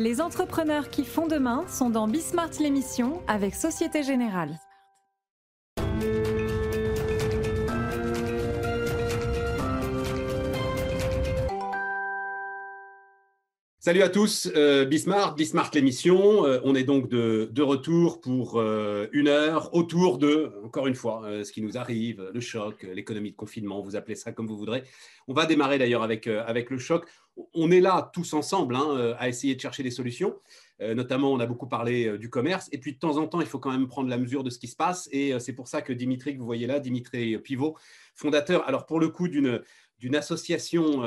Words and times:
Les 0.00 0.22
entrepreneurs 0.22 0.88
qui 0.88 1.04
font 1.04 1.26
demain 1.26 1.66
sont 1.68 1.90
dans 1.90 2.08
Bismart 2.08 2.52
l'émission 2.58 3.20
avec 3.28 3.54
Société 3.54 4.02
Générale. 4.02 4.58
Salut 13.78 14.02
à 14.02 14.08
tous, 14.08 14.50
euh, 14.56 14.84
Bismarck, 14.84 15.36
Bismarck 15.36 15.74
l'émission. 15.74 16.46
Euh, 16.46 16.60
on 16.64 16.74
est 16.74 16.84
donc 16.84 17.08
de, 17.08 17.62
retour 17.62 18.20
pour 18.20 18.58
euh, 18.58 19.06
une 19.12 19.28
heure 19.28 19.74
autour 19.74 20.16
de, 20.16 20.52
encore 20.64 20.86
une 20.86 20.94
fois, 20.94 21.24
ce 21.44 21.52
qui 21.52 21.60
nous 21.60 21.76
arrive, 21.76 22.30
le 22.32 22.40
choc, 22.40 22.86
l'économie 22.94 23.32
de 23.32 23.36
confinement, 23.36 23.82
vous 23.82 23.96
appelez 23.96 24.16
ça 24.16 24.32
comme 24.32 24.46
vous 24.46 24.56
voudrez. 24.56 24.82
On 25.28 25.34
va 25.34 25.44
démarrer 25.44 25.78
d'ailleurs 25.78 26.02
avec, 26.02 26.26
avec 26.26 26.70
le 26.70 26.78
choc. 26.78 27.06
On 27.54 27.70
est 27.70 27.80
là 27.80 28.10
tous 28.12 28.32
ensemble 28.34 28.76
hein, 28.76 28.86
euh, 28.90 29.14
à 29.18 29.28
essayer 29.28 29.54
de 29.54 29.60
chercher 29.60 29.82
des 29.82 29.90
solutions. 29.90 30.38
Euh, 30.80 30.94
notamment, 30.94 31.32
on 31.32 31.40
a 31.40 31.46
beaucoup 31.46 31.66
parlé 31.66 32.06
euh, 32.06 32.18
du 32.18 32.30
commerce. 32.30 32.68
Et 32.72 32.78
puis, 32.78 32.94
de 32.94 32.98
temps 32.98 33.16
en 33.18 33.26
temps, 33.26 33.40
il 33.40 33.46
faut 33.46 33.58
quand 33.58 33.70
même 33.70 33.86
prendre 33.86 34.08
la 34.08 34.18
mesure 34.18 34.44
de 34.44 34.50
ce 34.50 34.58
qui 34.58 34.68
se 34.68 34.76
passe. 34.76 35.08
Et 35.12 35.38
c'est 35.38 35.52
pour 35.52 35.68
ça 35.68 35.82
que 35.82 35.92
Dimitri, 35.92 36.34
que 36.34 36.38
vous 36.38 36.46
voyez 36.46 36.66
là, 36.66 36.80
Dimitri 36.80 37.38
Pivot, 37.38 37.76
fondateur, 38.14 38.66
alors 38.66 38.86
pour 38.86 39.00
le 39.00 39.08
coup, 39.08 39.28
d'une 39.28 39.62
d'une 39.98 40.16
association 40.16 41.02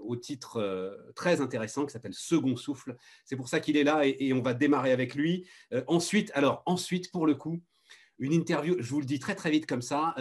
au 0.00 0.16
titre 0.16 1.12
très 1.14 1.42
intéressant 1.42 1.84
qui 1.84 1.92
s'appelle 1.92 2.14
Second 2.14 2.56
Souffle. 2.56 2.96
C'est 3.26 3.36
pour 3.36 3.50
ça 3.50 3.60
qu'il 3.60 3.76
est 3.76 3.84
là 3.84 4.06
et, 4.06 4.16
et 4.18 4.32
on 4.32 4.40
va 4.40 4.54
démarrer 4.54 4.90
avec 4.90 5.14
lui. 5.14 5.46
Ensuite, 5.86 6.30
alors 6.32 6.62
ensuite, 6.64 7.10
pour 7.12 7.26
le 7.26 7.34
coup, 7.34 7.60
une 8.18 8.32
interview, 8.32 8.76
je 8.78 8.88
vous 8.88 9.00
le 9.00 9.04
dis 9.04 9.18
très 9.18 9.34
très 9.34 9.50
vite 9.50 9.66
comme 9.66 9.82
ça, 9.82 10.14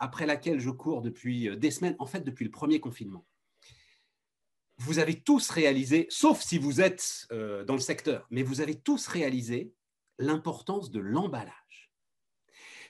après 0.00 0.26
laquelle 0.26 0.58
je 0.58 0.70
cours 0.70 1.02
depuis 1.02 1.56
des 1.56 1.70
semaines, 1.70 1.94
en 2.00 2.06
fait 2.06 2.22
depuis 2.24 2.44
le 2.44 2.50
premier 2.50 2.80
confinement. 2.80 3.24
Vous 4.78 4.98
avez 4.98 5.20
tous 5.20 5.50
réalisé, 5.50 6.06
sauf 6.10 6.42
si 6.42 6.58
vous 6.58 6.80
êtes 6.80 7.26
euh, 7.32 7.64
dans 7.64 7.74
le 7.74 7.80
secteur, 7.80 8.26
mais 8.30 8.42
vous 8.42 8.60
avez 8.60 8.74
tous 8.74 9.06
réalisé 9.06 9.72
l'importance 10.18 10.90
de 10.90 11.00
l'emballage. 11.00 11.90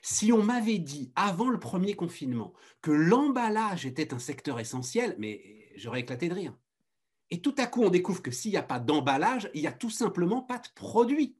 Si 0.01 0.31
on 0.31 0.43
m'avait 0.43 0.79
dit 0.79 1.11
avant 1.15 1.49
le 1.49 1.59
premier 1.59 1.95
confinement 1.95 2.53
que 2.81 2.91
l'emballage 2.91 3.85
était 3.85 4.13
un 4.13 4.19
secteur 4.19 4.59
essentiel, 4.59 5.15
mais 5.17 5.71
j'aurais 5.75 6.01
éclaté 6.01 6.29
de 6.29 6.33
rire. 6.33 6.57
Et 7.29 7.41
tout 7.41 7.55
à 7.57 7.67
coup, 7.67 7.83
on 7.83 7.89
découvre 7.89 8.21
que 8.21 8.31
s'il 8.31 8.51
n'y 8.51 8.57
a 8.57 8.63
pas 8.63 8.79
d'emballage, 8.79 9.49
il 9.53 9.61
n'y 9.61 9.67
a 9.67 9.73
tout 9.73 9.89
simplement 9.89 10.41
pas 10.41 10.59
de 10.59 10.67
produit. 10.75 11.37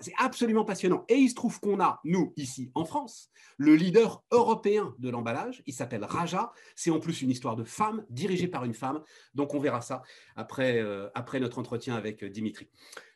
C'est 0.00 0.14
absolument 0.16 0.64
passionnant. 0.64 1.04
Et 1.08 1.16
il 1.16 1.28
se 1.28 1.34
trouve 1.34 1.58
qu'on 1.58 1.80
a, 1.80 2.00
nous, 2.04 2.32
ici 2.36 2.70
en 2.74 2.84
France, 2.84 3.30
le 3.56 3.74
leader 3.74 4.22
européen 4.30 4.94
de 4.98 5.10
l'emballage. 5.10 5.62
Il 5.66 5.74
s'appelle 5.74 6.04
Raja. 6.04 6.52
C'est 6.76 6.90
en 6.90 7.00
plus 7.00 7.22
une 7.22 7.30
histoire 7.30 7.56
de 7.56 7.64
femme, 7.64 8.04
dirigée 8.08 8.48
par 8.48 8.64
une 8.64 8.74
femme. 8.74 9.02
Donc 9.34 9.54
on 9.54 9.58
verra 9.58 9.80
ça 9.80 10.02
après, 10.36 10.78
euh, 10.78 11.08
notre 11.40 11.58
entretien 11.58 11.94
avec 11.94 12.22
euh, 12.22 12.30
Dimitri. 12.30 12.68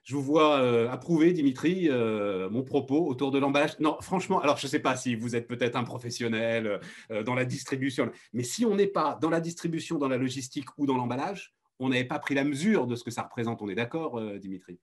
Je 0.02 0.14
vous 0.14 0.22
vois 0.22 0.60
euh, 0.60 0.88
approuver, 0.90 1.32
Dimitri, 1.32 1.88
mon 1.88 2.62
propos 2.62 3.06
autour 3.06 3.30
de 3.30 3.38
l'emballage. 3.38 3.78
Non, 3.80 3.96
franchement, 4.00 4.40
alors 4.40 4.56
je 4.56 4.66
ne 4.66 4.70
sais 4.70 4.78
pas 4.78 4.96
si 4.96 5.16
vous 5.16 5.34
êtes 5.34 5.48
peut-être 5.48 5.76
un 5.76 5.84
professionnel 5.84 6.80
dans 7.24 7.34
la 7.34 7.44
distribution, 7.44 8.10
mais 8.32 8.44
si 8.44 8.64
on 8.64 8.76
n'est 8.76 8.86
pas 8.86 9.18
dans 9.20 9.30
la 9.30 9.40
distribution, 9.40 9.98
dans 9.98 10.08
la 10.08 10.16
logistique 10.16 10.68
ou 10.78 10.86
dans 10.86 10.96
l'emballage, 10.96 11.54
on 11.80 11.88
n'avait 11.88 12.04
pas 12.04 12.20
pris 12.20 12.36
la 12.36 12.44
mesure 12.44 12.86
de 12.86 12.94
ce 12.94 13.02
que 13.02 13.10
ça 13.10 13.22
représente. 13.22 13.62
On 13.62 13.68
est 13.68 13.74
d'accord, 13.74 14.20
Dimitri? 14.38 14.78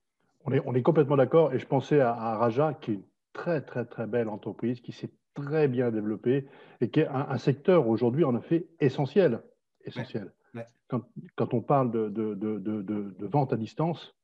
On 0.46 0.52
est, 0.52 0.62
on 0.66 0.76
est 0.76 0.82
complètement 0.82 1.18
d'accord 1.18 1.54
et 1.54 1.60
je 1.60 1.66
pensais 1.66 2.00
à, 2.00 2.14
à 2.14 2.38
Raja 2.38 2.74
qui 2.74 2.92
est 2.92 2.94
une 2.96 3.04
très 3.34 3.62
très 3.62 3.86
très 3.86 4.08
belle 4.08 4.30
entreprise 4.30 4.82
qui 4.82 4.92
s'est 4.92 5.12
très 5.34 5.68
bien 5.68 5.92
développée 5.92 6.48
et 6.82 6.90
qui 6.90 7.02
est 7.02 7.08
un, 7.08 7.28
un 7.30 7.38
secteur 7.38 7.88
aujourd'hui 7.88 8.24
en 8.24 8.38
effet 8.38 8.68
essentiel. 8.80 9.42
essentiel. 9.86 10.32
Ouais, 10.54 10.62
ouais. 10.62 10.68
Quand, 10.88 11.02
quand 11.36 11.54
on 11.54 11.62
parle 11.62 11.92
de, 11.92 12.10
de, 12.10 12.36
de, 12.36 13.28
vente 13.28 13.54
à 13.54 13.58
distance, 13.58 14.16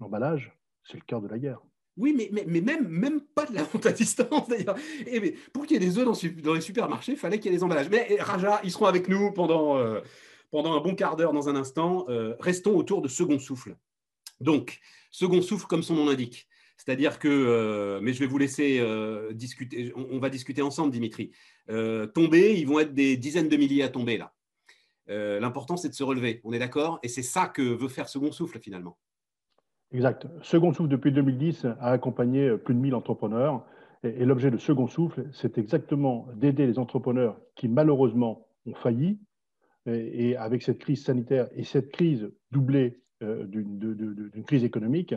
l'emballage, 0.00 0.56
c'est 0.84 0.96
le 0.96 1.02
cœur 1.02 1.20
de 1.20 1.28
la 1.28 1.38
guerre. 1.38 1.60
Oui, 1.96 2.12
mais, 2.16 2.28
mais, 2.32 2.44
mais, 2.46 2.60
même, 2.60 2.88
même 2.88 3.20
pas 3.20 3.46
de 3.46 3.54
la 3.54 3.62
vente 3.62 3.86
à 3.86 3.92
distance 3.92 4.48
d'ailleurs. 4.48 4.76
Et 5.06 5.36
pour 5.52 5.64
qu'il 5.66 5.80
y 5.80 5.84
ait 5.84 5.86
des 5.86 5.98
œufs 5.98 6.04
dans, 6.04 6.42
dans, 6.42 6.54
les 6.54 6.60
supermarchés, 6.60 7.12
il 7.12 7.18
fallait 7.18 7.38
qu'il 7.38 7.52
y 7.52 7.54
ait 7.54 7.58
des 7.58 7.64
emballages. 7.64 7.90
Mais 7.90 8.16
Raja, 8.20 8.60
ils 8.64 8.72
seront 8.72 8.86
avec 8.86 9.08
nous 9.08 9.32
pendant, 9.32 9.76
euh, 9.76 10.00
pendant 10.50 10.74
un 10.74 10.80
bon 10.80 10.94
quart 10.94 11.14
d'heure 11.16 11.32
dans 11.32 11.48
un 11.48 11.56
instant. 11.56 12.06
Euh, 12.08 12.34
restons 12.40 12.76
autour 12.76 13.00
de 13.00 13.08
Second 13.08 13.38
Souffle. 13.38 13.76
Donc, 14.40 14.80
Second 15.14 15.42
Souffle, 15.42 15.66
comme 15.68 15.84
son 15.84 15.94
nom 15.94 16.06
l'indique. 16.06 16.48
C'est-à-dire 16.76 17.20
que, 17.20 17.28
euh, 17.28 18.00
mais 18.02 18.12
je 18.12 18.18
vais 18.18 18.26
vous 18.26 18.36
laisser 18.36 18.80
euh, 18.80 19.32
discuter, 19.32 19.92
on, 19.94 20.18
va 20.18 20.28
discuter 20.28 20.60
ensemble, 20.60 20.90
Dimitri. 20.90 21.30
Euh, 21.70 22.08
tomber, 22.08 22.58
ils 22.58 22.66
vont 22.66 22.80
être 22.80 22.94
des 22.94 23.16
dizaines 23.16 23.48
de 23.48 23.56
milliers 23.56 23.84
à 23.84 23.88
tomber 23.88 24.18
là. 24.18 24.32
L'important, 25.06 25.76
c'est 25.76 25.88
de 25.88 25.94
se 25.94 26.02
relever, 26.02 26.40
on 26.42 26.52
est 26.52 26.58
d'accord? 26.58 26.98
Et 27.04 27.08
c'est 27.08 27.22
ça 27.22 27.46
que 27.46 27.62
veut 27.62 27.86
faire 27.86 28.08
Second 28.08 28.32
Souffle 28.32 28.58
finalement. 28.58 28.98
Exact. 29.92 30.26
Second 30.42 30.72
Souffle, 30.72 30.88
depuis 30.88 31.12
2010, 31.12 31.66
a 31.78 31.92
accompagné 31.92 32.56
plus 32.56 32.74
de 32.74 32.80
1000 32.80 32.96
entrepreneurs. 32.96 33.64
Et, 34.02 34.08
et 34.08 34.24
l'objet 34.24 34.50
de 34.50 34.56
Second 34.56 34.88
Souffle, 34.88 35.28
c'est 35.32 35.58
exactement 35.58 36.26
d'aider 36.34 36.66
les 36.66 36.80
entrepreneurs 36.80 37.38
qui, 37.54 37.68
malheureusement, 37.68 38.48
ont 38.66 38.74
failli. 38.74 39.20
Et, 39.86 40.34
avec 40.36 40.62
cette 40.62 40.78
crise 40.78 41.04
sanitaire 41.04 41.48
et 41.54 41.62
cette 41.62 41.92
crise 41.92 42.30
doublée 42.50 42.86
euh, 42.86 43.03
d'une 43.20 44.44
crise 44.46 44.64
économique, 44.64 45.14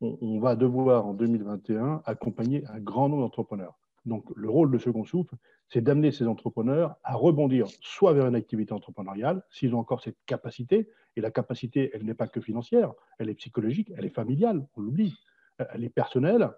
on, 0.00 0.38
va 0.38 0.54
devoir, 0.56 1.06
en 1.06 1.14
2021, 1.14 2.02
accompagner 2.04 2.64
un 2.68 2.78
grand 2.78 3.08
nombre 3.08 3.22
d'entrepreneurs. 3.22 3.78
Donc, 4.06 4.24
le 4.36 4.48
rôle 4.48 4.70
de 4.70 4.78
Second 4.78 5.04
Souffle, 5.04 5.34
c'est 5.68 5.80
d'amener 5.80 6.12
ces 6.12 6.26
entrepreneurs 6.26 6.96
à 7.02 7.14
rebondir 7.14 7.66
soit 7.80 8.12
vers 8.12 8.26
une 8.26 8.34
activité 8.34 8.72
entrepreneuriale, 8.72 9.42
s'ils 9.50 9.74
ont 9.74 9.80
encore 9.80 10.00
cette 10.00 10.16
capacité, 10.24 10.88
et 11.16 11.20
la 11.20 11.30
capacité, 11.30 11.90
elle 11.92 12.04
n'est 12.04 12.14
pas 12.14 12.28
que 12.28 12.40
financière, 12.40 12.92
elle 13.18 13.28
est 13.28 13.34
psychologique, 13.34 13.92
elle 13.96 14.04
est 14.04 14.14
familiale, 14.14 14.64
on 14.76 14.80
l'oublie, 14.80 15.18
elle 15.58 15.84
est 15.84 15.88
personnelle, 15.88 16.50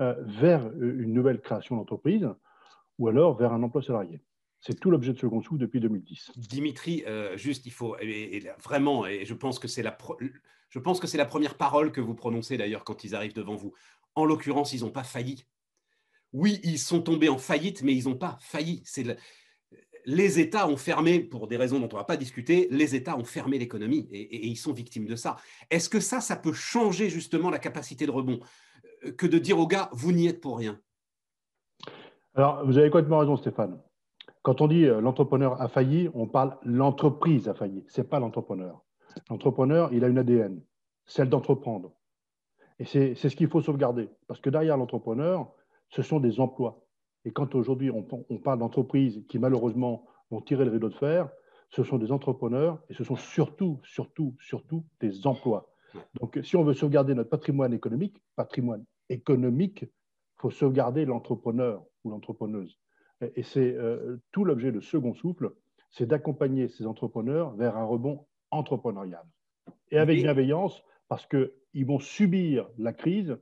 euh, 0.00 0.14
vers 0.26 0.66
une 0.72 1.12
nouvelle 1.12 1.40
création 1.40 1.76
d'entreprise, 1.76 2.28
ou 2.98 3.08
alors 3.08 3.36
vers 3.36 3.52
un 3.52 3.62
emploi 3.62 3.82
salarié. 3.82 4.20
C'est 4.60 4.78
tout 4.78 4.90
l'objet 4.90 5.12
de 5.12 5.18
Second 5.18 5.40
Souffle 5.40 5.58
depuis 5.58 5.80
2010. 5.80 6.32
Dimitri, 6.36 7.02
euh, 7.06 7.36
juste, 7.36 7.66
il 7.66 7.72
faut 7.72 7.96
et, 8.00 8.36
et, 8.36 8.50
vraiment, 8.62 9.06
et 9.06 9.24
je 9.24 9.34
pense 9.34 9.58
que 9.58 9.68
c'est 9.68 9.82
la, 9.82 9.96
je 10.68 10.78
pense 10.78 11.00
que 11.00 11.06
c'est 11.06 11.18
la 11.18 11.24
première 11.24 11.56
parole 11.56 11.92
que 11.92 12.00
vous 12.00 12.14
prononcez 12.14 12.58
d'ailleurs 12.58 12.84
quand 12.84 13.04
ils 13.04 13.14
arrivent 13.14 13.34
devant 13.34 13.56
vous. 13.56 13.72
En 14.14 14.24
l'occurrence, 14.24 14.72
ils 14.72 14.82
n'ont 14.82 14.90
pas 14.90 15.04
failli 15.04 15.44
oui, 16.32 16.60
ils 16.62 16.78
sont 16.78 17.02
tombés 17.02 17.28
en 17.28 17.38
faillite, 17.38 17.82
mais 17.82 17.94
ils 17.94 18.08
n'ont 18.08 18.16
pas 18.16 18.38
failli. 18.40 18.82
Le... 18.98 19.16
Les 20.06 20.40
États 20.40 20.68
ont 20.68 20.76
fermé, 20.76 21.20
pour 21.20 21.46
des 21.46 21.56
raisons 21.56 21.78
dont 21.78 21.88
on 21.92 21.96
ne 21.96 22.00
va 22.00 22.04
pas 22.04 22.16
discuter, 22.16 22.68
les 22.70 22.94
États 22.94 23.16
ont 23.16 23.24
fermé 23.24 23.58
l'économie 23.58 24.08
et, 24.10 24.20
et, 24.20 24.36
et, 24.36 24.46
ils 24.46 24.56
sont 24.56 24.72
victimes 24.72 25.06
de 25.06 25.16
ça. 25.16 25.36
Est-ce 25.70 25.88
que 25.88 26.00
ça, 26.00 26.20
ça 26.20 26.36
peut 26.36 26.52
changer 26.52 27.10
justement 27.10 27.50
la 27.50 27.58
capacité 27.58 28.06
de 28.06 28.10
rebond? 28.10 28.40
Euh, 29.04 29.12
que 29.12 29.26
de 29.26 29.38
dire 29.38 29.58
aux 29.58 29.66
gars, 29.66 29.90
vous 29.92 30.12
n'y 30.12 30.26
êtes 30.26 30.40
pour 30.40 30.58
rien 30.58 30.80
Alors, 32.34 32.64
vous 32.66 32.78
avez 32.78 32.90
complètement 32.90 33.18
raison, 33.18 33.36
Stéphane. 33.36 33.78
Quand 34.42 34.60
on 34.60 34.68
dit 34.68 34.86
euh, 34.86 35.00
l'entrepreneur 35.00 35.60
a 35.60 35.68
failli, 35.68 36.08
on 36.14 36.26
parle 36.26 36.56
l'entreprise 36.62 37.48
a 37.48 37.54
failli. 37.54 37.84
Ce 37.88 38.00
n'est 38.00 38.06
pas 38.06 38.20
l'entrepreneur. 38.20 38.82
L'entrepreneur, 39.28 39.92
il 39.92 40.04
a 40.04 40.08
une 40.08 40.18
ADN, 40.18 40.62
celle 41.04 41.28
d'entreprendre. 41.28 41.92
Et 42.78 42.84
c'est 42.84 43.14
ce 43.14 43.36
qu'il 43.36 43.48
faut 43.48 43.60
sauvegarder. 43.60 44.08
Parce 44.26 44.40
que 44.40 44.48
derrière 44.48 44.78
l'entrepreneur, 44.78 45.52
ce 45.90 46.00
sont 46.00 46.20
des 46.20 46.40
emplois. 46.40 46.82
Et 47.26 47.30
quand 47.30 47.54
aujourd'hui 47.54 47.90
on, 47.90 48.06
on, 48.30 48.38
parle 48.38 48.60
d'entreprises 48.60 49.22
qui 49.28 49.38
malheureusement 49.38 50.06
vont 50.30 50.40
tirer 50.40 50.64
le 50.64 50.70
rideau 50.70 50.88
de 50.88 50.94
fer, 50.94 51.28
ce 51.68 51.84
sont 51.84 51.98
des 51.98 52.10
entrepreneurs 52.10 52.80
et 52.88 52.94
ce 52.94 53.04
sont 53.04 53.16
surtout, 53.16 53.80
surtout, 53.84 54.34
surtout 54.40 54.86
des 55.00 55.26
emplois. 55.26 55.70
Donc 56.18 56.38
si 56.42 56.56
on 56.56 56.64
veut 56.64 56.72
sauvegarder 56.72 57.14
notre 57.14 57.28
patrimoine 57.28 57.74
économique, 57.74 58.16
patrimoine 58.34 58.84
économique, 59.10 59.82
il 59.82 60.40
faut 60.40 60.50
sauvegarder 60.50 61.04
l'entrepreneur 61.04 61.84
ou 62.04 62.10
l'entrepreneuse. 62.10 62.78
Et, 63.36 63.42
c'est 63.42 63.74
euh, 63.74 64.16
tout 64.32 64.44
l'objet 64.44 64.72
de 64.72 64.80
Second 64.80 65.14
Souffle, 65.14 65.52
c'est 65.90 66.06
d'accompagner 66.06 66.68
ces 66.68 66.86
entrepreneurs 66.86 67.54
vers 67.56 67.76
un 67.76 67.84
rebond 67.84 68.26
entrepreneurial. 68.50 69.24
Et 69.90 69.98
avec 69.98 70.16
oui. 70.16 70.22
bienveillance, 70.22 70.82
parce 71.08 71.26
qu'ils 71.26 71.86
vont 71.86 71.98
subir 71.98 72.68
la 72.78 72.92
crise 72.92 73.36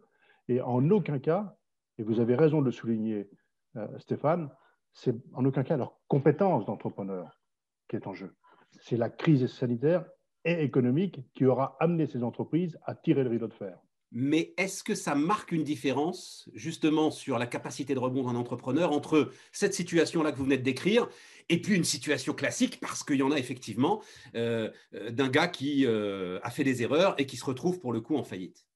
et 0.48 0.60
en 0.60 0.88
aucun 0.90 1.19
cas 1.19 1.58
et 1.98 2.02
vous 2.02 2.20
avez 2.20 2.36
raison 2.36 2.60
de 2.60 2.66
le 2.66 2.72
souligner, 2.72 3.28
euh, 3.76 3.86
Stéphane, 3.98 4.50
c'est 4.92 5.14
en 5.34 5.44
aucun 5.44 5.64
cas 5.64 5.76
leur 5.76 5.98
compétence 6.06 6.64
d'entrepreneur 6.64 7.40
qui 7.88 7.96
est 7.96 8.06
en 8.06 8.14
jeu. 8.14 8.34
C'est 8.81 8.96
la 8.96 9.10
crise 9.10 9.46
sanitaire 9.46 10.04
et 10.44 10.62
économique 10.62 11.20
qui 11.34 11.44
aura 11.44 11.76
amené 11.81 12.06
ces 12.06 12.22
entreprises 12.22 12.78
à 12.84 12.94
tirer 12.94 13.24
le 13.24 13.31
rideau 13.31 13.48
de 13.48 13.54
fer. 13.54 13.78
Mais 14.10 14.55
est-ce 14.56 14.82
que 14.82 14.94
ça 14.94 15.14
marque 15.14 15.52
une 15.52 15.64
différence 15.64 16.49
justement 16.55 17.10
sur 17.10 17.38
la 17.38 17.46
capacité 17.46 17.94
de 17.94 17.99
rebond 17.99 18.25
d'un 18.25 18.37
entrepreneur 18.37 18.93
entre 18.93 19.31
cette 19.52 19.75
situation-là 19.75 20.32
que 20.32 20.38
vous 20.38 20.44
venez 20.44 20.56
de 20.56 20.62
décrire 20.62 21.08
et 21.50 21.60
puis 21.60 21.76
une 21.76 21.84
situation 21.84 22.32
classique, 22.32 22.81
parce 22.81 23.05
qu'il 23.05 23.16
y 23.16 23.22
en 23.22 23.31
a 23.31 23.38
effectivement, 23.38 24.00
euh, 24.34 24.70
d'un 25.10 25.28
gars 25.28 25.49
qui 25.49 25.87
euh, 25.87 26.38
a 26.43 26.50
fait 26.50 26.64
des 26.64 26.82
erreurs 26.82 27.14
et 27.19 27.26
qui 27.26 27.37
se 27.37 27.44
retrouve 27.44 27.81
pour 27.81 27.93
le 27.93 28.00
coup 28.00 28.16
en 28.16 28.25
faillite? 28.25 28.66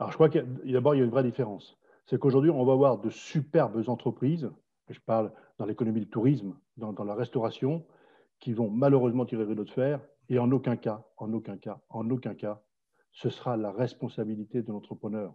Alors 0.00 0.10
je 0.10 0.16
crois 0.16 0.28
qu'il 0.28 0.46
d'abord 0.64 0.94
il 0.94 0.98
y 0.98 1.00
a 1.00 1.04
une 1.04 1.10
vraie 1.10 1.24
différence. 1.24 1.76
C'est 2.06 2.18
qu'aujourd'hui, 2.18 2.50
on 2.50 2.64
va 2.64 2.72
avoir 2.72 2.98
de 2.98 3.10
superbes 3.10 3.88
entreprises, 3.88 4.50
je 4.90 5.00
parle 5.00 5.32
dans 5.58 5.64
l'économie 5.64 6.00
du 6.00 6.08
tourisme, 6.08 6.54
dans, 6.76 6.92
dans, 6.92 7.04
la 7.04 7.14
restauration, 7.14 7.84
qui 8.40 8.52
vont 8.52 8.68
malheureusement 8.68 9.24
tirer 9.24 9.44
le 9.44 9.50
rideau 9.50 9.64
de 9.64 9.70
fer, 9.70 10.00
et 10.28 10.38
en 10.38 10.50
aucun 10.50 10.76
cas, 10.76 11.04
en 11.16 11.32
aucun 11.32 11.56
cas, 11.56 11.80
en 11.88 12.10
aucun 12.10 12.34
cas, 12.34 12.62
ce 13.14 13.30
sera 13.30 13.56
la 13.56 13.70
responsabilité 13.70 14.62
de 14.62 14.70
l'entrepreneur. 14.70 15.34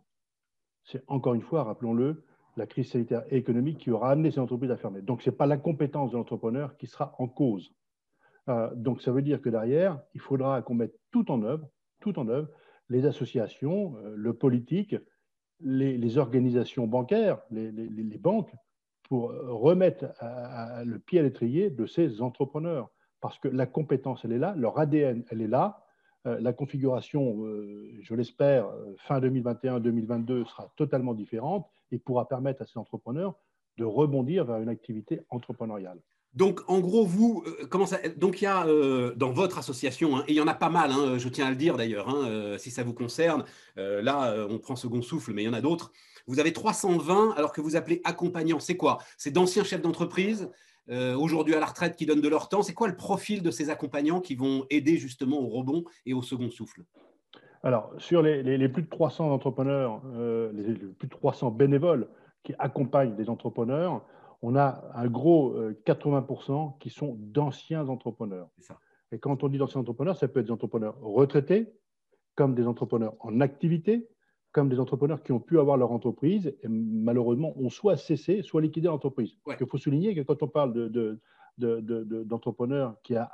C'est 0.83 1.03
encore 1.07 1.33
une 1.33 1.41
fois, 1.41 1.63
rappelons-le, 1.63 2.23
la 2.57 2.67
crise 2.67 2.91
sanitaire 2.91 3.23
et 3.29 3.37
économique 3.37 3.77
qui 3.79 3.89
aura 3.89 4.11
amené 4.11 4.31
ces 4.31 4.39
entreprises 4.39 4.71
à 4.71 4.77
fermer. 4.77 5.01
Donc, 5.01 5.21
ce 5.21 5.29
n'est 5.29 5.35
pas 5.35 5.45
la 5.45 5.57
compétence 5.57 6.11
de 6.11 6.17
l'entrepreneur 6.17 6.75
qui 6.77 6.87
sera 6.87 7.15
en 7.19 7.27
cause. 7.27 7.73
Euh, 8.49 8.69
donc, 8.75 9.01
ça 9.01 9.11
veut 9.11 9.21
dire 9.21 9.41
que 9.41 9.49
derrière, 9.49 10.01
il 10.13 10.19
faudra 10.19 10.61
qu'on 10.61 10.73
mette 10.73 10.99
tout 11.11 11.31
en 11.31 11.41
œuvre, 11.43 11.69
tout 12.01 12.19
en 12.19 12.27
œuvre, 12.27 12.49
les 12.89 13.05
associations, 13.05 13.95
euh, 13.97 14.13
le 14.15 14.33
politique, 14.33 14.95
les, 15.61 16.17
organisations 16.17 16.85
bancaires, 16.85 17.41
les, 17.49 18.17
banques, 18.17 18.53
pour 19.03 19.31
remettre 19.31 20.05
le 20.85 20.99
pied 20.99 21.19
à 21.19 21.23
l'étrier 21.23 21.69
de 21.69 21.85
ces 21.85 22.21
entrepreneurs. 22.21 22.89
Parce 23.19 23.39
que 23.39 23.49
la 23.49 23.65
compétence, 23.65 24.23
elle 24.23 24.31
est 24.31 24.37
là, 24.37 24.55
leur 24.55 24.79
ADN, 24.79 25.25
elle 25.29 25.41
est 25.41 25.47
là, 25.47 25.83
euh, 25.83 25.88
la 26.25 26.53
configuration, 26.53 27.45
euh, 27.45 27.91
je 28.01 28.13
l'espère, 28.13 28.67
euh, 28.67 28.95
fin 29.07 29.19
2021-2022 29.19 30.45
sera 30.45 30.71
totalement 30.75 31.13
différente 31.13 31.67
et 31.91 31.97
pourra 31.97 32.27
permettre 32.27 32.61
à 32.61 32.65
ces 32.65 32.77
entrepreneurs 32.77 33.35
de 33.77 33.85
rebondir 33.85 34.45
vers 34.45 34.57
une 34.57 34.69
activité 34.69 35.21
entrepreneuriale. 35.29 35.99
Donc, 36.33 36.61
en 36.67 36.79
gros, 36.79 37.05
vous, 37.05 37.43
comment 37.71 37.87
ça 37.87 37.97
Donc, 38.17 38.41
il 38.41 38.43
y 38.43 38.47
a 38.47 38.63
dans 39.15 39.31
votre 39.31 39.57
association, 39.57 40.17
hein, 40.17 40.23
et 40.27 40.33
il 40.33 40.35
y 40.35 40.41
en 40.41 40.47
a 40.47 40.53
pas 40.53 40.69
mal, 40.69 40.91
hein, 40.91 41.17
je 41.17 41.27
tiens 41.27 41.47
à 41.47 41.49
le 41.49 41.55
dire 41.55 41.75
d'ailleurs, 41.75 42.07
hein, 42.07 42.55
si 42.59 42.69
ça 42.69 42.83
vous 42.83 42.93
concerne. 42.93 43.45
là, 43.77 44.45
on 44.47 44.59
prend 44.59 44.75
second 44.75 45.01
souffle, 45.01 45.33
mais 45.33 45.41
il 45.41 45.45
y 45.45 45.49
en 45.49 45.53
a 45.53 45.61
d'autres. 45.61 45.91
Vous 46.27 46.39
avez 46.39 46.53
320, 46.53 47.31
alors 47.35 47.51
que 47.51 47.61
vous 47.61 47.75
appelez 47.75 47.99
accompagnants. 48.03 48.59
C'est 48.59 48.77
quoi? 48.77 48.99
C'est 49.17 49.31
d'anciens 49.31 49.63
chefs 49.63 49.81
d'entreprise 49.81 50.51
euh, 50.89 51.15
aujourd'hui 51.15 51.55
à 51.55 51.59
la 51.59 51.65
retraite 51.65 51.95
qui 51.95 52.05
donnent 52.05 52.21
de 52.21 52.27
leur 52.27 52.49
temps. 52.49 52.61
C'est 52.61 52.73
quoi 52.73 52.87
le 52.87 52.95
profil 52.95 53.43
de 53.43 53.51
ces 53.51 53.69
accompagnants 53.69 54.21
qui 54.21 54.35
vont 54.35 54.65
aider 54.69 54.97
justement 54.97 55.39
au 55.39 55.47
rebond 55.47 55.83
et 56.05 56.13
au 56.13 56.21
second 56.21 56.49
souffle? 56.49 56.83
Alors, 57.61 57.93
sur 57.97 58.21
les, 58.21 58.69
plus 58.69 58.83
de 58.83 58.89
300 58.89 59.31
entrepreneurs, 59.31 60.01
euh, 60.13 60.51
les, 60.53 60.73
plus 60.73 61.07
de 61.07 61.13
300 61.13 61.51
bénévoles 61.51 62.07
qui 62.43 62.53
accompagnent 62.57 63.15
des 63.15 63.29
entrepreneurs, 63.29 64.05
on 64.41 64.55
a 64.55 64.81
un 64.95 65.07
gros 65.07 65.53
80% 65.85 66.51
euh, 66.51 66.69
qui 66.79 66.89
sont 66.89 67.17
d'anciens 67.19 67.87
entrepreneurs. 67.89 68.47
Et 69.11 69.19
quand 69.19 69.43
on 69.43 69.49
dit 69.49 69.57
d'anciens 69.57 69.81
entrepreneurs, 69.81 70.17
ça 70.17 70.27
peut 70.27 70.39
être 70.39 70.45
des 70.45 70.51
entrepreneurs 70.51 70.97
retraités, 71.01 71.73
comme 72.35 72.55
des 72.55 72.65
entrepreneurs 72.65 73.15
en 73.19 73.41
activité, 73.41 74.07
comme 74.51 74.69
des 74.69 74.79
entrepreneurs 74.79 75.21
qui 75.21 75.31
ont 75.31 75.39
pu 75.39 75.59
avoir 75.59 75.77
leur 75.77 75.91
entreprise 75.91 76.47
et 76.63 76.67
malheureusement 76.67 77.53
ont 77.57 77.69
soit 77.69 77.97
cessé, 77.97 78.41
soit 78.41 78.61
liquidé 78.61 78.87
l'entreprise. 78.87 79.37
Il 79.59 79.67
faut 79.67 79.77
souligner 79.77 80.15
que 80.15 80.21
quand 80.21 80.41
on 80.41 80.47
parle 80.47 80.73
d'entrepreneurs 81.57 82.89
de, 82.89 82.93
de, 82.93 82.99
qui, 83.03 83.15
a 83.15 83.29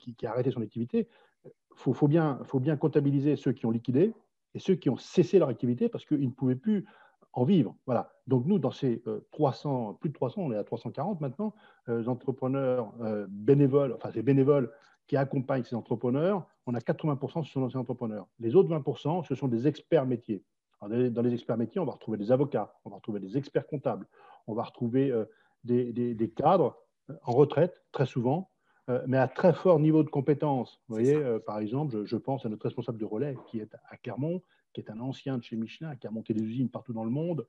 qui, 0.00 0.26
a 0.26 0.30
arrêté 0.30 0.50
son 0.50 0.60
activité, 0.60 1.08
il 1.44 1.50
faut, 1.74 1.94
faut, 1.94 2.08
bien, 2.08 2.40
faut 2.44 2.60
bien 2.60 2.76
comptabiliser 2.76 3.36
ceux 3.36 3.52
qui 3.52 3.64
ont 3.64 3.70
liquidé 3.70 4.12
et 4.54 4.58
ceux 4.58 4.74
qui 4.74 4.90
ont 4.90 4.98
cessé 4.98 5.38
leur 5.38 5.48
activité 5.48 5.88
parce 5.88 6.04
qu'ils 6.04 6.26
ne 6.28 6.34
pouvaient 6.34 6.56
plus 6.56 6.84
en 7.32 7.44
vivre. 7.44 7.74
Voilà. 7.86 8.12
Donc 8.26 8.46
nous, 8.46 8.58
dans 8.58 8.70
ces 8.70 9.02
300, 9.32 9.90
euh, 9.90 9.92
plus 9.94 10.10
de 10.10 10.14
300, 10.14 10.42
on 10.42 10.52
est 10.52 10.56
à 10.56 10.64
340 10.64 11.20
maintenant, 11.20 11.54
euh, 11.88 12.06
entrepreneurs 12.06 12.92
euh, 13.00 13.26
bénévoles, 13.28 13.94
enfin 13.94 14.10
ces 14.12 14.22
bénévoles 14.22 14.70
qui 15.06 15.16
accompagnent 15.16 15.64
ces 15.64 15.76
entrepreneurs, 15.76 16.46
on 16.66 16.74
a 16.74 16.78
80% 16.78 17.44
ce 17.44 17.52
sont 17.52 17.66
des 17.66 17.76
entrepreneurs. 17.76 18.26
Les 18.38 18.54
autres 18.54 18.70
20%, 18.70 19.24
ce 19.24 19.34
sont 19.34 19.48
des 19.48 19.66
experts 19.66 20.06
métiers. 20.06 20.44
dans 20.80 21.22
les 21.22 21.34
experts 21.34 21.56
métiers, 21.56 21.80
on 21.80 21.84
va 21.84 21.92
retrouver 21.92 22.18
des 22.18 22.32
avocats, 22.32 22.74
on 22.84 22.90
va 22.90 22.96
retrouver 22.96 23.20
des 23.20 23.36
experts 23.36 23.66
comptables, 23.66 24.06
on 24.46 24.54
va 24.54 24.62
retrouver 24.62 25.10
euh, 25.10 25.24
des, 25.64 26.32
cadres 26.34 26.76
euh, 27.10 27.14
en 27.24 27.32
retraite, 27.32 27.82
très 27.92 28.06
souvent, 28.06 28.50
euh, 28.88 29.02
mais 29.06 29.18
à 29.18 29.28
très 29.28 29.52
fort 29.52 29.78
niveau 29.80 30.02
de 30.02 30.10
compétence. 30.10 30.80
Vous 30.88 30.94
voyez, 30.94 31.20
par 31.46 31.58
exemple, 31.58 32.04
je, 32.04 32.16
pense 32.16 32.46
à 32.46 32.48
notre 32.48 32.64
responsable 32.64 32.98
de 32.98 33.04
relais 33.04 33.36
qui 33.48 33.60
est 33.60 33.74
à 33.90 33.96
Clermont, 33.96 34.42
qui 34.72 34.80
est 34.80 34.90
un 34.90 35.00
ancien 35.00 35.38
de 35.38 35.42
chez 35.42 35.56
Michelin, 35.56 35.96
qui 35.96 36.06
a 36.06 36.10
monté 36.10 36.34
des 36.34 36.42
usines 36.42 36.70
partout 36.70 36.92
dans 36.92 37.04
le 37.04 37.10
monde, 37.10 37.46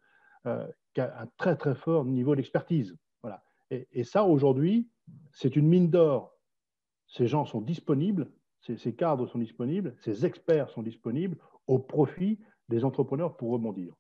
qui 0.94 1.00
a 1.00 1.22
un 1.22 1.28
très 1.38 1.56
très 1.56 1.74
fort 1.74 2.04
niveau 2.04 2.36
d'expertise. 2.36 2.98
Voilà. 3.22 3.42
et 3.72 4.04
ça, 4.04 4.26
aujourd'hui, 4.26 4.90
c'est 5.32 5.56
une 5.56 5.68
mine 5.68 5.90
d'or. 5.90 6.33
Ces 7.16 7.28
gens 7.28 7.46
sont 7.46 7.62
disponibles 7.62 8.28
ces, 8.78 8.94
cadres 8.94 9.28
sont 9.28 9.40
disponibles, 9.40 9.96
ces 10.04 10.26
experts 10.26 10.70
sont 10.70 10.84
disponibles 10.84 11.38
au 11.68 11.80
profit 11.80 12.40
des 12.70 12.84
entrepreneurs 12.84 13.36
pour 13.36 13.52
rebondir. 13.52 13.94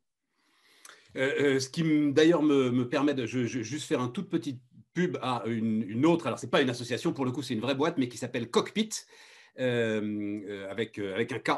Euh, 1.16 1.32
euh, 1.40 1.60
ce 1.60 1.70
qui 1.70 1.84
d'ailleurs 2.12 2.42
me, 2.42 2.88
permet 2.88 3.14
de 3.14 3.26
juste 3.26 3.88
faire 3.88 4.02
un 4.02 4.08
toute 4.08 4.30
petite 4.30 4.62
pub 4.94 5.18
à 5.22 5.44
une, 5.48 6.06
autre, 6.06 6.28
alors 6.28 6.40
ce 6.40 6.46
n'est 6.46 6.50
pas 6.50 6.62
une 6.62 6.70
association 6.70 7.14
pour 7.14 7.26
le 7.26 7.32
coup, 7.32 7.42
c'est 7.42 7.54
une 7.54 7.62
vraie 7.62 7.76
boîte, 7.76 7.98
mais 7.98 8.08
qui 8.08 8.18
s'appelle 8.18 8.50
Cockpit, 8.50 8.90
euh, 9.60 10.70
avec, 10.70 10.98
avec 10.98 11.32
un 11.32 11.40
K, 11.40 11.52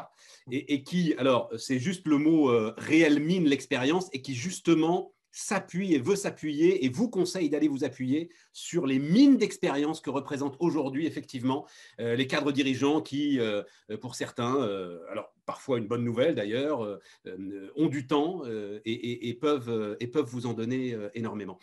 et, 0.50 0.74
et 0.74 0.82
qui, 0.82 1.14
alors 1.14 1.50
c'est 1.56 1.78
juste 1.78 2.06
le 2.06 2.18
mot 2.18 2.50
réel 2.76 3.20
mine 3.20 3.44
l'expérience, 3.44 4.08
et 4.12 4.20
qui 4.20 4.34
justement 4.34 5.12
s'appuie 5.36 5.92
et 5.92 5.98
veut 5.98 6.16
s'appuyer 6.16 6.86
et 6.86 6.88
vous 6.88 7.10
conseille 7.10 7.50
d'aller 7.50 7.68
vous 7.68 7.84
appuyer 7.84 8.30
sur 8.54 8.86
les 8.86 8.98
mines 8.98 9.36
d'expérience 9.36 10.00
que 10.00 10.08
représentent 10.08 10.56
aujourd'hui 10.60 11.06
effectivement 11.06 11.66
euh, 12.00 12.16
les 12.16 12.26
cadres 12.26 12.52
dirigeants 12.52 13.02
qui, 13.02 13.38
euh, 13.38 13.62
pour 14.00 14.14
certains, 14.14 14.56
euh, 14.56 14.98
alors 15.10 15.34
parfois 15.44 15.76
une 15.76 15.86
bonne 15.86 16.04
nouvelle 16.04 16.34
d'ailleurs, 16.34 16.98
ont 17.76 17.86
du 17.86 18.06
temps 18.06 18.42
et, 18.84 19.38
peuvent, 19.40 19.96
et 20.00 20.06
peuvent 20.06 20.26
vous 20.26 20.46
en 20.46 20.54
donner 20.54 20.96
énormément 21.14 21.58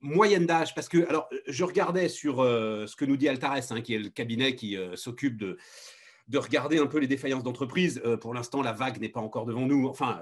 moyenne 0.00 0.44
d'âge, 0.44 0.74
parce 0.74 0.88
que 0.88 1.06
alors 1.08 1.28
je 1.46 1.64
regardais 1.64 2.08
sur 2.08 2.38
ce 2.38 2.96
que 2.96 3.04
nous 3.04 3.16
dit 3.16 3.28
Altares, 3.28 3.70
hein, 3.70 3.80
qui 3.80 3.94
est 3.94 3.98
le 3.98 4.08
cabinet 4.08 4.56
qui 4.56 4.76
s'occupe 4.96 5.38
de, 5.38 5.56
de 6.28 6.38
regarder 6.38 6.78
un 6.78 6.86
peu 6.86 6.98
les 6.98 7.06
défaillances 7.06 7.44
d'entreprise. 7.44 8.02
pour 8.20 8.34
l'instant, 8.34 8.60
la 8.62 8.72
vague 8.72 9.00
n'est 9.00 9.08
pas 9.08 9.20
encore 9.20 9.46
devant 9.46 9.66
nous. 9.66 9.86
Enfin, 9.86 10.20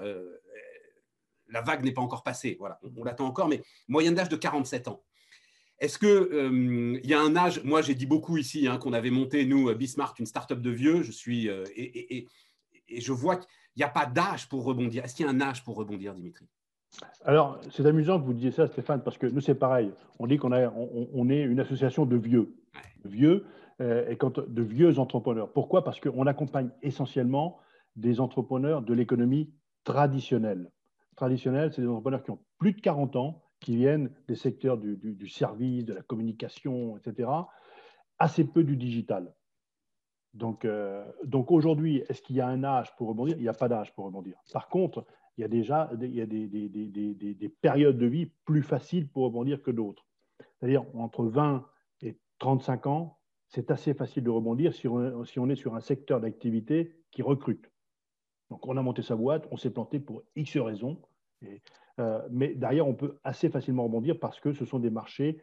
la 1.53 1.61
vague 1.61 1.85
n'est 1.85 1.93
pas 1.93 2.01
encore 2.01 2.23
passée. 2.23 2.57
Voilà, 2.59 2.79
on, 2.97 3.03
l'attend 3.03 3.27
encore, 3.27 3.47
mais 3.47 3.61
moyenne 3.87 4.15
d'âge 4.15 4.29
de 4.29 4.35
47 4.35 4.87
ans. 4.89 5.01
Est-ce 5.79 5.99
qu'il 5.99 6.07
euh, 6.07 6.99
y 7.03 7.13
a 7.13 7.21
un 7.21 7.35
âge 7.35 7.63
Moi, 7.63 7.81
j'ai 7.81 7.95
dit 7.95 8.05
beaucoup 8.05 8.37
ici 8.37 8.67
hein, 8.67 8.77
qu'on 8.77 8.93
avait 8.93 9.09
monté, 9.11 9.45
nous, 9.45 9.69
euh, 9.69 9.75
Bismarck, 9.75 10.19
une 10.19 10.25
start-up 10.25 10.59
de 10.59 10.69
vieux. 10.69 11.03
Je 11.03 11.11
suis, 11.11 11.49
euh, 11.49 11.63
et, 11.75 12.27
je 12.95 13.11
vois 13.11 13.37
qu'il 13.37 13.47
n'y 13.77 13.83
a 13.83 13.89
pas 13.89 14.05
d'âge 14.05 14.49
pour 14.49 14.63
rebondir. 14.63 15.03
Est-ce 15.03 15.15
qu'il 15.15 15.25
y 15.25 15.29
a 15.29 15.31
un 15.31 15.41
âge 15.41 15.63
pour 15.63 15.75
rebondir, 15.75 16.13
Dimitri? 16.13 16.45
Alors, 17.25 17.59
c'est 17.71 17.85
amusant 17.85 18.19
que 18.19 18.25
vous 18.25 18.33
disiez 18.33 18.51
ça, 18.51 18.67
Stéphane, 18.67 19.01
parce 19.03 19.17
que 19.17 19.25
nous, 19.25 19.41
c'est 19.41 19.55
pareil. 19.55 19.91
On 20.19 20.27
dit 20.27 20.37
qu'on 20.37 20.51
on, 20.53 21.29
est 21.29 21.41
une 21.41 21.59
association 21.59 22.05
de 22.05 22.17
vieux. 22.17 22.55
Vieux, 23.03 23.45
et 23.79 24.15
quand, 24.15 24.39
de 24.39 24.61
vieux 24.61 24.99
entrepreneurs. 24.99 25.51
Pourquoi? 25.51 25.83
Parce 25.83 25.99
qu'on 25.99 26.27
accompagne 26.27 26.69
essentiellement 26.83 27.57
des 27.95 28.19
entrepreneurs 28.19 28.83
de 28.83 28.93
l'économie 28.93 29.51
traditionnelle 29.83 30.71
traditionnels, 31.15 31.71
c'est 31.73 31.81
des 31.81 31.87
entrepreneurs 31.87 32.23
qui 32.23 32.31
ont 32.31 32.39
plus 32.57 32.73
de 32.73 32.81
40 32.81 33.15
ans, 33.15 33.43
qui 33.59 33.75
viennent 33.75 34.11
des 34.27 34.35
secteurs 34.35 34.77
du, 34.77 35.27
service, 35.29 35.85
de 35.85 35.93
la 35.93 36.01
communication, 36.01 36.97
etc., 36.97 37.29
assez 38.19 38.43
peu 38.43 38.63
du 38.63 38.75
digital. 38.75 39.33
Donc, 40.33 40.65
euh, 40.65 41.05
donc 41.23 41.51
aujourd'hui, 41.51 42.03
est-ce 42.09 42.21
qu'il 42.21 42.35
y 42.35 42.41
a 42.41 42.47
un 42.47 42.63
âge 42.63 42.95
pour 42.97 43.07
rebondir? 43.07 43.37
Il 43.37 43.43
n'y 43.43 43.47
a 43.47 43.53
pas 43.53 43.69
d'âge 43.69 43.93
pour 43.93 44.05
rebondir. 44.05 44.37
Par 44.51 44.67
contre, 44.67 45.05
il 45.37 45.41
y 45.41 45.43
a 45.43 45.47
déjà 45.47 45.89
des, 45.95 46.25
des, 46.25 46.47
des, 46.47 47.33
des 47.33 47.49
périodes 47.49 47.97
de 47.97 48.05
vie 48.05 48.27
plus 48.45 48.63
faciles 48.63 49.07
pour 49.07 49.25
rebondir 49.25 49.61
que 49.61 49.71
d'autres. 49.71 50.05
C'est-à-dire 50.59 50.85
entre 50.95 51.25
20 51.25 51.65
et 52.01 52.17
35 52.39 52.87
ans, 52.87 53.17
c'est 53.47 53.71
assez 53.71 53.93
facile 53.93 54.23
de 54.23 54.29
rebondir 54.29 54.73
si 54.73 54.87
on, 54.87 55.23
si 55.25 55.39
on 55.39 55.49
est 55.49 55.55
sur 55.55 55.75
un 55.75 55.79
secteur 55.79 56.19
d'activité 56.19 56.95
qui 57.11 57.21
recrute. 57.21 57.72
Donc 58.53 58.67
on 58.67 58.77
a 58.77 58.83
monté 58.83 59.01
sa 59.01 59.15
boîte, 59.15 59.47
on 59.49 59.57
s'est 59.57 59.71
planté 59.71 59.99
pour 59.99 60.21
X 60.35 60.57
raisons. 60.57 61.01
Euh, 61.99 62.21
mais 62.29 62.53
derrière, 62.53 62.87
on 62.87 62.93
peut 62.93 63.17
assez 63.23 63.49
facilement 63.49 63.85
rebondir 63.85 64.19
parce 64.19 64.39
que 64.39 64.53
ce 64.53 64.63
sont 64.63 64.77
des 64.77 64.91
marchés 64.91 65.41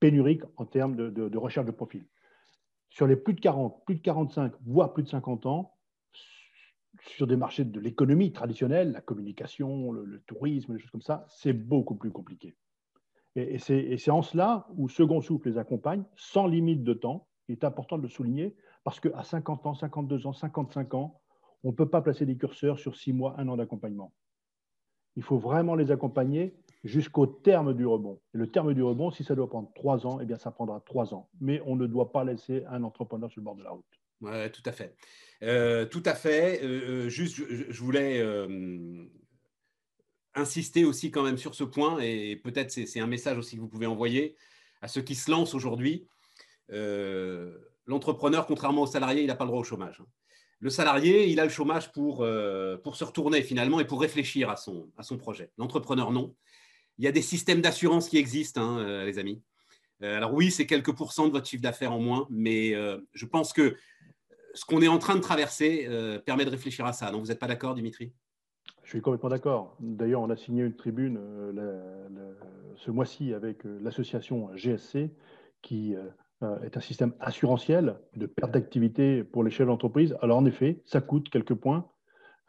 pénuriques 0.00 0.42
en 0.58 0.66
termes 0.66 0.94
de, 0.94 1.36
recherche 1.38 1.64
de 1.64 1.70
profil. 1.70 2.04
Sur 2.90 3.06
les 3.06 3.16
plus 3.16 3.32
de 3.32 3.40
40, 3.40 3.86
plus 3.86 3.94
de 3.94 4.02
45, 4.02 4.52
voire 4.66 4.92
plus 4.92 5.02
de 5.02 5.08
50 5.08 5.46
ans, 5.46 5.72
sur 7.06 7.26
des 7.26 7.36
marchés 7.36 7.64
de 7.64 7.80
l'économie 7.80 8.32
traditionnelle, 8.32 8.92
la 8.92 9.00
communication, 9.00 9.90
le, 9.90 10.20
tourisme, 10.26 10.74
des 10.74 10.78
choses 10.78 10.90
comme 10.90 11.00
ça, 11.00 11.24
c'est 11.30 11.54
beaucoup 11.54 11.94
plus 11.94 12.10
compliqué. 12.10 12.54
Et, 13.34 13.54
et 13.54 13.96
c'est 13.96 14.10
en 14.10 14.20
cela 14.20 14.66
où 14.76 14.90
Second 14.90 15.22
Souffle 15.22 15.48
les 15.48 15.56
accompagne 15.56 16.04
sans 16.16 16.46
limite 16.46 16.84
de 16.84 16.92
temps. 16.92 17.28
Il 17.48 17.52
est 17.52 17.64
important 17.64 17.96
de 17.96 18.02
le 18.02 18.10
souligner 18.10 18.54
parce 18.84 19.00
qu'à 19.00 19.22
50 19.22 19.64
ans, 19.64 19.74
52 19.74 20.26
ans, 20.26 20.34
55 20.34 20.92
ans, 20.92 21.21
on 21.64 21.70
ne 21.70 21.74
peut 21.74 21.88
pas 21.88 22.02
placer 22.02 22.26
des 22.26 22.36
curseurs 22.36 22.78
sur 22.78 22.96
six 22.96 23.12
mois, 23.12 23.34
un 23.38 23.48
an 23.48 23.56
d'accompagnement. 23.56 24.12
Il 25.16 25.22
faut 25.22 25.38
vraiment 25.38 25.74
les 25.74 25.90
accompagner 25.90 26.54
jusqu'au 26.84 27.26
terme 27.26 27.74
du 27.74 27.86
rebond. 27.86 28.20
Et 28.34 28.38
le 28.38 28.50
terme 28.50 28.74
du 28.74 28.82
rebond, 28.82 29.10
si 29.10 29.24
ça 29.24 29.34
doit 29.34 29.48
prendre 29.48 29.70
trois 29.74 30.06
ans, 30.06 30.18
eh 30.20 30.24
bien, 30.24 30.38
ça 30.38 30.50
prendra 30.50 30.80
trois 30.80 31.14
ans. 31.14 31.28
Mais 31.40 31.60
on 31.66 31.76
ne 31.76 31.86
doit 31.86 32.12
pas 32.12 32.24
laisser 32.24 32.64
un 32.68 32.82
entrepreneur 32.82 33.30
sur 33.30 33.40
le 33.40 33.44
bord 33.44 33.56
de 33.56 33.62
la 33.62 33.70
route. 33.70 33.84
Oui, 34.22 34.50
tout 34.52 34.62
à 34.64 34.72
fait. 34.72 34.94
Euh, 35.42 35.84
tout 35.84 36.02
à 36.06 36.14
fait. 36.14 36.62
Euh, 36.62 36.66
euh, 36.66 37.08
juste, 37.08 37.36
je, 37.36 37.82
voulais 37.82 38.22
insister 40.34 40.84
aussi 40.84 41.10
quand 41.10 41.22
même 41.22 41.36
sur 41.36 41.54
ce 41.54 41.64
point, 41.64 41.98
et 42.00 42.36
peut-être 42.36 42.70
c'est 42.70 43.00
un 43.00 43.06
message 43.06 43.36
aussi 43.36 43.56
que 43.56 43.60
vous 43.60 43.68
pouvez 43.68 43.86
envoyer 43.86 44.36
à 44.80 44.88
ceux 44.88 45.02
qui 45.02 45.14
se 45.14 45.30
lancent 45.30 45.54
aujourd'hui. 45.54 46.06
L'entrepreneur, 47.86 48.46
contrairement 48.46 48.82
au 48.82 48.86
salarié, 48.86 49.22
il 49.22 49.26
n'a 49.26 49.34
pas 49.34 49.44
le 49.44 49.48
droit 49.48 49.60
au 49.60 49.64
chômage. 49.64 50.02
Le 50.62 50.70
salarié, 50.70 51.26
il 51.26 51.40
a 51.40 51.44
le 51.44 51.50
chômage 51.50 51.92
pour, 51.92 52.26
pour 52.82 52.96
se 52.96 53.04
retourner 53.04 53.42
finalement 53.42 53.80
et 53.80 53.84
pour 53.84 54.00
réfléchir 54.00 54.48
à 54.48 54.56
son, 54.56 54.88
à 54.96 55.02
son 55.02 55.18
projet. 55.18 55.50
L'entrepreneur, 55.58 56.12
non. 56.12 56.34
Il 56.98 57.04
y 57.04 57.08
a 57.08 57.12
des 57.12 57.20
systèmes 57.20 57.60
d'assurance 57.60 58.08
qui 58.08 58.16
existent, 58.16 58.62
hein, 58.62 59.04
les 59.04 59.18
amis. 59.18 59.42
alors 60.00 60.32
oui, 60.32 60.52
c'est 60.52 60.66
quelques 60.66 60.94
pourcents 60.94 61.26
de 61.26 61.32
votre 61.32 61.46
chiffre 61.48 61.62
d'affaires 61.62 61.92
en 61.92 61.98
moins, 61.98 62.28
mais 62.30 62.74
je 63.12 63.26
pense 63.26 63.52
que 63.52 63.76
ce 64.54 64.64
qu'on 64.64 64.82
est 64.82 64.88
en 64.88 64.98
train 64.98 65.16
de 65.16 65.20
traverser 65.20 65.88
permet 66.24 66.44
de 66.44 66.50
réfléchir 66.50 66.86
à 66.86 66.92
ça. 66.92 67.10
Vous 67.10 67.26
n'êtes 67.26 67.40
pas 67.40 67.48
d'accord, 67.48 67.74
Dimitri? 67.74 68.12
Je 68.84 68.90
suis 68.90 69.00
complètement 69.00 69.30
d'accord. 69.30 69.76
D'ailleurs, 69.80 70.20
on 70.20 70.30
a 70.30 70.36
signé 70.36 70.62
une 70.62 70.76
tribune 70.76 71.18
ce 72.76 72.90
mois-ci 72.90 73.32
avec 73.34 73.64
l'association 73.64 74.54
GSC 74.54 75.10
qui 75.62 75.94
euh, 75.94 76.08
est 76.62 76.76
un 76.76 76.80
système 76.80 77.12
assurantiel 77.20 77.96
de 78.16 78.26
perte 78.26 78.52
d'activité 78.52 79.24
pour 79.24 79.44
les 79.44 79.50
chefs 79.50 79.66
d'entreprise. 79.66 80.16
Alors 80.22 80.38
en 80.38 80.44
effet, 80.44 80.82
ça 80.84 81.00
coûte 81.00 81.28
quelques 81.30 81.54
points, 81.54 81.88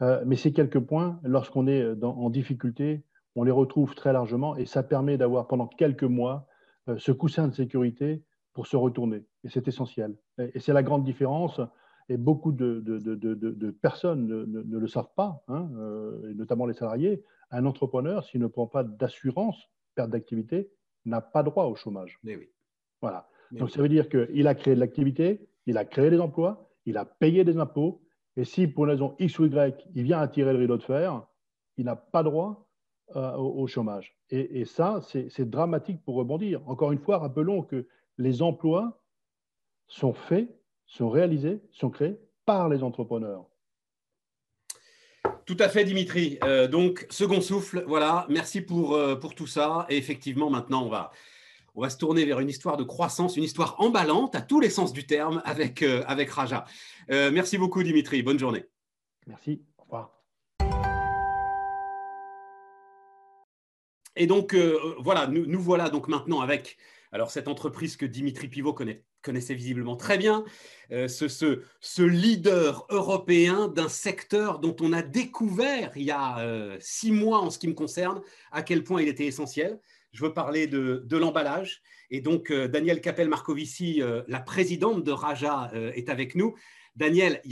euh, 0.02 0.22
mais 0.26 0.36
ces 0.36 0.52
quelques 0.52 0.80
points, 0.80 1.20
lorsqu'on 1.22 1.66
est 1.66 2.02
en 2.02 2.30
difficulté, 2.30 3.04
on 3.36 3.44
les 3.44 3.50
retrouve 3.50 3.94
très 3.94 4.12
largement 4.12 4.56
et 4.56 4.66
ça 4.66 4.82
permet 4.82 5.16
d'avoir 5.16 5.46
pendant 5.46 5.66
quelques 5.66 6.04
mois 6.04 6.46
euh, 6.88 6.96
ce 6.98 7.12
coussin 7.12 7.48
de 7.48 7.54
sécurité 7.54 8.22
pour 8.52 8.66
se 8.66 8.76
retourner. 8.76 9.24
Et 9.44 9.48
c'est 9.48 9.66
essentiel. 9.68 10.16
Et, 10.38 10.60
c'est 10.60 10.72
la 10.72 10.82
grande 10.82 11.04
différence. 11.04 11.60
Et 12.08 12.16
beaucoup 12.16 12.52
de, 12.52 12.80
de, 12.80 13.70
personnes 13.70 14.26
ne, 14.26 14.78
le 14.78 14.86
savent 14.88 15.12
pas, 15.16 15.42
hein, 15.48 15.70
et 16.28 16.34
notamment 16.34 16.66
les 16.66 16.74
salariés. 16.74 17.24
Un 17.50 17.64
entrepreneur, 17.64 18.22
s'il 18.24 18.42
ne 18.42 18.46
prend 18.46 18.66
pas 18.66 18.84
d'assurance 18.84 19.70
perte 19.94 20.10
d'activité, 20.10 20.70
n'a 21.06 21.22
pas 21.22 21.42
droit 21.42 21.64
au 21.64 21.74
chômage. 21.74 22.18
Mais 22.22 22.36
oui. 22.36 22.50
Voilà. 23.00 23.26
Donc 23.52 23.70
ça 23.70 23.80
veut 23.80 23.88
dire 23.88 24.08
qu'il 24.08 24.46
a 24.46 24.54
créé 24.54 24.74
de 24.74 24.80
l'activité, 24.80 25.48
il 25.66 25.78
a 25.78 25.84
créé 25.84 26.10
des 26.10 26.20
emplois, 26.20 26.70
il 26.86 26.96
a 26.96 27.04
payé 27.04 27.44
des 27.44 27.58
impôts, 27.58 28.02
et 28.36 28.44
si 28.44 28.66
pour 28.66 28.84
une 28.84 28.90
raison 28.90 29.14
X 29.18 29.38
ou 29.38 29.46
Y, 29.46 29.86
il 29.94 30.02
vient 30.02 30.18
à 30.18 30.28
tirer 30.28 30.52
le 30.52 30.58
rideau 30.58 30.76
de 30.76 30.82
fer, 30.82 31.22
il 31.76 31.84
n'a 31.84 31.96
pas 31.96 32.22
droit 32.22 32.68
euh, 33.16 33.36
au, 33.36 33.66
chômage. 33.66 34.16
Et, 34.30 34.64
ça, 34.64 35.00
c'est 35.02 35.48
dramatique 35.48 36.02
pour 36.04 36.16
rebondir. 36.16 36.60
Encore 36.66 36.90
une 36.90 36.98
fois, 36.98 37.18
rappelons 37.18 37.62
que 37.62 37.86
les 38.18 38.42
emplois 38.42 39.00
sont 39.86 40.14
faits, 40.14 40.48
sont 40.86 41.10
réalisés, 41.10 41.60
sont 41.70 41.90
créés 41.90 42.18
par 42.44 42.68
les 42.68 42.82
entrepreneurs. 42.82 43.46
Tout 45.44 45.56
à 45.60 45.68
fait, 45.68 45.84
Dimitri. 45.84 46.38
Euh, 46.42 46.66
donc, 46.66 47.06
second 47.10 47.40
souffle, 47.40 47.84
voilà. 47.86 48.26
Merci 48.30 48.62
pour, 48.62 48.94
euh, 48.94 49.14
pour 49.14 49.34
tout 49.34 49.46
ça. 49.46 49.86
Et 49.90 49.96
effectivement, 49.96 50.48
maintenant, 50.50 50.84
on 50.84 50.88
va, 50.88 51.12
on 51.74 51.82
va 51.82 51.90
se 51.90 51.98
tourner 51.98 52.24
vers 52.24 52.40
une 52.40 52.48
histoire 52.48 52.76
de 52.76 52.84
croissance, 52.84 53.36
une 53.36 53.42
histoire 53.42 53.76
emballante 53.78 54.34
à 54.34 54.40
tous 54.40 54.60
les 54.60 54.70
sens 54.70 54.92
du 54.92 55.06
terme 55.06 55.42
avec, 55.44 55.82
euh, 55.82 56.04
avec 56.06 56.30
Raja. 56.30 56.64
Euh, 57.10 57.30
merci 57.32 57.58
beaucoup 57.58 57.82
Dimitri, 57.82 58.22
bonne 58.22 58.38
journée. 58.38 58.64
Merci, 59.26 59.62
au 59.78 59.82
revoir. 59.82 60.10
Et 64.16 64.26
donc 64.28 64.54
euh, 64.54 64.78
voilà, 65.00 65.26
nous, 65.26 65.60
voilà 65.60 65.90
donc 65.90 66.06
maintenant 66.06 66.40
avec 66.40 66.76
alors 67.10 67.30
cette 67.30 67.48
entreprise 67.48 67.96
que 67.96 68.06
Dimitri 68.06 68.48
Pivot 68.48 68.74
connaissait 69.22 69.54
visiblement 69.54 69.96
très 69.96 70.18
bien, 70.18 70.44
ce, 70.90 71.28
ce, 71.28 71.62
ce, 71.80 72.02
leader 72.02 72.86
européen 72.90 73.68
d'un 73.68 73.88
secteur 73.88 74.58
dont 74.58 74.74
on 74.80 74.92
a 74.92 75.00
découvert 75.00 75.92
il 75.94 76.02
y 76.02 76.10
a 76.10 76.76
six 76.80 77.12
mois 77.12 77.40
en 77.40 77.50
ce 77.50 77.60
qui 77.60 77.68
me 77.68 77.74
concerne 77.74 78.20
à 78.50 78.64
quel 78.64 78.82
point 78.82 79.00
il 79.00 79.06
était 79.06 79.26
essentiel 79.26 79.78
je 80.14 80.24
veux 80.24 80.32
parler 80.32 80.66
de, 80.66 81.16
l'emballage. 81.16 81.82
Et 82.10 82.20
donc, 82.20 82.50
euh, 82.50 82.68
Daniel 82.68 83.00
Capel-Marcovici, 83.00 84.00
euh, 84.00 84.22
la 84.28 84.40
présidente 84.40 85.02
de 85.02 85.10
Raja, 85.10 85.70
euh, 85.74 85.92
est 85.92 86.08
avec 86.08 86.36
nous. 86.36 86.54
Daniel, 86.94 87.42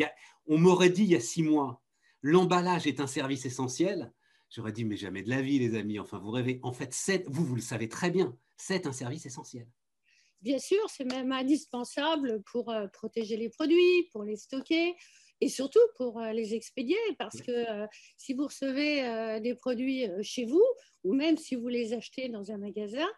on 0.46 0.58
m'aurait 0.58 0.88
dit 0.88 1.02
il 1.02 1.10
y 1.10 1.16
a 1.16 1.20
six 1.20 1.42
mois, 1.42 1.82
l'emballage 2.22 2.86
est 2.86 3.00
un 3.00 3.08
service 3.08 3.44
essentiel. 3.44 4.12
J'aurais 4.48 4.70
dit, 4.70 4.84
mais 4.84 4.96
jamais 4.96 5.22
de 5.22 5.30
la 5.30 5.42
vie, 5.42 5.58
les 5.58 5.76
amis. 5.76 5.98
Enfin, 5.98 6.18
vous 6.18 6.30
rêvez. 6.30 6.60
En 6.62 6.72
fait, 6.72 6.94
vous, 7.26 7.44
vous 7.44 7.56
le 7.56 7.60
savez 7.60 7.88
très 7.88 8.10
bien, 8.10 8.36
c'est 8.56 8.86
un 8.86 8.92
service 8.92 9.26
essentiel. 9.26 9.66
Bien 10.40 10.58
sûr, 10.58 10.82
c'est 10.88 11.04
même 11.04 11.32
indispensable 11.32 12.42
pour 12.42 12.72
protéger 12.92 13.36
les 13.36 13.48
produits, 13.48 14.08
pour 14.12 14.24
les 14.24 14.36
stocker, 14.36 14.94
et 15.42 15.48
surtout 15.48 15.80
pour 15.96 16.20
euh, 16.20 16.32
les 16.32 16.54
expédier, 16.54 16.96
parce 17.18 17.42
que 17.42 17.50
euh, 17.50 17.86
si 18.16 18.32
vous 18.32 18.44
recevez 18.44 19.04
euh, 19.04 19.40
des 19.40 19.56
produits 19.56 20.06
chez 20.22 20.44
vous, 20.44 20.64
ou 21.02 21.14
même 21.14 21.36
si 21.36 21.56
vous 21.56 21.66
les 21.66 21.94
achetez 21.94 22.28
dans 22.28 22.52
un 22.52 22.58
magasin, 22.58 23.08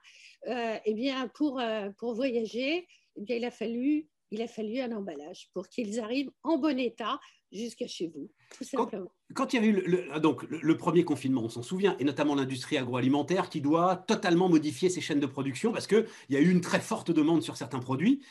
eh 0.47 0.95
bien 0.95 1.29
pour, 1.35 1.61
pour 1.99 2.15
voyager, 2.15 2.87
eh 3.17 3.21
bien, 3.21 3.37
il, 3.37 3.45
a 3.45 3.51
fallu, 3.51 4.09
il 4.31 4.41
a 4.41 4.49
fallu 4.49 4.81
un 4.81 4.93
emballage 4.93 5.51
pour 5.53 5.69
qu'ils 5.69 6.01
arrivent 6.01 6.31
en 6.43 6.57
bon 6.57 6.79
état 6.79 7.21
jusqu'à 7.53 7.87
chez 7.87 8.09
vous, 8.09 8.31
tout 8.57 8.65
simplement. 8.65 9.13
Quand, 9.35 9.53
il 9.53 9.61
y 9.61 9.63
a 9.63 9.67
eu 9.67 9.73
le, 9.73 10.19
donc, 10.21 10.45
le, 10.49 10.77
premier 10.79 11.05
confinement, 11.05 11.43
on 11.43 11.51
s'en 11.51 11.63
souvient, 11.63 11.95
et 11.99 12.05
notamment 12.05 12.35
l'industrie 12.35 12.79
agroalimentaire 12.79 13.51
qui 13.51 13.61
doit 13.61 13.97
totalement 14.09 14.49
modifier 14.49 14.89
ses 14.89 15.03
chaînes 15.03 15.21
de 15.21 15.27
production 15.27 15.73
parce 15.73 15.87
qu'il 15.87 16.07
y 16.31 16.37
a 16.37 16.41
eu 16.41 16.51
une 16.51 16.63
très 16.63 16.81
forte 16.81 17.11
demande 17.11 17.43
sur 17.43 17.59
certains 17.59 17.81
produits 17.81 18.25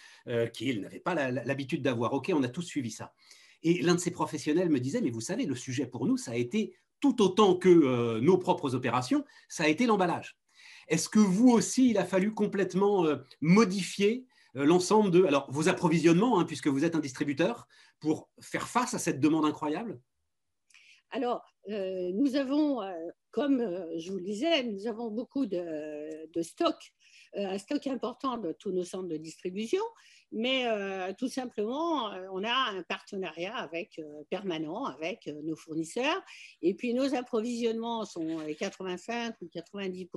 qu'ils 0.52 0.82
n'avaient 0.82 1.00
pas 1.00 1.30
l'habitude 1.30 1.84
d'avoir. 1.84 2.14
OK, 2.14 2.32
on 2.34 2.42
a 2.42 2.50
tous 2.50 2.64
suivi 2.64 2.90
ça. 2.90 3.14
Et 3.64 3.82
l'un 3.82 3.96
de 3.96 4.00
ces 4.00 4.12
professionnels 4.12 4.70
me 4.70 4.80
disait, 4.80 5.02
mais 5.02 5.10
vous 5.10 5.22
savez, 5.22 5.46
le 5.46 5.56
sujet 5.56 5.86
pour 5.86 6.06
nous, 6.06 6.18
ça 6.18 6.32
a 6.32 6.36
été 6.36 6.76
tout 7.00 7.22
autant 7.22 7.56
que 7.56 7.70
euh, 7.70 8.22
nos 8.22 8.38
propres 8.38 8.76
opérations, 8.76 9.26
ça 9.50 9.64
a 9.64 9.68
été 9.68 9.86
l'emballage. 9.86 10.38
Est-ce 10.88 11.10
que 11.10 11.20
vous 11.20 11.50
aussi, 11.50 11.90
il 11.90 11.98
a 11.98 12.06
fallu 12.06 12.34
complètement 12.34 13.06
euh, 13.06 13.18
modifier 13.42 14.26
euh, 14.56 14.66
l'ensemble 14.66 15.12
de 15.12 15.26
alors, 15.26 15.52
vos 15.52 15.68
approvisionnements, 15.68 16.40
hein, 16.40 16.46
puisque 16.46 16.68
vous 16.68 16.86
êtes 16.86 16.96
un 16.96 17.00
distributeur, 17.00 17.68
pour 18.00 18.30
faire 18.42 18.68
face 18.68 18.94
à 18.94 19.00
cette 19.00 19.20
demande 19.20 19.46
incroyable? 19.46 20.00
Alors, 21.10 21.44
nous 21.68 22.36
avons, 22.36 22.82
comme 23.34 23.60
je 23.98 24.10
vous 24.12 24.20
le 24.20 24.24
disais, 24.24 24.64
nous 24.64 24.88
avons 24.88 25.12
beaucoup 25.12 25.46
de, 25.46 26.32
de 26.32 26.42
stocks, 26.42 26.94
un 27.36 27.58
stock 27.58 27.86
important 27.88 28.38
de 28.38 28.54
tous 28.54 28.72
nos 28.72 28.86
centres 28.86 29.10
de 29.10 29.18
distribution, 29.18 29.84
mais 30.34 30.66
euh, 30.66 31.14
tout 31.16 31.28
simplement, 31.28 32.12
euh, 32.12 32.26
on 32.32 32.44
a 32.44 32.72
un 32.72 32.82
partenariat 32.82 33.56
avec, 33.56 34.00
euh, 34.00 34.24
permanent 34.32 34.86
avec 34.86 35.28
nos 35.28 35.56
fournisseurs. 35.56 36.22
Et 36.64 36.74
puis, 36.74 36.96
nos 36.96 37.14
approvisionnements 37.14 38.04
sont 38.04 38.40
85 38.58 39.36
ou 39.42 39.48
90 39.48 40.10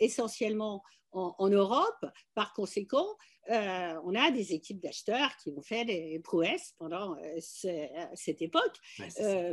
essentiellement 0.00 0.82
en, 1.12 1.48
Europe. 1.48 2.06
Par 2.34 2.52
conséquent, 2.54 3.06
on 3.48 4.14
a 4.14 4.30
des 4.30 4.52
équipes 4.52 4.80
d'acheteurs 4.80 5.36
qui 5.42 5.50
ont 5.50 5.62
fait 5.62 5.84
des 5.84 6.20
prouesses 6.20 6.74
pendant 6.78 7.16
cette 7.40 8.42
époque, 8.42 8.76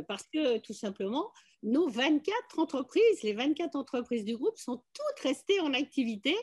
parce 0.06 0.24
que 0.32 0.58
tout 0.58 0.74
simplement, 0.74 1.32
nos 1.62 1.88
24 1.88 2.58
entreprises, 2.58 3.22
les 3.22 3.32
24 3.32 3.74
entreprises 3.76 4.24
du 4.24 4.36
groupe 4.36 4.56
sont 4.58 4.76
toutes 4.92 5.20
restées 5.22 5.60
en 5.60 5.74
activité 5.74 6.36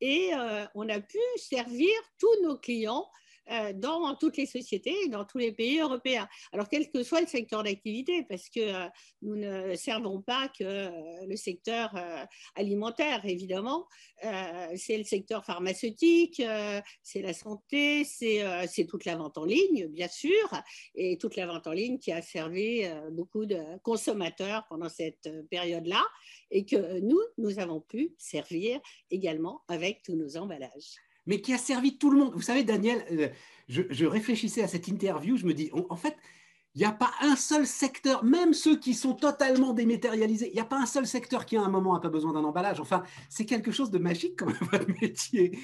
et 0.00 0.30
euh, 0.34 0.64
on 0.74 0.88
a 0.88 1.00
pu 1.00 1.18
servir 1.36 1.90
tous 2.18 2.42
nos 2.42 2.56
clients 2.56 3.06
euh, 3.06 3.21
dans 3.74 4.14
toutes 4.16 4.36
les 4.36 4.46
sociétés 4.46 5.08
dans 5.08 5.24
tous 5.24 5.38
les 5.38 5.52
pays 5.52 5.80
européens. 5.80 6.28
Alors, 6.52 6.68
quel 6.68 6.90
que 6.90 7.02
soit 7.02 7.20
le 7.20 7.26
secteur 7.26 7.62
d'activité, 7.62 8.24
parce 8.28 8.48
que 8.48 8.60
euh, 8.60 8.88
nous 9.22 9.36
ne 9.36 9.74
servons 9.74 10.20
pas 10.22 10.48
que 10.48 10.64
euh, 10.64 10.90
le 11.26 11.36
secteur 11.36 11.94
alimentaire, 12.54 13.24
évidemment, 13.24 13.86
c'est 14.76 14.98
le 14.98 15.04
secteur 15.04 15.44
pharmaceutique, 15.44 16.42
c'est 17.02 17.22
la 17.22 17.32
santé, 17.32 18.04
c'est 18.04 18.86
toute 18.88 19.04
la 19.04 19.16
vente 19.16 19.38
en 19.38 19.44
ligne, 19.44 19.88
bien 19.88 20.08
sûr, 20.08 20.48
et 20.94 21.18
toute 21.18 21.36
la 21.36 21.46
vente 21.46 21.66
en 21.66 21.72
ligne 21.72 21.98
qui 21.98 22.12
a 22.12 22.22
servi 22.22 22.84
beaucoup 23.10 23.46
de 23.46 23.60
consommateurs 23.82 24.64
pendant 24.68 24.88
cette 24.88 25.28
période-là, 25.50 26.02
et 26.50 26.64
que 26.64 27.00
nous, 27.00 27.20
nous 27.38 27.58
avons 27.58 27.80
pu 27.80 28.14
servir 28.18 28.80
également 29.10 29.62
avec 29.68 30.02
tous 30.02 30.16
nos 30.16 30.36
emballages 30.36 30.96
mais 31.26 31.40
qui 31.40 31.52
a 31.52 31.58
servi 31.58 31.96
tout 31.98 32.10
le 32.10 32.18
monde. 32.18 32.32
Vous 32.34 32.42
savez, 32.42 32.64
Daniel, 32.64 33.04
euh, 33.12 33.28
je, 33.68 34.06
réfléchissais 34.06 34.62
à 34.62 34.68
cette 34.68 34.88
interview, 34.88 35.36
je 35.36 35.46
me 35.46 35.54
dis, 35.54 35.70
en 35.72 35.96
fait, 35.96 36.16
il 36.74 36.78
n'y 36.78 36.86
a 36.86 36.92
pas 36.92 37.12
un 37.20 37.36
seul 37.36 37.66
secteur, 37.66 38.24
même 38.24 38.54
ceux 38.54 38.78
qui 38.78 38.94
sont 38.94 39.14
totalement 39.14 39.74
dématérialisés, 39.74 40.48
il 40.48 40.54
n'y 40.54 40.60
a 40.60 40.64
pas 40.64 40.78
un 40.78 40.86
seul 40.86 41.06
secteur 41.06 41.44
qui 41.44 41.56
à 41.58 41.62
un 41.62 41.68
moment 41.68 41.92
n'a 41.92 42.00
pas 42.00 42.08
besoin 42.08 42.32
d'un 42.32 42.44
emballage. 42.44 42.80
Enfin, 42.80 43.02
c'est 43.28 43.44
quelque 43.44 43.70
chose 43.70 43.90
de 43.90 43.98
magique 43.98 44.40
même, 44.40 44.56
votre 44.72 44.88
métier. 45.02 45.58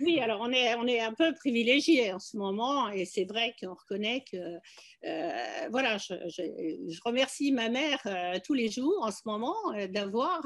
Oui, 0.00 0.20
alors 0.20 0.40
on 0.42 0.50
est, 0.50 0.74
on 0.74 0.86
est 0.86 1.00
un 1.00 1.14
peu 1.14 1.34
privilégié 1.34 2.12
en 2.12 2.18
ce 2.18 2.36
moment 2.36 2.90
et 2.90 3.06
c'est 3.06 3.24
vrai 3.24 3.54
qu'on 3.58 3.74
reconnaît 3.74 4.22
que, 4.30 4.36
euh, 4.36 5.68
voilà, 5.70 5.98
je, 5.98 6.14
je, 6.28 7.00
remercie 7.04 7.52
ma 7.52 7.68
mère 7.68 8.00
euh, 8.06 8.38
tous 8.44 8.54
les 8.54 8.70
jours 8.70 9.02
en 9.02 9.10
ce 9.10 9.22
moment 9.26 9.56
euh, 9.74 9.86
d'avoir 9.86 10.42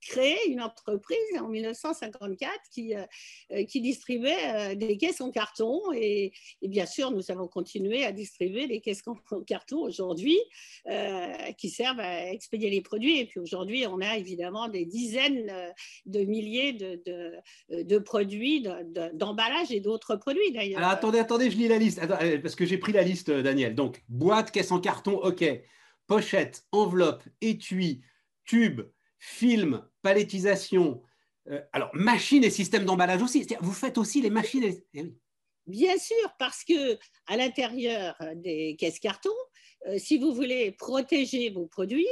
créé 0.00 0.36
une 0.48 0.60
entreprise 0.60 1.16
en 1.38 1.48
1954 1.48 2.52
qui, 2.70 2.94
qui 3.68 3.80
distribuait 3.80 4.76
des 4.76 4.96
caisses 4.96 5.20
en 5.20 5.30
carton 5.30 5.80
et, 5.94 6.32
bien 6.62 6.86
sûr, 6.86 7.10
nous 7.10 7.30
avons 7.30 7.48
continué 7.48 8.04
à 8.04 8.12
distribuer 8.12 8.66
des 8.66 8.80
caisses 8.80 9.02
en 9.06 9.14
en 9.32 9.42
carton 9.42 9.78
aujourd'hui 9.78 10.38
qui 11.58 11.70
servent 11.70 12.00
à 12.00 12.30
expédier 12.32 12.70
les 12.70 12.80
produits. 12.80 13.18
Et 13.18 13.26
puis 13.26 13.40
aujourd'hui, 13.40 13.86
on 13.86 14.00
a 14.00 14.16
évidemment 14.16 14.68
des 14.68 14.84
dizaines 14.84 15.52
de 16.06 16.20
milliers 16.24 16.72
de, 16.72 17.02
de 17.70 17.98
produits, 17.98 18.66
d'emballage 19.14 19.70
et 19.70 19.80
d'autres 19.80 20.16
produits 20.16 20.52
d'ailleurs. 20.52 20.78
Alors 20.78 20.90
attendez, 20.90 21.18
attendez, 21.18 21.50
je 21.50 21.56
lis 21.56 21.68
la 21.68 21.78
liste, 21.78 22.00
parce 22.42 22.54
que 22.54 22.66
j'ai 22.66 22.78
pris 22.78 22.92
la 22.92 23.02
liste, 23.02 23.30
Daniel. 23.30 23.74
Donc, 23.74 24.02
boîte, 24.08 24.50
caisse 24.50 24.72
en 24.72 24.80
carton, 24.80 25.18
ok. 25.18 25.44
Pochette, 26.06 26.64
enveloppe, 26.72 27.22
étui, 27.40 28.02
tube, 28.44 28.80
film, 29.18 29.82
palettisation. 30.02 31.02
Euh, 31.48 31.60
alors, 31.72 31.90
machines 31.94 32.42
et 32.42 32.50
système 32.50 32.84
d'emballage 32.84 33.22
aussi. 33.22 33.46
Vous 33.60 33.72
faites 33.72 33.96
aussi 33.96 34.20
les 34.20 34.30
machines. 34.30 34.64
Eh 34.94 35.12
Bien 35.70 35.96
sûr, 35.98 36.34
parce 36.38 36.64
que 36.64 36.98
à 37.26 37.36
l'intérieur 37.36 38.16
des 38.34 38.76
caisses 38.78 38.98
carton, 38.98 39.30
euh, 39.86 39.98
si 39.98 40.18
vous 40.18 40.34
voulez 40.34 40.72
protéger 40.72 41.50
vos 41.50 41.66
produits, 41.66 42.06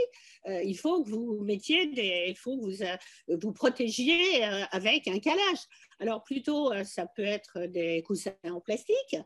euh, 0.47 0.63
il 0.63 0.79
faut 0.79 1.03
que 1.03 1.11
vous 1.11 1.43
mettiez 1.45 1.83
il 2.29 2.37
faut 2.37 2.57
que 2.57 2.65
vous, 2.65 3.39
vous 3.43 3.53
protégiez 3.53 4.43
avec 4.45 5.09
un 5.09 5.19
calage. 5.19 5.59
Alors 6.01 6.23
plutôt, 6.23 6.73
euh, 6.73 6.85
ça 6.85 7.07
peut 7.07 7.25
être 7.25 7.67
des 7.67 8.03
coussins 8.03 8.35
en 8.45 8.61
plastique, 8.61 9.17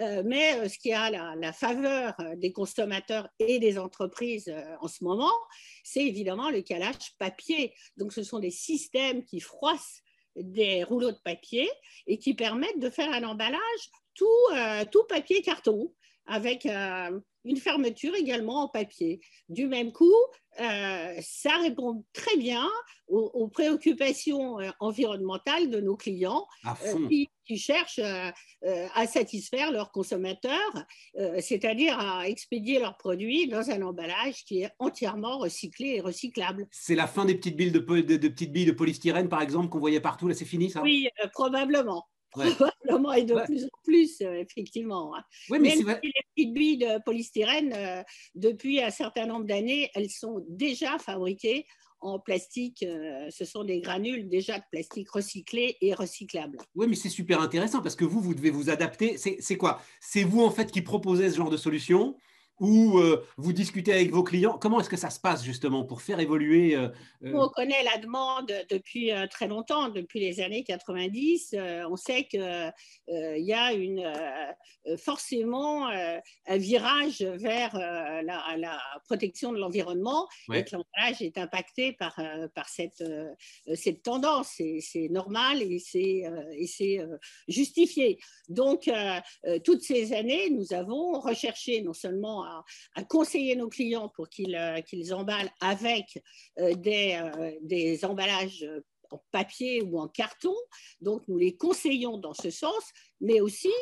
euh, 0.00 0.22
mais 0.24 0.54
euh, 0.54 0.68
ce 0.68 0.78
qui 0.78 0.92
a 0.92 1.10
la, 1.10 1.52
faveur 1.52 2.14
des 2.36 2.52
consommateurs 2.52 3.28
et 3.38 3.58
des 3.58 3.78
entreprises 3.78 4.52
en 4.80 4.88
ce 4.88 5.04
moment, 5.04 5.32
c'est 5.84 6.04
évidemment 6.04 6.48
le 6.48 6.62
calage 6.62 7.14
papier. 7.18 7.74
Donc 7.98 8.12
ce 8.12 8.22
sont 8.22 8.38
des 8.38 8.50
systèmes 8.50 9.24
qui 9.24 9.40
froissent 9.40 10.02
des 10.36 10.82
rouleaux 10.84 11.12
de 11.12 11.20
papier 11.24 11.68
et 12.06 12.18
qui 12.18 12.34
permettent 12.34 12.80
de 12.80 12.90
faire 12.90 13.12
un 13.12 13.24
emballage 13.24 13.90
tout, 14.14 14.26
tout 14.90 15.04
papier 15.08 15.42
carton 15.42 15.92
avec 16.26 16.66
une 17.44 17.56
fermeture 17.56 18.14
également 18.14 18.62
en 18.62 18.68
papier. 18.68 19.20
Du 19.48 19.66
même 19.66 19.92
coup, 19.92 20.14
euh, 20.60 21.14
ça 21.20 21.50
répond 21.62 22.04
très 22.12 22.36
bien 22.36 22.68
aux, 23.08 23.48
préoccupations 23.48 24.58
euh, 24.60 24.70
environnementales 24.80 25.68
de 25.68 25.80
nos 25.80 25.96
clients 25.96 26.46
euh, 26.66 27.08
qui, 27.08 27.28
cherchent 27.58 28.00
à 28.00 29.06
satisfaire 29.06 29.72
leurs 29.72 29.92
consommateurs, 29.92 30.86
c'est-à-dire 31.40 31.98
à 31.98 32.26
expédier 32.26 32.78
leurs 32.78 32.96
produits 32.96 33.46
dans 33.46 33.68
un 33.68 33.82
emballage 33.82 34.44
qui 34.46 34.62
est 34.62 34.70
entièrement 34.78 35.36
recyclé 35.36 35.96
et 35.96 36.00
recyclable. 36.00 36.66
C'est 36.70 36.94
la 36.94 37.06
fin 37.06 37.26
des 37.26 37.34
petites 37.34 37.56
billes 37.56 37.72
de, 37.72 37.78
de, 37.78 38.28
petites 38.28 38.52
billes 38.52 38.64
de 38.64 38.72
polystyrène, 38.72 39.28
par 39.28 39.42
exemple, 39.42 39.68
qu'on 39.68 39.80
voyait 39.80 40.00
partout. 40.00 40.28
Là, 40.28 40.34
c'est 40.34 40.46
fini, 40.46 40.70
ça? 40.70 40.80
Oui, 40.80 41.10
probablement. 41.34 42.06
Probablement 42.56 43.12
et 43.12 43.24
de 43.24 43.34
plus 43.44 43.64
en 43.64 43.82
plus, 43.84 44.20
euh, 44.22 44.40
effectivement. 44.40 45.14
Hein. 45.16 45.22
mais 45.50 45.58
Même 45.58 45.78
si 45.78 45.84
les 45.84 46.12
petites 46.34 46.54
billes 46.54 46.78
de 46.78 47.02
polystyrène, 47.04 47.72
euh, 47.76 48.02
depuis 48.34 48.82
un 48.82 48.90
certain 48.90 49.26
nombre 49.26 49.44
d'années, 49.44 49.90
elles 49.94 50.10
sont 50.10 50.44
déjà 50.48 50.98
fabriquées 50.98 51.66
en 52.00 52.18
plastique. 52.18 52.82
Euh, 52.82 53.28
ce 53.30 53.44
sont 53.44 53.64
des 53.64 53.80
granules 53.80 54.28
déjà 54.28 54.58
de 54.58 54.64
plastique 54.70 55.10
recyclé 55.10 55.76
et 55.80 55.94
recyclable. 55.94 56.58
Oui, 56.74 56.86
mais 56.88 56.96
c'est 56.96 57.08
super 57.08 57.40
intéressant 57.40 57.80
parce 57.80 57.96
que 57.96 58.04
vous, 58.04 58.20
vous 58.20 58.34
devez 58.34 58.50
vous 58.50 58.70
adapter. 58.70 59.16
C'est 59.16 59.56
quoi? 59.56 59.80
C'est 60.00 60.24
vous, 60.24 60.42
en 60.42 60.50
fait, 60.50 60.70
qui 60.70 60.82
proposez 60.82 61.30
ce 61.30 61.36
genre 61.36 61.50
de 61.50 61.56
solution 61.56 62.16
ou 62.62 62.98
euh, 63.00 63.26
vous 63.38 63.52
discutez 63.52 63.92
avec 63.92 64.12
vos 64.12 64.22
clients 64.22 64.56
Comment 64.56 64.78
est-ce 64.78 64.88
que 64.88 64.96
ça 64.96 65.10
se 65.10 65.18
passe 65.18 65.42
justement 65.42 65.84
pour 65.84 66.00
faire 66.00 66.20
évoluer 66.20 66.76
euh, 66.76 66.88
euh, 67.24 67.32
On 67.34 67.48
connaît 67.48 67.82
la 67.82 67.98
demande 67.98 68.52
depuis 68.70 69.10
très 69.30 69.48
longtemps, 69.48 69.88
depuis 69.88 70.20
les 70.20 70.40
années 70.40 70.62
90. 70.62 71.56
on 71.90 71.96
sait 71.96 72.24
qu'il 72.24 72.72
y 73.08 73.52
a 73.52 73.72
une, 73.72 74.12
forcément 74.96 75.88
un 75.88 76.56
virage 76.56 77.22
vers 77.22 77.74
la, 77.76 78.78
protection 79.06 79.52
de 79.52 79.58
l'environnement 79.58 80.28
et 80.52 80.62
que 80.64 80.76
l'emballage 80.76 81.20
est 81.20 81.38
impacté 81.38 81.92
par, 81.92 82.14
par 82.54 82.68
cette, 82.68 83.02
cette 83.74 84.04
tendance. 84.04 84.60
C'est 84.80 85.08
normal 85.10 85.62
et 85.62 85.80
c'est 85.80 87.00
justifié. 87.48 88.20
Donc, 88.48 88.88
toutes 89.64 89.82
ces 89.82 90.12
années, 90.12 90.48
nous 90.50 90.72
avons 90.72 91.18
recherché 91.18 91.82
non 91.82 91.92
seulement 91.92 92.44
à, 92.44 92.51
conseiller 93.08 93.56
nos 93.56 93.68
clients 93.68 94.08
pour 94.08 94.28
qu'ils 94.28 94.56
euh, 94.56 95.14
emballent 95.14 95.50
avec 95.60 96.22
euh, 96.58 96.74
des, 96.74 97.20
euh, 97.20 97.52
des 97.62 98.04
emballages 98.04 98.66
en 99.10 99.22
papier 99.30 99.82
ou 99.82 99.98
en 99.98 100.08
carton. 100.08 100.54
Donc, 101.00 101.22
nous 101.28 101.36
les 101.36 101.56
conseillons 101.56 102.16
dans 102.16 102.32
ce 102.32 102.50
sens, 102.50 102.82
mais 103.20 103.40
aussi 103.42 103.72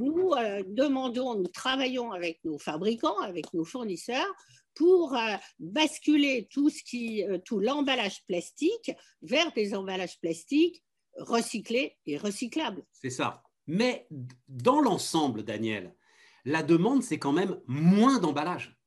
nous 0.00 0.32
demandons, 0.66 1.36
nous 1.36 1.46
travaillons 1.46 2.10
avec 2.10 2.40
nos 2.42 2.58
fabricants, 2.58 3.18
avec 3.20 3.52
nos 3.54 3.64
fournisseurs 3.64 4.34
pour 4.74 5.16
basculer 5.60 6.48
tout, 6.50 6.70
tout 7.44 7.60
l'emballage 7.60 8.24
plastique 8.26 8.90
vers 9.22 9.52
des 9.52 9.76
emballages 9.76 10.18
plastiques 10.20 10.82
recyclés 11.18 11.96
et 12.06 12.16
recyclables. 12.16 12.84
C'est 12.92 13.10
ça. 13.10 13.42
Mais 13.68 14.08
dans 14.48 14.80
l'ensemble, 14.80 15.44
Daniel, 15.44 15.94
la 16.48 16.62
demande, 16.62 17.02
c'est 17.02 17.18
quand 17.18 17.32
même 17.32 17.60
moins 17.66 18.18
d'emballage. 18.18 18.77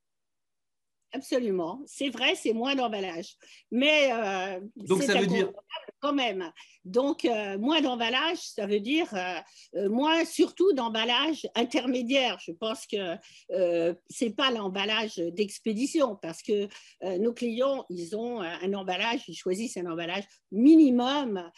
Absolument, 1.13 1.81
c'est 1.85 2.09
vrai, 2.09 2.35
c'est 2.35 2.53
moins 2.53 2.75
d'emballage. 2.75 3.35
Mais 3.69 4.11
euh, 4.13 4.61
Donc 4.75 5.03
ça 5.03 5.19
veut 5.19 5.27
dire 5.27 5.51
quand 6.01 6.13
même. 6.13 6.51
Donc, 6.83 7.25
euh, 7.25 7.59
moins 7.59 7.79
d'emballage, 7.79 8.39
ça 8.39 8.65
veut 8.65 8.79
dire 8.79 9.07
euh, 9.13 9.35
euh, 9.75 9.89
moins 9.89 10.25
surtout 10.25 10.73
d'emballage 10.73 11.47
intermédiaire. 11.55 12.39
Je 12.43 12.51
pense 12.51 12.87
que 12.87 13.15
ce 13.49 13.95
n'est 14.19 14.31
pas 14.31 14.49
l'emballage 14.51 15.17
d'expédition 15.17 16.17
parce 16.21 16.41
que 16.41 16.67
nos 17.19 17.33
clients, 17.33 17.85
ils 17.89 18.15
ont 18.15 18.41
un 18.41 18.73
emballage, 18.73 19.21
ils 19.27 19.35
choisissent 19.35 19.77
un 19.77 19.85
emballage 19.85 20.23
minimum. 20.51 21.49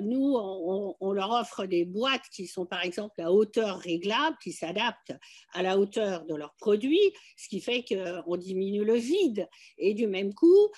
nous, 0.00 0.34
on, 0.34 0.96
on, 0.98 1.12
leur 1.12 1.30
offre 1.30 1.66
des 1.66 1.84
boîtes 1.84 2.28
qui 2.32 2.46
sont 2.46 2.64
par 2.64 2.82
exemple 2.82 3.20
à 3.20 3.30
hauteur 3.32 3.78
réglable, 3.78 4.36
qui 4.42 4.52
s'adaptent 4.52 5.12
à 5.52 5.62
la 5.62 5.78
hauteur 5.78 6.24
de 6.24 6.34
leurs 6.34 6.54
produits, 6.54 7.12
ce 7.36 7.48
qui 7.48 7.60
fait 7.60 7.84
qu'on 7.84 8.36
diminue 8.36 8.83
le 8.84 8.94
vide. 8.94 9.48
Et 9.78 9.94
du 9.94 10.06
même 10.06 10.34
coup, 10.34 10.68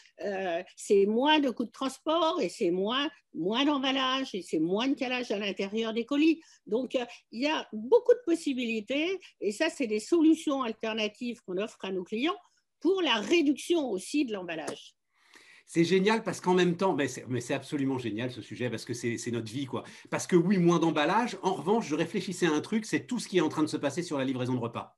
c'est 0.76 1.06
moins 1.06 1.40
de 1.40 1.50
coûts 1.50 1.64
de 1.64 1.70
transport 1.70 2.40
et 2.40 2.48
c'est 2.48 2.70
moins 2.70 3.08
moins, 3.36 3.64
d'emballage 3.64 4.34
et 4.34 4.42
c'est 4.42 4.58
moins 4.58 4.88
de 4.88 4.94
calage 4.94 5.30
à 5.30 5.38
l'intérieur 5.38 5.92
des 5.92 6.04
colis. 6.04 6.40
Donc, 6.66 6.94
euh, 6.94 7.04
il 7.30 7.42
y 7.42 7.46
a 7.46 7.68
beaucoup 7.72 8.12
de 8.12 8.22
possibilités 8.24 9.20
et 9.40 9.52
ça, 9.52 9.68
c'est 9.70 9.86
des 9.86 10.00
solutions 10.00 10.62
alternatives 10.62 11.40
qu'on 11.42 11.58
offre 11.58 11.78
à 11.82 11.92
nos 11.92 12.04
clients 12.04 12.36
pour 12.80 13.02
la 13.02 13.16
réduction 13.16 13.90
aussi 13.90 14.24
de 14.24 14.32
l'emballage. 14.32 14.94
C'est 15.68 15.84
génial 15.84 16.22
parce 16.22 16.40
qu'en 16.40 16.54
même 16.54 16.76
temps, 16.76 16.94
mais 16.94 17.08
c'est 17.08 17.54
absolument 17.54 17.98
génial 17.98 18.30
ce 18.30 18.40
sujet 18.40 18.70
parce 18.70 18.84
que 18.84 18.94
c'est 18.94 19.30
notre 19.32 19.50
vie. 19.50 19.66
quoi. 19.66 19.82
Parce 20.10 20.28
que 20.28 20.36
oui, 20.36 20.58
moins 20.58 20.78
d'emballage. 20.78 21.36
En 21.42 21.54
revanche, 21.54 21.88
je 21.88 21.96
réfléchissais 21.96 22.46
à 22.46 22.52
un 22.52 22.60
truc, 22.60 22.86
c'est 22.86 23.06
tout 23.06 23.18
ce 23.18 23.26
qui 23.26 23.38
est 23.38 23.40
en 23.40 23.48
train 23.48 23.62
de 23.62 23.68
se 23.68 23.76
passer 23.76 24.02
sur 24.02 24.16
la 24.16 24.24
livraison 24.24 24.54
de 24.54 24.60
repas. 24.60 24.96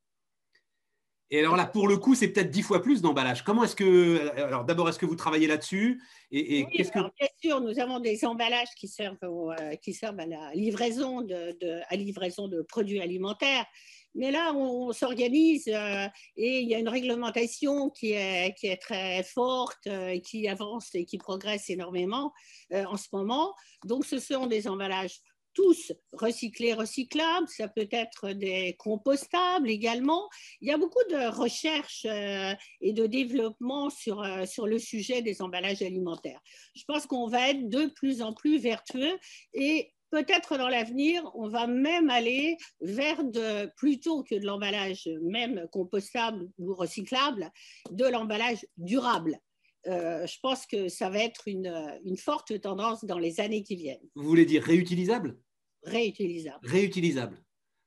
Et 1.30 1.40
alors 1.40 1.56
là, 1.56 1.66
pour 1.66 1.88
le 1.88 1.98
coup, 1.98 2.14
c'est 2.14 2.28
peut-être 2.28 2.50
dix 2.50 2.62
fois 2.62 2.82
plus 2.82 3.02
d'emballage. 3.02 3.44
Comment 3.44 3.64
est-ce 3.64 3.76
que. 3.76 4.30
Alors 4.38 4.64
d'abord, 4.64 4.88
est-ce 4.88 4.98
que 4.98 5.06
vous 5.06 5.16
travaillez 5.16 5.46
là-dessus 5.46 6.02
et, 6.30 6.64
oui, 6.64 6.84
que... 6.84 6.98
Bien 6.98 7.28
sûr, 7.40 7.60
nous 7.60 7.78
avons 7.78 8.00
des 8.00 8.24
emballages 8.24 8.68
qui 8.76 8.88
servent, 8.88 9.16
euh, 9.22 9.76
qui 9.76 9.94
servent 9.94 10.20
à 10.20 10.26
la 10.26 10.52
livraison 10.54 11.22
de, 11.22 11.80
à 11.88 11.96
livraison 11.96 12.48
de 12.48 12.62
produits 12.62 13.00
alimentaires. 13.00 13.66
Mais 14.14 14.30
là, 14.30 14.52
on, 14.54 14.92
s'organise 14.92 15.68
euh, 15.68 16.06
et 16.36 16.60
il 16.60 16.68
y 16.68 16.74
a 16.74 16.78
une 16.78 16.88
réglementation 16.88 17.90
qui 17.90 18.12
est, 18.12 18.54
qui 18.58 18.66
est 18.66 18.78
très 18.78 19.22
forte, 19.22 19.86
euh, 19.86 20.18
qui 20.18 20.48
avance 20.48 20.94
et 20.94 21.04
qui 21.04 21.18
progresse 21.18 21.70
énormément 21.70 22.32
en 22.72 22.96
ce 22.96 23.08
moment. 23.12 23.54
Donc, 23.84 24.04
ce 24.04 24.18
sont 24.18 24.46
des 24.46 24.66
emballages 24.66 25.20
tous 25.58 25.92
recyclés, 26.12 26.72
recyclables, 26.72 27.48
ça 27.48 27.66
peut 27.66 27.88
être 27.90 28.30
des 28.30 28.76
compostables 28.78 29.68
également. 29.68 30.28
Il 30.60 30.68
y 30.68 30.72
a 30.72 30.78
beaucoup 30.78 31.02
de 31.10 31.36
recherches 31.36 32.06
euh, 32.06 32.54
et 32.80 32.92
de 32.92 33.06
développement 33.06 33.90
sur, 33.90 34.22
euh, 34.22 34.46
sur 34.46 34.68
le 34.68 34.78
sujet 34.78 35.20
des 35.20 35.42
emballages 35.42 35.82
alimentaires. 35.82 36.40
Je 36.76 36.84
pense 36.86 37.06
qu'on 37.06 37.26
va 37.26 37.50
être 37.50 37.68
de 37.68 37.86
plus 37.86 38.22
en 38.22 38.34
plus 38.34 38.58
vertueux 38.58 39.18
et 39.52 39.90
peut-être 40.10 40.58
dans 40.58 40.68
l'avenir, 40.68 41.28
on 41.34 41.48
va 41.48 41.66
même 41.66 42.08
aller 42.08 42.56
vers 42.80 43.24
de, 43.24 43.66
plutôt 43.76 44.22
que 44.22 44.36
de 44.36 44.46
l'emballage 44.46 45.10
même 45.22 45.66
compostable 45.72 46.48
ou 46.58 46.72
recyclable, 46.72 47.50
de 47.90 48.04
l'emballage 48.04 48.64
durable. 48.76 49.40
Euh, 49.88 50.24
je 50.24 50.38
pense 50.40 50.66
que 50.66 50.88
ça 50.88 51.10
va 51.10 51.18
être 51.18 51.48
une, 51.48 51.98
une, 52.04 52.16
forte 52.16 52.60
tendance 52.60 53.04
dans 53.04 53.18
les 53.18 53.40
années 53.40 53.64
qui 53.64 53.74
viennent. 53.74 54.08
Vous 54.14 54.24
voulez 54.24 54.44
dire 54.44 54.62
réutilisable? 54.62 55.36
Réutilisable. 55.82 56.66
Réutilisable. 56.66 57.38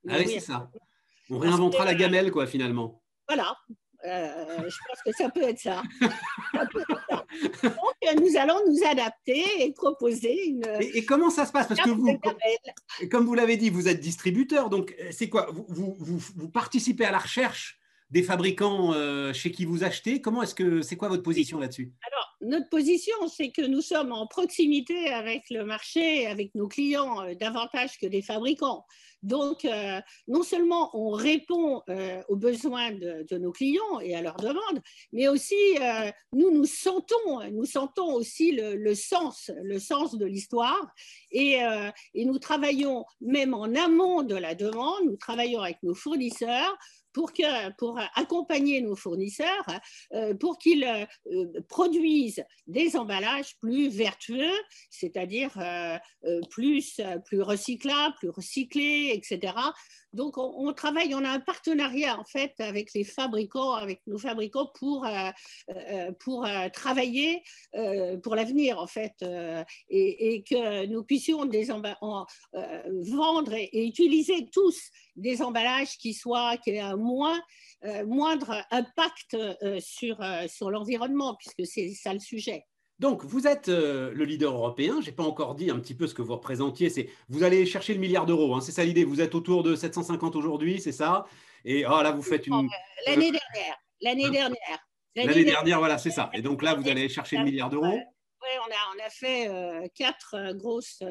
Ah 0.08 0.16
oui, 0.20 0.26
c'est 0.28 0.40
ça. 0.40 0.72
On 1.30 1.38
réinventera 1.38 1.86
la 1.86 1.96
gamelle, 1.96 2.32
quoi, 2.32 2.48
finalement. 2.48 3.02
Voilà. 3.28 3.56
Euh, 4.04 4.70
je 4.70 4.78
pense 4.88 5.02
que 5.06 5.12
ça 5.12 5.30
peut 5.30 5.44
être 5.44 5.60
ça. 5.60 5.84
Donc, 6.54 8.20
nous 8.20 8.36
allons 8.38 8.60
nous 8.68 8.84
adapter 8.90 9.44
et 9.60 9.72
proposer 9.74 10.48
une. 10.48 10.66
Et, 10.80 11.06
comment 11.06 11.30
ça 11.30 11.46
se 11.46 11.52
passe? 11.52 11.68
Parce 11.68 11.82
que 11.82 11.90
vous, 11.90 12.20
comme 13.12 13.26
vous 13.26 13.36
l'avez 13.36 13.58
dit, 13.58 13.70
vous 13.70 13.88
êtes 13.88 14.00
distributeur. 14.00 14.70
Donc, 14.70 14.96
c'est 15.12 15.30
quoi? 15.30 15.50
Vous, 15.52 15.96
vous, 16.00 16.18
vous, 16.18 16.50
participez 16.50 17.06
à 17.06 17.12
la 17.12 17.20
recherche 17.20 17.80
des 18.12 18.24
fabricants 18.24 18.94
chez 19.34 19.52
qui 19.52 19.66
vous 19.66 19.84
achetez 19.84 20.22
Comment 20.22 20.44
est-ce 20.44 20.56
que 20.56 20.82
c'est 20.82 20.96
quoi 20.96 21.08
votre 21.08 21.24
position 21.24 21.60
là-dessus? 21.60 21.92
Alors, 22.06 22.38
notre 22.42 22.70
position, 22.70 23.16
c'est 23.28 23.52
que 23.52 23.62
nous 23.62 23.82
sommes 23.82 24.12
en 24.12 24.28
proximité 24.28 25.10
avec 25.10 25.50
le 25.50 25.64
marché, 25.64 26.28
avec 26.28 26.54
nos 26.56 26.68
clients, 26.68 27.24
davantage 27.40 27.98
que 27.98 28.08
des 28.08 28.22
fabricants. 28.22 28.86
Donc, 29.24 29.66
euh, 29.66 30.02
non 30.28 30.42
seulement 30.42 30.90
on 30.94 31.12
répond 31.12 31.84
euh, 31.90 32.24
aux 32.28 32.36
besoins 32.36 32.92
de, 32.92 33.38
nos 33.38 33.52
clients 33.52 34.00
et 34.02 34.16
à 34.16 34.22
leurs 34.22 34.38
demandes, 34.38 34.82
mais 35.14 35.28
aussi 35.28 35.56
euh, 35.80 36.12
nous 36.34 36.52
nous 36.52 36.66
sentons, 36.66 37.50
nous 37.52 37.66
sentons 37.66 38.14
aussi 38.14 38.52
le, 38.52 38.96
sens, 38.96 39.52
le 39.64 39.80
sens 39.80 40.18
de 40.18 40.26
l'histoire, 40.26 40.92
et 41.32 41.60
nous 42.16 42.40
travaillons 42.40 43.06
même 43.22 43.54
en 43.54 43.74
amont 43.76 44.24
de 44.24 44.36
la 44.36 44.56
demande. 44.56 45.06
Nous 45.06 45.18
travaillons 45.18 45.62
avec 45.62 45.82
nos 45.84 45.94
fournisseurs 45.94 46.78
pour, 47.14 48.00
accompagner 48.16 48.82
nos 48.82 48.96
fournisseurs, 48.96 49.66
euh, 50.14 50.34
pour 50.34 50.58
qu'ils 50.58 50.84
euh, 50.84 51.46
produisent 51.68 52.44
des 52.68 52.96
emballages 52.96 53.58
plus 53.60 53.90
vertueux, 53.90 54.58
c'est-à-dire 54.90 55.52
euh, 55.58 55.98
plus, 56.50 57.02
plus 57.26 57.42
recyclables, 57.42 58.16
plus 58.16 58.30
recyclés, 58.30 59.12
etc. 59.14 59.54
Donc, 60.14 60.38
on, 60.38 60.72
travaille, 60.74 61.14
on 61.16 61.24
a 61.24 61.30
un 61.30 61.40
partenariat 61.40 62.20
en 62.20 62.24
fait 62.24 62.54
avec 62.60 62.94
les 62.94 63.04
fabricants, 63.04 63.74
avec 63.74 64.02
nos 64.08 64.18
fabricants 64.18 64.72
pour, 64.78 65.08
pour 66.20 66.48
travailler 66.74 67.44
pour 68.24 68.36
l'avenir 68.36 68.80
en 68.80 68.88
fait 68.88 69.14
et, 69.90 70.44
que 70.44 70.86
nous 70.88 71.04
puissions 71.04 71.46
vendre 72.52 73.54
et, 73.54 73.88
utiliser 73.88 74.50
tous 74.52 74.78
des 75.16 75.42
emballages 75.42 75.98
qui 75.98 76.14
soient 76.14 76.58
qui 76.58 76.72
aient 76.72 76.80
un 76.80 76.98
euh, 77.84 78.06
moindre 78.06 78.64
impact 78.70 79.34
euh, 79.34 79.80
sur, 79.80 80.22
euh, 80.22 80.48
sur 80.48 80.70
l'environnement, 80.70 81.36
puisque 81.36 81.66
c'est 81.66 81.90
ça 81.96 82.14
le 82.14 82.20
sujet. 82.20 82.66
Donc, 83.02 83.26
vous 83.26 83.48
êtes 83.48 83.68
le 83.68 84.24
leader 84.24 84.54
européen. 84.54 85.02
Je 85.02 85.08
n'ai 85.08 85.12
pas 85.12 85.24
encore 85.24 85.56
dit 85.56 85.70
un 85.70 85.80
petit 85.80 85.96
peu 85.96 86.08
ce 86.08 86.14
que 86.14 86.22
vous 86.22 86.34
représentiez. 86.34 86.90
C'est 86.90 87.10
vous 87.30 87.44
allez 87.44 87.66
chercher 87.66 87.94
le 87.94 88.00
milliard 88.00 88.26
d'euros. 88.26 88.56
Hein, 88.56 88.62
c'est 88.62 88.72
ça 88.72 88.86
l'idée. 88.86 89.04
Vous 89.04 89.20
êtes 89.20 89.36
autour 89.36 89.64
de 89.64 89.76
750 89.76 90.36
aujourd'hui, 90.36 90.80
c'est 90.80 90.92
ça? 90.92 91.26
Et 91.66 91.86
oh, 91.86 92.02
là, 92.02 92.12
vous 92.12 92.22
faites 92.22 92.48
une. 92.48 92.70
L'année 93.06 93.32
dernière. 93.32 93.78
L'année 94.02 94.30
dernière. 94.30 94.88
L'année 95.16 95.44
dernière, 95.44 95.80
voilà, 95.80 95.98
c'est 95.98 96.12
ça. 96.12 96.30
Et 96.34 96.42
donc 96.42 96.62
là, 96.62 96.76
vous 96.76 96.88
allez 96.88 97.10
chercher 97.10 97.38
le 97.38 97.44
milliard 97.44 97.70
d'euros? 97.70 98.00
Oui, 98.44 98.50
on 98.66 98.72
a, 98.72 98.96
on 98.96 99.06
a 99.06 99.10
fait 99.10 99.92
quatre 99.96 100.54
grosses 100.54 101.04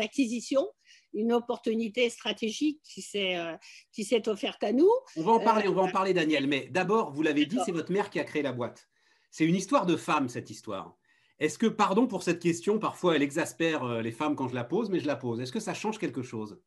acquisitions 0.00 0.66
une 1.14 1.32
opportunité 1.32 2.08
stratégique 2.10 2.80
qui 2.82 3.02
s'est 3.02 3.36
euh, 3.36 4.30
offerte 4.30 4.62
à 4.64 4.72
nous. 4.72 4.90
On 5.16 5.22
va 5.22 5.32
en 5.32 5.40
parler, 5.40 5.68
on 5.68 5.74
va 5.74 5.82
en 5.82 5.88
euh, 5.88 5.92
parler, 5.92 6.14
Daniel. 6.14 6.46
Mais 6.46 6.68
d'abord, 6.70 7.12
vous 7.12 7.22
l'avez 7.22 7.46
dit, 7.46 7.58
c'est 7.64 7.72
votre 7.72 7.92
mère 7.92 8.10
qui 8.10 8.20
a 8.20 8.24
créé 8.24 8.42
la 8.42 8.52
boîte. 8.52 8.88
C'est 9.30 9.44
une 9.44 9.54
histoire 9.54 9.86
de 9.86 9.96
femme, 9.96 10.28
cette 10.28 10.50
histoire. 10.50 10.96
Est-ce 11.42 11.58
que, 11.58 11.66
pardon 11.66 12.06
pour 12.06 12.22
cette 12.22 12.40
question, 12.40 12.78
parfois 12.78 13.16
elle 13.16 13.22
exaspère 13.22 13.82
euh, 13.82 14.00
les 14.00 14.12
femmes 14.12 14.36
quand 14.36 14.48
je 14.48 14.54
la 14.54 14.62
pose, 14.62 14.90
mais 14.90 15.00
je 15.00 15.08
la 15.08 15.16
pose. 15.16 15.40
Est-ce 15.40 15.50
que 15.50 15.60
ça 15.60 15.74
change 15.74 15.98
quelque 15.98 16.22
chose? 16.22 16.60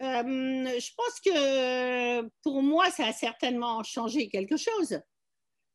Je 0.00 0.90
pense 0.96 1.20
que 1.24 2.28
pour 2.42 2.62
moi, 2.62 2.90
ça 2.90 3.06
a 3.06 3.12
certainement 3.12 3.82
changé 3.84 4.28
quelque 4.28 4.56
chose 4.56 5.00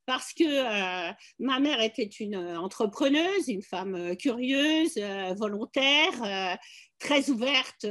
parce 0.07 0.33
que 0.33 0.43
euh, 0.43 1.13
ma 1.37 1.59
mère 1.59 1.81
était 1.81 2.03
une 2.05 2.35
euh, 2.35 2.59
entrepreneuse, 2.59 3.49
une 3.49 3.61
femme 3.61 3.93
euh, 3.93 4.15
curieuse, 4.15 4.97
volontaire, 5.37 6.57
très 6.97 7.29
ouverte 7.29 7.85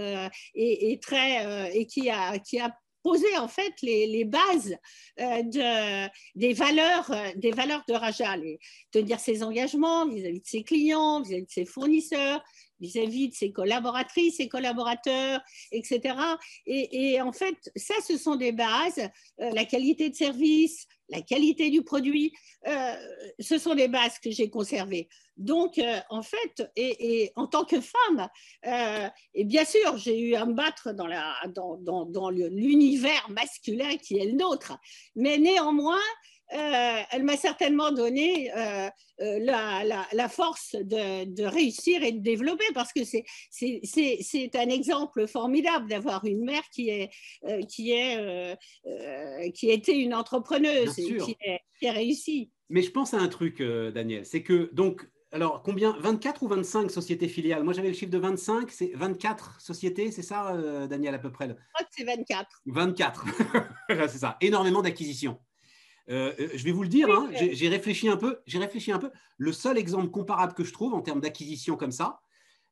et, 0.55 0.98
très, 1.00 1.76
et 1.76 1.87
qui, 1.87 2.11
a, 2.11 2.38
qui 2.38 2.59
a 2.59 2.74
posé 3.07 3.38
en 3.38 3.47
fait 3.47 3.73
les, 3.83 4.25
bases 4.25 4.77
de, 5.16 6.09
des, 6.35 6.53
valeurs, 6.53 7.09
des 7.37 7.53
valeurs 7.53 7.85
de 7.88 7.95
Raja, 7.95 8.35
tenir 8.90 9.21
ses 9.21 9.45
engagements 9.45 10.09
vis-à-vis 10.09 10.40
de 10.40 10.47
ses 10.47 10.64
clients, 10.64 11.23
vis-à-vis 11.23 11.47
de 11.47 11.51
ses 11.51 11.64
fournisseurs, 11.66 12.42
vis-à-vis 12.81 13.29
de 13.29 13.35
ses 13.35 13.53
collaboratrices 13.53 14.40
et 14.40 14.49
collaborateurs, 14.49 15.40
etc. 15.71 16.16
Et, 16.66 17.12
et, 17.12 17.21
en 17.21 17.31
fait, 17.31 17.57
ça, 17.77 17.95
ce 18.05 18.19
sont 18.19 18.35
des 18.35 18.51
bases, 18.51 19.09
la 19.38 19.64
qualité 19.64 20.11
de 20.11 20.16
service, 20.16 20.88
la 21.09 21.23
qualité 21.23 21.71
du 21.71 21.83
produit, 21.83 22.33
euh, 22.66 22.95
ce 23.38 23.59
sont 23.59 23.75
des 23.75 23.88
bases 23.88 24.19
que 24.19 24.31
j'ai 24.31 24.51
conservées. 24.51 25.09
Donc, 25.37 25.79
euh, 25.79 25.99
en 26.11 26.23
fait, 26.23 26.71
et, 26.77 27.33
en 27.37 27.47
tant 27.47 27.64
que 27.64 27.81
femme, 27.81 28.29
euh, 28.66 29.09
et 29.35 29.45
bien 29.45 29.64
sûr, 29.64 29.97
j'ai 29.99 30.19
eu 30.19 30.35
à 30.35 30.47
me 30.47 30.55
battre 30.55 30.92
dans 30.92 32.31
l'univers 32.31 33.29
masculin 33.31 33.97
qui 33.97 34.19
est 34.19 34.27
le 34.27 34.33
nôtre, 34.33 34.79
mais 35.14 35.38
néanmoins, 35.38 36.01
euh, 36.53 37.03
elle 37.11 37.25
m'a 37.25 37.37
certainement 37.37 37.91
donné 37.91 38.53
euh, 38.57 38.89
euh, 39.21 39.39
la, 39.41 40.29
force 40.29 40.77
de, 40.77 41.45
réussir 41.45 42.05
et 42.05 42.13
de 42.13 42.21
développer 42.21 42.67
parce 42.73 42.93
que 42.93 43.01
c'est 43.05 44.57
un 44.57 44.69
exemple 44.69 45.27
formidable 45.27 45.89
d'avoir 45.89 46.25
une 46.25 46.45
mère 46.45 46.63
qui 46.73 46.91
est 46.91 47.11
qui 47.69 47.93
est 47.93 48.57
qui 49.55 49.71
était 49.71 49.99
une 49.99 50.15
entrepreneuse 50.15 50.97
et 50.99 51.17
qui, 51.17 51.89
a 51.89 51.93
réussi. 51.93 52.51
Mais 52.69 52.83
je 52.83 52.91
pense 52.91 53.13
à 53.15 53.19
un 53.19 53.29
truc, 53.29 53.61
Daniel, 53.61 54.25
c'est 54.25 54.43
que 54.43 54.71
donc 54.73 55.09
alors, 55.33 55.63
combien 55.63 55.97
24 55.99 56.45
ou 56.45 56.49
25 56.49 56.91
sociétés 56.91 57.29
filiales? 57.29 57.63
Moi, 57.65 57.75
j'avais 57.75 57.89
le 57.89 57.95
chiffre 57.95 58.13
de 58.13 58.17
25. 58.17 58.71
C'est 58.71 58.93
24 58.95 59.61
sociétés, 59.61 60.11
c'est 60.11 60.23
ça, 60.23 60.57
Daniel, 60.89 61.15
à 61.15 61.19
peu 61.19 61.31
près 61.31 61.49
Je 61.49 61.53
crois 61.53 61.85
que 61.85 61.91
c'est 61.91 62.05
24. 62.05 62.63
24. 62.67 63.25
c'est 64.09 64.19
ça. 64.19 64.37
Énormément 64.41 64.83
d'acquisitions. 64.83 65.39
Euh, 66.09 66.33
euh, 66.38 66.49
je 66.55 66.64
vais 66.64 66.73
vous 66.73 66.83
le 66.83 66.88
dire, 66.88 67.11
hein, 67.11 67.29
j'ai 67.33 67.69
réfléchi 67.69 68.09
un 68.09 68.16
peu. 68.16 68.38
J'ai 68.47 68.59
réfléchi 68.59 68.92
un 68.92 68.99
peu. 68.99 69.11
Le 69.38 69.53
seul 69.53 69.79
exemple 69.79 70.11
comparable 70.11 70.55
que 70.55 70.64
je 70.64 70.73
trouve 70.73 70.95
en 70.95 71.03
termes 71.03 71.21
d'acquisition 71.21 71.77
comme 71.77 71.92
ça, 71.92 72.21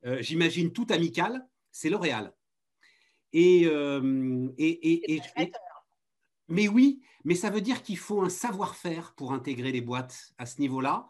euh, 0.07 0.19
j'imagine 0.21 0.73
tout 0.73 0.87
amical, 0.91 1.47
c'est 1.71 1.91
L'Oréal. 1.91 2.33
Et, 3.33 3.69
mais 6.49 6.69
oui, 6.69 7.03
mais 7.25 7.35
ça 7.35 7.51
veut 7.51 7.61
dire 7.61 7.83
qu'il 7.83 7.99
faut 7.99 8.23
un 8.23 8.29
savoir-faire 8.29 9.15
pour 9.17 9.33
intégrer 9.33 9.73
les 9.73 9.81
boîtes 9.81 10.33
à 10.39 10.47
ce 10.47 10.61
niveau-là. 10.61 11.09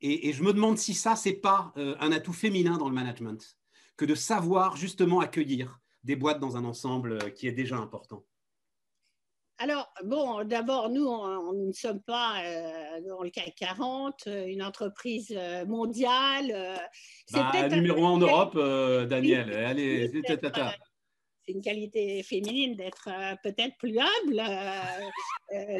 Et, 0.00 0.32
je 0.32 0.42
me 0.44 0.52
demande 0.52 0.78
si 0.78 0.94
ça, 0.94 1.16
c'est 1.16 1.32
pas 1.32 1.72
un 1.76 2.12
atout 2.12 2.32
féminin 2.32 2.76
dans 2.78 2.88
le 2.88 2.94
management, 2.94 3.58
que 3.96 4.04
de 4.04 4.14
savoir 4.14 4.76
justement 4.76 5.18
accueillir 5.18 5.80
des 6.04 6.14
boîtes 6.14 6.38
dans 6.38 6.56
un 6.56 6.64
ensemble 6.64 7.32
qui 7.32 7.48
est 7.48 7.52
déjà 7.52 7.76
important. 7.78 8.24
Alors, 9.58 9.92
bon, 10.04 10.44
d'abord, 10.44 10.90
nous, 10.90 11.06
on, 11.06 11.52
ne 11.52 11.72
sommes 11.72 12.02
pas 12.02 12.42
euh, 12.44 13.00
dans 13.08 13.22
le 13.22 13.30
CAC 13.30 13.54
40, 13.56 14.24
euh, 14.26 14.46
une 14.46 14.62
entreprise 14.62 15.32
euh, 15.36 15.64
mondiale. 15.64 16.78
c'est 17.26 17.38
bah, 17.38 17.68
numéro 17.68 18.04
un 18.04 18.10
en 18.10 18.18
Europe, 18.18 18.58
Daniel. 19.08 19.52
Allez, 19.52 20.10
c'est 21.46 21.52
une 21.52 21.62
qualité 21.62 22.22
féminine 22.22 22.76
d'être 22.76 23.08
peut-être 23.42 23.76
plus 23.78 23.98
humble 23.98 24.42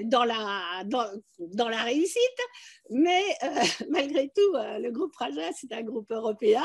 dans, 0.04 0.24
la, 0.24 0.84
dans, 0.84 1.68
la 1.68 1.82
réussite, 1.82 2.18
mais 2.90 3.22
malgré 3.90 4.28
tout, 4.28 4.52
le 4.54 4.90
groupe 4.90 5.14
Raja, 5.16 5.50
c'est 5.52 5.72
un 5.72 5.82
groupe 5.82 6.10
européen. 6.10 6.64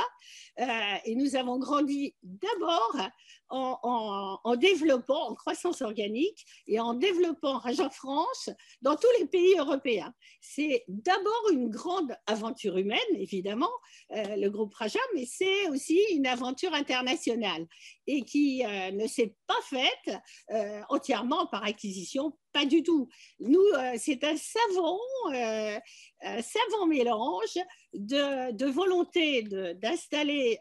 Et 1.06 1.16
nous 1.16 1.36
avons 1.36 1.60
grandi 1.60 2.16
d'abord 2.24 3.10
en, 3.50 4.56
développant, 4.56 5.30
en 5.30 5.36
croissance 5.36 5.82
organique 5.82 6.46
et 6.68 6.80
en 6.80 6.94
développant 6.94 7.58
Raja 7.58 7.90
France 7.90 8.50
dans 8.82 8.96
tous 8.96 9.08
les 9.20 9.26
pays 9.26 9.56
européens. 9.58 10.14
C'est 10.42 10.84
d'abord 10.88 11.50
une 11.52 11.70
grande 11.70 12.16
aventure 12.28 12.78
humaine, 12.78 13.00
évidemment, 13.16 13.70
euh, 14.12 14.36
le 14.36 14.50
groupe 14.50 14.74
Raja, 14.76 15.00
mais 15.16 15.26
c'est 15.26 15.70
aussi 15.70 16.00
une 16.12 16.28
aventure 16.28 16.74
internationale 16.74 17.66
et 18.10 18.24
qui 18.24 18.66
euh, 18.66 18.92
ne 18.92 19.06
s'est 19.06 19.36
pas 19.46 19.62
faite 19.70 20.18
euh, 20.52 20.82
entièrement 20.90 21.46
par 21.46 21.64
acquisition, 21.64 22.36
pas 22.52 22.66
du 22.66 22.84
tout. 22.84 23.10
Nous, 23.40 23.64
c'est 23.98 24.24
un 24.24 24.36
savant, 24.38 25.00
un 25.32 26.42
savant 26.42 26.88
mélange 26.88 27.58
de, 27.94 28.52
de 28.52 28.66
volonté 28.66 29.44
d'installer 29.76 30.60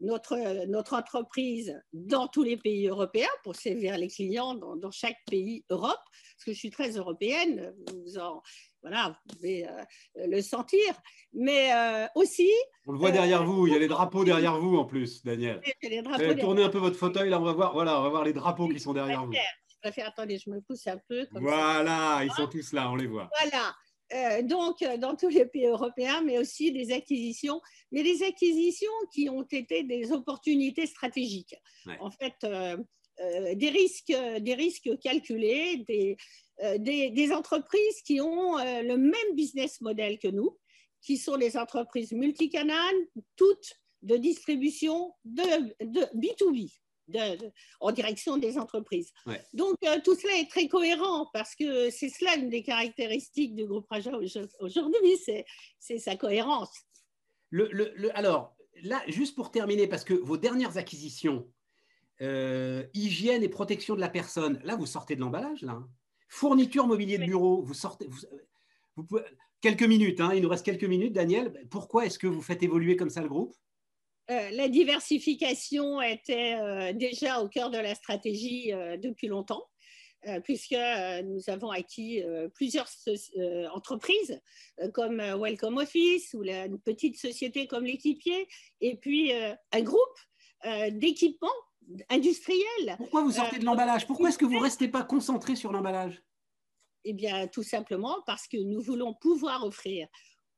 notre, 0.00 0.66
notre 0.66 0.94
entreprise 0.94 1.80
dans 1.92 2.28
tous 2.28 2.42
les 2.42 2.56
pays 2.56 2.88
européens 2.88 3.28
pour 3.44 3.56
servir 3.56 3.96
les 3.98 4.08
clients 4.08 4.54
dans, 4.54 4.90
chaque 4.90 5.18
pays 5.30 5.64
Europe, 5.70 6.00
parce 6.36 6.44
que 6.46 6.52
je 6.52 6.58
suis 6.58 6.70
très 6.70 6.90
européenne, 6.90 7.74
vous 8.04 8.18
en, 8.18 8.42
voilà, 8.82 9.16
vous 9.26 9.36
pouvez 9.36 9.66
euh, 9.66 10.26
le 10.26 10.40
sentir, 10.42 10.94
mais 11.32 11.72
euh, 11.72 12.06
aussi. 12.14 12.50
On 12.86 12.92
le 12.92 12.98
voit 12.98 13.12
derrière 13.12 13.44
vous, 13.44 13.66
il 13.66 13.72
y 13.72 13.76
a 13.76 13.78
les 13.78 13.88
drapeaux 13.88 14.24
derrière 14.24 14.58
vous 14.58 14.76
en 14.76 14.84
plus, 14.84 15.24
Daniel. 15.24 15.60
Tournez 16.40 16.64
un 16.64 16.68
peu 16.68 16.78
votre 16.78 16.96
fauteuil, 16.96 17.30
là, 17.30 17.40
on 17.40 17.44
va 17.44 17.52
voir, 17.52 17.72
voilà, 17.72 18.00
on 18.00 18.02
va 18.02 18.08
voir 18.08 18.24
les 18.24 18.32
drapeaux 18.32 18.68
qui 18.68 18.80
sont 18.80 18.92
derrière 18.92 19.24
vous. 19.24 19.32
Je 19.82 19.90
préfère, 19.90 20.08
attendez, 20.08 20.38
je 20.38 20.48
me 20.48 20.60
pousse 20.60 20.86
un 20.86 20.98
peu. 21.08 21.26
voilà, 21.32 22.20
ils 22.24 22.30
sont 22.32 22.46
tous 22.46 22.72
là, 22.72 22.88
on 22.90 22.94
les 22.94 23.08
voit. 23.08 23.28
Voilà. 23.40 23.74
Euh, 24.14 24.42
donc, 24.42 24.84
dans 24.98 25.16
tous 25.16 25.28
les 25.28 25.46
pays 25.46 25.66
européens, 25.66 26.22
mais 26.22 26.38
aussi 26.38 26.70
des 26.70 26.92
acquisitions, 26.92 27.60
mais 27.90 28.04
des 28.04 28.22
acquisitions 28.22 28.92
qui 29.12 29.28
ont 29.28 29.42
été 29.42 29.82
des 29.82 30.12
opportunités 30.12 30.86
stratégiques. 30.86 31.56
En 31.98 32.10
fait, 32.10 32.34
des, 33.54 33.70
risques, 33.70 34.14
des 34.40 34.54
risques 34.54 34.90
calculés, 35.02 35.84
des, 35.88 36.16
des, 36.78 37.32
entreprises 37.32 38.02
qui 38.04 38.20
ont 38.20 38.58
le 38.58 38.96
même 38.96 39.34
business 39.34 39.80
model 39.80 40.18
que 40.18 40.28
nous, 40.28 40.58
qui 41.00 41.16
sont 41.16 41.34
les 41.34 41.56
entreprises 41.56 42.12
multicanales, 42.12 42.94
toutes 43.36 43.80
de 44.02 44.16
distribution 44.16 45.14
de, 45.24 45.42
de 45.84 46.00
B2B 46.14 46.70
en 47.80 47.92
direction 47.92 48.36
des 48.36 48.58
entreprises. 48.58 49.12
Donc, 49.52 49.76
euh, 49.84 49.98
tout 50.04 50.14
cela 50.14 50.38
est 50.38 50.50
très 50.50 50.68
cohérent 50.68 51.28
parce 51.32 51.54
que 51.54 51.90
c'est 51.90 52.08
cela 52.08 52.36
une 52.36 52.48
des 52.48 52.62
caractéristiques 52.62 53.54
du 53.54 53.66
groupe 53.66 53.86
Raja 53.90 54.12
aujourd'hui, 54.60 55.18
c'est 55.78 55.98
sa 55.98 56.16
cohérence. 56.16 56.70
Le, 57.50 58.10
alors, 58.16 58.56
là, 58.82 59.02
juste 59.08 59.34
pour 59.36 59.50
terminer, 59.50 59.86
parce 59.86 60.04
que 60.04 60.14
vos 60.14 60.36
dernières 60.36 60.78
acquisitions, 60.78 61.46
euh, 62.20 62.84
hygiène 62.94 63.42
et 63.42 63.48
protection 63.48 63.94
de 63.94 64.00
la 64.00 64.08
personne, 64.08 64.60
là, 64.64 64.76
vous 64.76 64.86
sortez 64.86 65.16
de 65.16 65.20
l'emballage, 65.20 65.62
là. 65.62 65.72
Hein. 65.72 65.88
Fourniture, 66.28 66.86
mobilier 66.86 67.18
de 67.18 67.24
bureau, 67.24 67.62
vous 67.62 67.74
sortez. 67.74 68.08
Vous, 68.96 69.04
pouvez, 69.04 69.22
quelques 69.60 69.82
minutes, 69.82 70.20
hein, 70.20 70.32
il 70.34 70.42
nous 70.42 70.48
reste 70.48 70.64
quelques 70.64 70.84
minutes, 70.84 71.12
Daniel. 71.12 71.66
Pourquoi 71.70 72.06
est-ce 72.06 72.18
que 72.18 72.26
vous 72.26 72.40
faites 72.40 72.62
évoluer 72.62 72.96
comme 72.96 73.10
ça 73.10 73.22
le 73.22 73.28
groupe? 73.28 73.54
Euh, 74.32 74.50
la 74.52 74.68
diversification 74.68 76.00
était 76.00 76.54
euh, 76.54 76.92
déjà 76.92 77.40
au 77.40 77.48
cœur 77.48 77.70
de 77.70 77.78
la 77.78 77.94
stratégie 77.94 78.72
euh, 78.72 78.96
depuis 78.96 79.28
longtemps, 79.28 79.68
puisque 80.44 80.76
nous 81.24 81.40
avons 81.48 81.70
acquis 81.70 82.22
plusieurs 82.54 82.88
entreprises 83.74 84.40
comme 84.94 85.16
Welcome 85.16 85.78
Office 85.78 86.32
ou 86.34 86.44
une 86.44 86.78
petite 86.78 87.18
société 87.18 87.66
comme 87.66 87.84
l'équipier, 87.84 88.46
et 88.80 88.94
puis 88.94 89.32
un 89.32 89.80
groupe 89.82 90.16
d'équipements 90.92 91.48
industriels. 92.08 92.94
Pourquoi 92.98 93.24
vous 93.24 93.32
sortez 93.32 93.58
de 93.58 93.64
l'emballage? 93.64 94.06
Pourquoi 94.06 94.28
est-ce 94.28 94.38
que 94.38 94.44
vous 94.44 94.60
ne 94.60 94.62
restez 94.62 94.86
pas 94.86 95.02
concentré 95.02 95.56
sur 95.56 95.72
l'emballage? 95.72 96.22
Eh 97.02 97.14
bien, 97.14 97.48
tout 97.48 97.64
simplement 97.64 98.22
parce 98.24 98.46
que 98.46 98.58
nous 98.58 98.80
voulons 98.80 99.14
pouvoir 99.14 99.66
offrir 99.66 100.06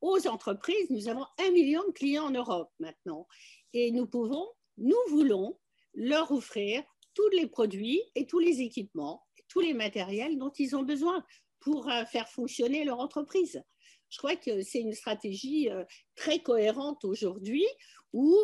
aux 0.03 0.27
entreprises. 0.27 0.91
Nous 0.91 1.09
avons 1.09 1.25
un 1.39 1.51
million 1.53 1.83
de 1.87 1.93
clients 1.93 2.27
en 2.27 2.31
Europe 2.31 2.71
maintenant. 2.79 3.27
Et 3.75 3.91
nous 3.91 4.07
pouvons, 4.07 4.49
nous 4.79 4.97
voulons 5.11 5.59
leur 5.95 6.31
offrir 6.31 6.83
tous 7.15 7.29
les 7.31 7.47
produits 7.47 8.03
et 8.15 8.27
tous 8.27 8.39
les 8.39 8.61
équipements, 8.61 9.25
tous 9.49 9.61
les 9.61 9.75
matériels 9.75 10.39
dont 10.39 10.53
ils 10.59 10.75
ont 10.75 10.83
besoin 10.83 11.25
pour 11.61 11.91
euh, 11.91 12.05
faire 12.05 12.29
fonctionner 12.29 12.85
leur 12.85 13.01
entreprise. 13.01 13.63
Je 14.11 14.19
crois 14.19 14.37
que 14.37 14.63
c'est 14.63 14.81
une 14.81 14.93
stratégie 14.93 15.71
euh, 15.71 15.85
très 16.15 16.39
cohérente 16.41 17.05
aujourd'hui 17.05 17.67
où 18.13 18.39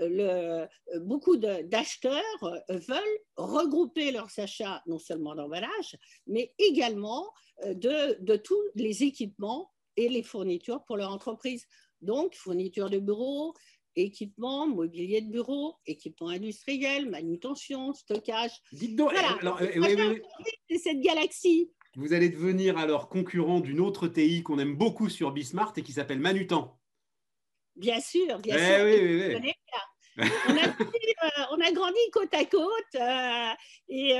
euh, 0.00 0.66
beaucoup 1.00 1.36
d'acheteurs 1.36 2.22
veulent 2.68 3.18
regrouper 3.36 4.12
leurs 4.12 4.38
achats, 4.38 4.80
non 4.86 5.00
seulement 5.00 5.34
d'emballage, 5.34 5.96
mais 6.28 6.54
également 6.58 7.28
de, 7.64 8.36
tous 8.36 8.62
les 8.76 9.02
équipements 9.02 9.72
et 9.96 10.08
les 10.08 10.22
fournitures 10.22 10.84
pour 10.84 10.96
leur 10.96 11.10
entreprise. 11.10 11.66
Donc, 12.00 12.36
fourniture 12.36 12.90
de 12.90 13.00
bureaux, 13.00 13.54
équipement, 13.96 14.66
mobilier 14.66 15.20
de 15.20 15.30
bureau, 15.30 15.76
équipement 15.86 16.28
industriel, 16.28 17.08
manutention, 17.08 17.92
stockage. 17.92 18.52
Dites 18.72 18.96
donc, 18.96 19.12
voilà. 19.12 19.36
alors, 19.40 19.60
euh, 19.60 20.18
c'est 20.70 20.78
cette 20.78 21.00
galaxie. 21.00 21.70
Vous 21.96 22.12
allez 22.12 22.30
devenir 22.30 22.78
alors 22.78 23.08
concurrent 23.08 23.60
d'une 23.60 23.80
autre 23.80 24.08
TI 24.08 24.42
qu'on 24.42 24.58
aime 24.58 24.76
beaucoup 24.76 25.08
sur 25.08 25.32
Bismart 25.32 25.74
et 25.76 25.82
qui 25.82 25.92
s'appelle 25.92 26.20
Manutan. 26.20 26.78
Bien 27.76 28.00
sûr, 28.00 28.38
bien 28.38 28.56
eh 28.58 28.64
sûr. 28.64 28.84
Oui, 28.84 28.96
oui, 29.02 29.36
oui. 29.44 29.52
on, 30.48 30.56
a, 30.56 30.68
euh, 30.68 31.44
on, 31.52 31.60
a, 31.60 31.72
grandi 31.72 32.00
côte 32.12 32.34
à 32.34 32.44
côte 32.44 32.94
euh, 32.96 33.54
et 33.88 34.14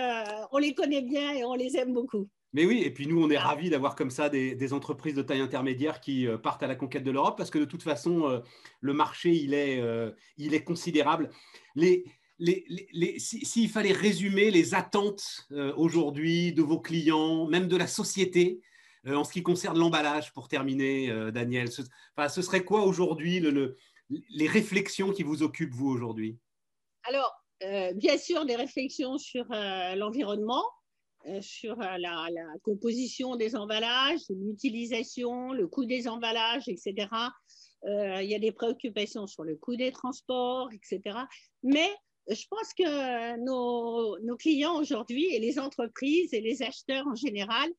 on 0.52 0.58
les 0.58 0.74
connaît 0.74 1.02
bien 1.02 1.32
et 1.32 1.44
on 1.44 1.54
les 1.54 1.76
aime 1.76 1.92
beaucoup. 1.92 2.28
Mais 2.54 2.66
oui, 2.66 2.82
et 2.84 2.90
puis 2.90 3.06
nous, 3.06 3.22
on 3.22 3.30
est 3.30 3.38
ravis 3.38 3.70
d'avoir 3.70 3.96
comme 3.96 4.10
ça 4.10 4.28
des, 4.28 4.72
entreprises 4.72 5.14
de 5.14 5.22
taille 5.22 5.40
intermédiaire 5.40 6.00
qui 6.00 6.26
euh, 6.26 6.36
partent 6.36 6.62
à 6.62 6.66
la 6.66 6.76
conquête 6.76 7.02
de 7.02 7.10
l'Europe 7.10 7.38
parce 7.38 7.50
que 7.50 7.58
de 7.58 7.64
toute 7.64 7.82
façon, 7.82 8.28
euh, 8.28 8.40
le 8.80 8.92
marché, 8.92 9.30
il 9.30 9.54
est, 9.54 9.80
euh, 9.80 10.10
il 10.36 10.52
est 10.52 10.62
considérable. 10.62 11.30
Les, 11.74 12.04
S'il 13.18 13.70
fallait 13.70 13.92
résumer 13.92 14.50
les 14.50 14.74
attentes 14.74 15.46
aujourd'hui 15.76 16.52
de 16.52 16.62
vos 16.62 16.80
clients, 16.80 17.46
même 17.46 17.68
de 17.68 17.76
la 17.76 17.86
société, 17.86 18.60
en 19.06 19.24
ce 19.24 19.32
qui 19.32 19.42
concerne 19.42 19.78
l'emballage, 19.78 20.32
pour 20.32 20.48
terminer, 20.48 21.30
Daniel, 21.32 21.70
ce, 21.70 21.82
ce, 22.28 22.42
serait 22.42 22.64
quoi 22.64 22.82
aujourd'hui 22.82 23.38
le, 23.38 23.76
les 24.08 24.48
réflexions 24.48 25.12
qui 25.12 25.22
vous 25.22 25.42
occupent, 25.44 25.74
vous, 25.74 25.88
aujourd'hui? 25.88 26.36
Alors, 27.04 27.32
bien 27.94 28.18
sûr, 28.18 28.44
des 28.44 28.56
réflexions 28.56 29.18
sur 29.18 29.44
l'environnement 29.94 30.64
sur 31.40 31.80
euh, 31.80 31.98
la, 31.98 32.28
composition 32.62 33.36
des 33.36 33.56
emballages, 33.56 34.20
l'utilisation, 34.30 35.52
le 35.52 35.66
coût 35.68 35.84
des 35.84 36.08
emballages, 36.08 36.68
etc. 36.68 37.08
Euh, 37.84 38.22
il 38.22 38.30
y 38.30 38.34
a 38.34 38.38
des 38.38 38.52
préoccupations 38.52 39.26
sur 39.26 39.44
le 39.44 39.56
coût 39.56 39.76
des 39.76 39.92
transports, 39.92 40.68
etc. 40.72 41.18
Mais 41.62 41.88
je 42.28 42.44
pense 42.48 42.72
que 42.74 43.38
nos, 43.44 44.36
clients 44.36 44.78
aujourd'hui 44.78 45.26
et 45.34 45.40
les 45.40 45.58
entreprises 45.58 46.32
et 46.32 46.40
les 46.40 46.62
acheteurs 46.62 47.06
en 47.06 47.14
général, 47.14 47.70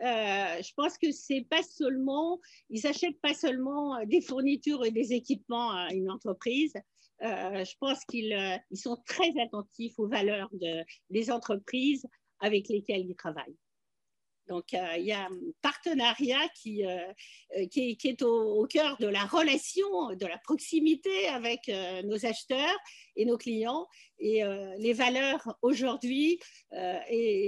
je 0.00 0.72
pense 0.74 0.98
que 0.98 1.12
c'est 1.12 1.46
pas 1.48 1.62
seulement, 1.62 2.40
ils 2.70 2.86
achètent 2.86 3.20
pas 3.20 3.34
seulement 3.34 4.02
des 4.06 4.20
fournitures 4.20 4.84
et 4.84 4.90
des 4.90 5.12
équipements 5.12 5.70
à 5.70 5.92
une 5.92 6.10
entreprise. 6.10 6.72
je 7.20 7.74
pense 7.78 8.02
qu'ils 8.06 8.34
ils 8.70 8.78
sont 8.78 8.96
très 9.06 9.30
attentifs 9.40 9.98
aux 9.98 10.08
valeurs 10.08 10.48
de, 10.54 10.82
des 11.10 11.30
entreprises, 11.30 12.06
avec 12.42 12.68
lesquels 12.68 13.06
ils 13.08 13.16
travaillent. 13.16 13.56
Donc, 14.48 14.74
euh, 14.74 14.96
il 14.98 15.04
y 15.04 15.12
a 15.12 15.24
un 15.24 15.38
partenariat 15.62 16.48
qui, 16.54 16.84
euh, 16.84 16.98
euh, 17.56 17.66
qui, 17.68 17.96
est 18.04 18.22
au, 18.22 18.66
cœur 18.66 18.96
de 18.98 19.06
la 19.06 19.24
relation, 19.24 20.14
de 20.14 20.26
la 20.26 20.38
proximité 20.38 21.28
avec 21.28 21.70
nos 22.04 22.26
acheteurs 22.26 22.76
et 23.16 23.24
nos 23.24 23.38
clients. 23.38 23.86
Et 24.18 24.42
les 24.78 24.92
valeurs 24.92 25.56
aujourd'hui 25.62 26.38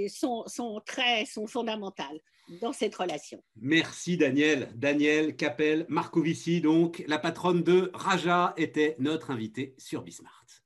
sont, 0.08 0.44
sont, 0.46 0.80
très, 0.86 1.24
sont 1.24 1.46
fondamentales 1.46 2.20
dans 2.60 2.72
cette 2.72 2.94
relation. 2.94 3.42
Merci 3.56 4.16
Daniel. 4.16 4.70
Daniel 4.74 5.36
Capel 5.36 5.86
Marcovici, 5.88 6.60
donc 6.60 7.04
la 7.06 7.18
patronne 7.18 7.62
de 7.62 7.90
Raja, 7.94 8.54
était 8.56 8.96
notre 8.98 9.30
invitée 9.30 9.74
sur 9.78 10.02
Bismart. 10.02 10.63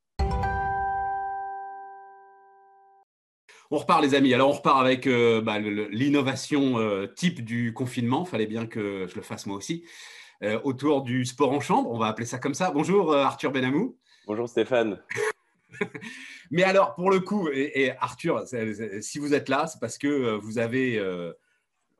On 3.70 3.76
repart, 3.76 4.02
les 4.02 4.14
amis. 4.14 4.32
Alors, 4.32 4.48
on 4.48 4.52
repart 4.52 4.80
avec 4.80 5.06
euh, 5.06 5.42
bah, 5.42 5.58
l'innovation 5.58 6.78
euh, 6.78 7.06
type 7.06 7.44
du 7.44 7.74
confinement. 7.74 8.24
Fallait 8.24 8.46
bien 8.46 8.66
que 8.66 9.06
je 9.06 9.14
le 9.14 9.20
fasse 9.20 9.44
moi 9.44 9.56
aussi. 9.56 9.84
Euh, 10.42 10.58
autour 10.64 11.02
du 11.02 11.26
sport 11.26 11.52
en 11.52 11.60
chambre, 11.60 11.90
on 11.90 11.98
va 11.98 12.06
appeler 12.06 12.26
ça 12.26 12.38
comme 12.38 12.54
ça. 12.54 12.70
Bonjour 12.70 13.14
Arthur 13.14 13.50
Benamou. 13.50 13.98
Bonjour 14.26 14.48
Stéphane. 14.48 15.02
Mais 16.50 16.62
alors, 16.62 16.94
pour 16.94 17.10
le 17.10 17.20
coup, 17.20 17.50
et, 17.52 17.92
Arthur, 18.00 18.44
si 19.00 19.18
vous 19.18 19.34
êtes 19.34 19.50
là, 19.50 19.66
c'est 19.66 19.80
parce 19.80 19.98
que 19.98 20.36
vous 20.36 20.58
avez 20.58 20.98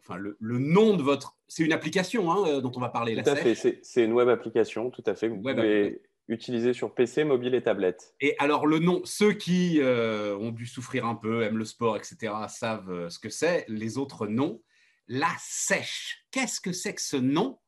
enfin, 0.00 0.16
le, 0.16 0.36
nom 0.40 0.96
de 0.96 1.02
votre. 1.02 1.36
C'est 1.48 1.64
une 1.64 1.72
application 1.72 2.32
hein, 2.32 2.60
dont 2.60 2.72
on 2.76 2.80
va 2.80 2.88
parler. 2.88 3.22
Tout 3.22 3.28
à 3.28 3.36
fait, 3.36 3.54
c'est 3.54 4.04
une 4.04 4.12
web 4.14 4.28
application, 4.28 4.90
tout 4.90 5.04
à 5.04 5.14
fait. 5.14 5.28
Vous 5.28 5.36
pouvez 5.36 6.00
utilisé 6.28 6.74
sur 6.74 6.94
PC, 6.94 7.24
mobile 7.24 7.54
et 7.54 7.62
tablette. 7.62 8.14
Et 8.20 8.36
alors 8.38 8.66
le 8.66 8.78
nom, 8.78 9.00
ceux 9.04 9.32
qui 9.32 9.80
euh, 9.80 10.36
ont 10.36 10.50
dû 10.50 10.66
souffrir 10.66 11.06
un 11.06 11.14
peu, 11.14 11.42
aiment 11.42 11.58
le 11.58 11.64
sport, 11.64 11.96
etc., 11.96 12.32
savent 12.48 12.90
euh, 12.90 13.10
ce 13.10 13.18
que 13.18 13.30
c'est. 13.30 13.64
Les 13.68 13.98
autres 13.98 14.26
non. 14.26 14.60
La 15.08 15.32
sèche. 15.38 16.26
Qu'est-ce 16.30 16.60
que 16.60 16.72
c'est 16.72 16.94
que 16.94 17.00
ce 17.00 17.16
nom? 17.16 17.58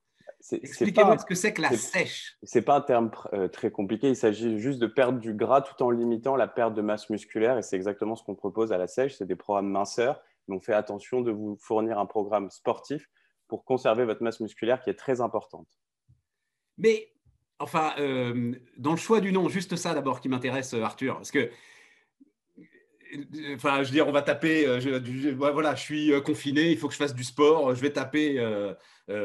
Expliquez-moi 0.52 1.18
ce 1.18 1.24
que 1.24 1.34
c'est 1.34 1.52
que 1.52 1.62
la 1.62 1.70
sèche. 1.70 2.36
C'est 2.42 2.62
pas 2.62 2.76
un 2.76 2.80
terme 2.80 3.10
euh, 3.32 3.48
très 3.48 3.70
compliqué. 3.70 4.08
Il 4.08 4.16
s'agit 4.16 4.58
juste 4.58 4.78
de 4.78 4.86
perdre 4.86 5.18
du 5.18 5.34
gras 5.34 5.62
tout 5.62 5.82
en 5.82 5.90
limitant 5.90 6.36
la 6.36 6.48
perte 6.48 6.74
de 6.74 6.82
masse 6.82 7.08
musculaire. 7.08 7.58
Et 7.58 7.62
c'est 7.62 7.76
exactement 7.76 8.14
ce 8.14 8.22
qu'on 8.24 8.34
propose 8.34 8.72
à 8.72 8.78
la 8.78 8.86
sèche. 8.86 9.16
C'est 9.16 9.26
des 9.26 9.36
programmes 9.36 9.70
minceurs. 9.70 10.20
Mais 10.48 10.56
on 10.56 10.60
fait 10.60 10.74
attention 10.74 11.22
de 11.22 11.30
vous 11.30 11.56
fournir 11.60 11.98
un 11.98 12.06
programme 12.06 12.50
sportif 12.50 13.08
pour 13.48 13.64
conserver 13.64 14.04
votre 14.04 14.22
masse 14.22 14.40
musculaire 14.40 14.80
qui 14.82 14.90
est 14.90 14.94
très 14.94 15.20
importante. 15.20 15.68
Mais 16.78 17.12
Enfin, 17.60 17.92
euh, 17.98 18.54
dans 18.78 18.92
le 18.92 18.96
choix 18.96 19.20
du 19.20 19.32
nom, 19.32 19.48
juste 19.50 19.76
ça 19.76 19.92
d'abord 19.92 20.20
qui 20.20 20.30
m'intéresse, 20.30 20.72
euh, 20.72 20.82
Arthur, 20.82 21.16
parce 21.16 21.30
que, 21.30 21.50
enfin, 23.54 23.82
je 23.82 23.88
veux 23.88 23.92
dire, 23.92 24.08
on 24.08 24.12
va 24.12 24.22
taper, 24.22 24.66
euh, 24.66 24.80
je, 24.80 25.28
voilà, 25.28 25.74
je 25.74 25.82
suis 25.82 26.22
confiné, 26.22 26.70
il 26.70 26.78
faut 26.78 26.88
que 26.88 26.94
je 26.94 26.98
fasse 26.98 27.14
du 27.14 27.22
sport, 27.22 27.74
je 27.74 27.80
vais 27.82 27.92
taper 27.92 28.42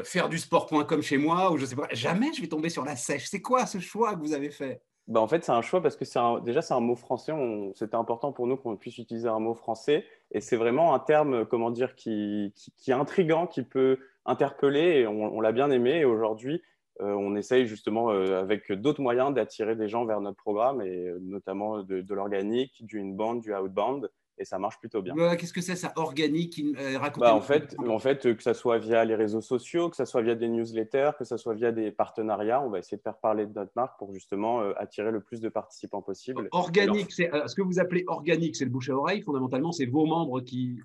faire 0.04 0.28
du 0.28 0.38
sport.com 0.38 1.02
chez 1.02 1.18
moi, 1.18 1.52
ou 1.52 1.58
je 1.58 1.66
sais 1.66 1.76
pas, 1.76 1.88
jamais 1.92 2.34
je 2.34 2.42
vais 2.42 2.48
tomber 2.48 2.70
sur 2.70 2.84
la 2.84 2.98
sèche. 2.98 3.28
C'est 3.30 3.42
quoi 3.42 3.66
ce 3.66 3.80
choix 3.80 4.16
que 4.16 4.20
vous 4.20 4.34
avez 4.34 4.50
fait? 4.50 4.82
Bah 5.08 5.22
en 5.22 5.28
fait, 5.28 5.44
c'est 5.44 5.52
un 5.52 5.62
choix 5.62 5.82
parce 5.82 5.96
que 5.96 6.44
déjà, 6.44 6.64
c'est 6.64 6.74
un 6.74 6.80
mot 6.80 6.96
français. 6.96 7.32
C'était 7.76 7.96
important 7.96 8.34
pour 8.34 8.48
nous 8.48 8.58
qu'on 8.58 8.76
puisse 8.76 8.98
utiliser 8.98 9.30
un 9.30 9.40
mot 9.40 9.54
français. 9.54 10.04
Et 10.32 10.42
c'est 10.42 10.58
vraiment 10.58 10.96
un 10.96 11.00
terme, 11.00 11.46
comment 11.46 11.70
dire, 11.70 11.94
qui, 11.94 12.52
qui, 12.56 12.90
est 12.90 12.96
intriguant, 12.96 13.46
qui 13.46 13.62
peut 13.62 14.00
interpeller. 14.26 15.02
Et 15.02 15.08
on, 15.08 15.38
on 15.38 15.42
l'a 15.42 15.52
bien 15.52 15.70
aimé. 15.70 16.00
Et 16.00 16.06
aujourd'hui, 16.06 16.64
on 17.00 17.36
essaye 17.36 17.68
justement 17.68 18.10
avec 18.10 18.72
d'autres 18.72 19.02
moyens 19.02 19.34
d'attirer 19.34 19.76
des 19.76 19.90
gens 19.90 20.06
vers 20.06 20.22
notre 20.22 20.38
programme 20.38 20.82
et 20.82 21.12
notamment 21.22 21.84
de, 21.84 22.02
de 22.02 22.14
l'organique, 22.14 22.86
du 22.86 23.02
inbound, 23.02 23.42
du 23.42 23.54
outbound 23.54 24.10
et 24.38 24.46
ça 24.46 24.60
marche 24.60 24.80
plutôt 24.80 25.02
bien. 25.02 25.14
Qu'est-ce 25.36 25.54
que 25.54 25.62
c'est 25.62 25.76
ça, 25.76 25.94
organique 25.96 26.62
euh, 26.78 27.00
bah, 27.18 27.34
en, 27.34 27.42
fait, 27.42 27.76
en 27.80 28.00
fait, 28.00 28.36
que 28.36 28.44
ce 28.44 28.54
soit 28.54 28.78
via 28.78 29.06
les 29.06 29.16
réseaux 29.16 29.42
sociaux, 29.42 29.90
que 29.90 29.96
ce 29.96 30.06
soit 30.06 30.22
via 30.22 30.36
des 30.36 30.48
newsletters, 30.48 31.12
que 31.18 31.24
ce 31.24 31.38
soit 31.38 31.54
via 31.54 31.72
des 31.72 31.92
partenariats, 31.92 32.62
on 32.62 32.70
va 32.70 32.80
essayer 32.80 32.98
de 32.98 33.02
faire 33.02 33.18
parler 33.18 33.46
de 33.46 33.54
notre 33.54 33.72
marque 33.76 33.98
pour 33.98 34.14
justement 34.14 34.62
euh, 34.62 34.74
attirer 34.78 35.12
le 35.12 35.22
plus 35.22 35.42
de 35.42 35.50
participants 35.50 36.02
possible. 36.02 36.50
Organique, 36.52 37.12
c'est 37.12 37.34
euh, 37.34 37.48
ce 37.48 37.56
que 37.56 37.62
vous 37.62 37.80
appelez 37.80 38.04
organique, 38.08 38.56
c'est 38.56 38.66
le 38.66 38.72
bouche 38.72 38.90
à 38.90 38.96
oreille, 38.96 39.22
fondamentalement, 39.22 39.72
c'est 39.72 39.86
vos 39.86 40.06
membres 40.06 40.42
qui, 40.42 40.80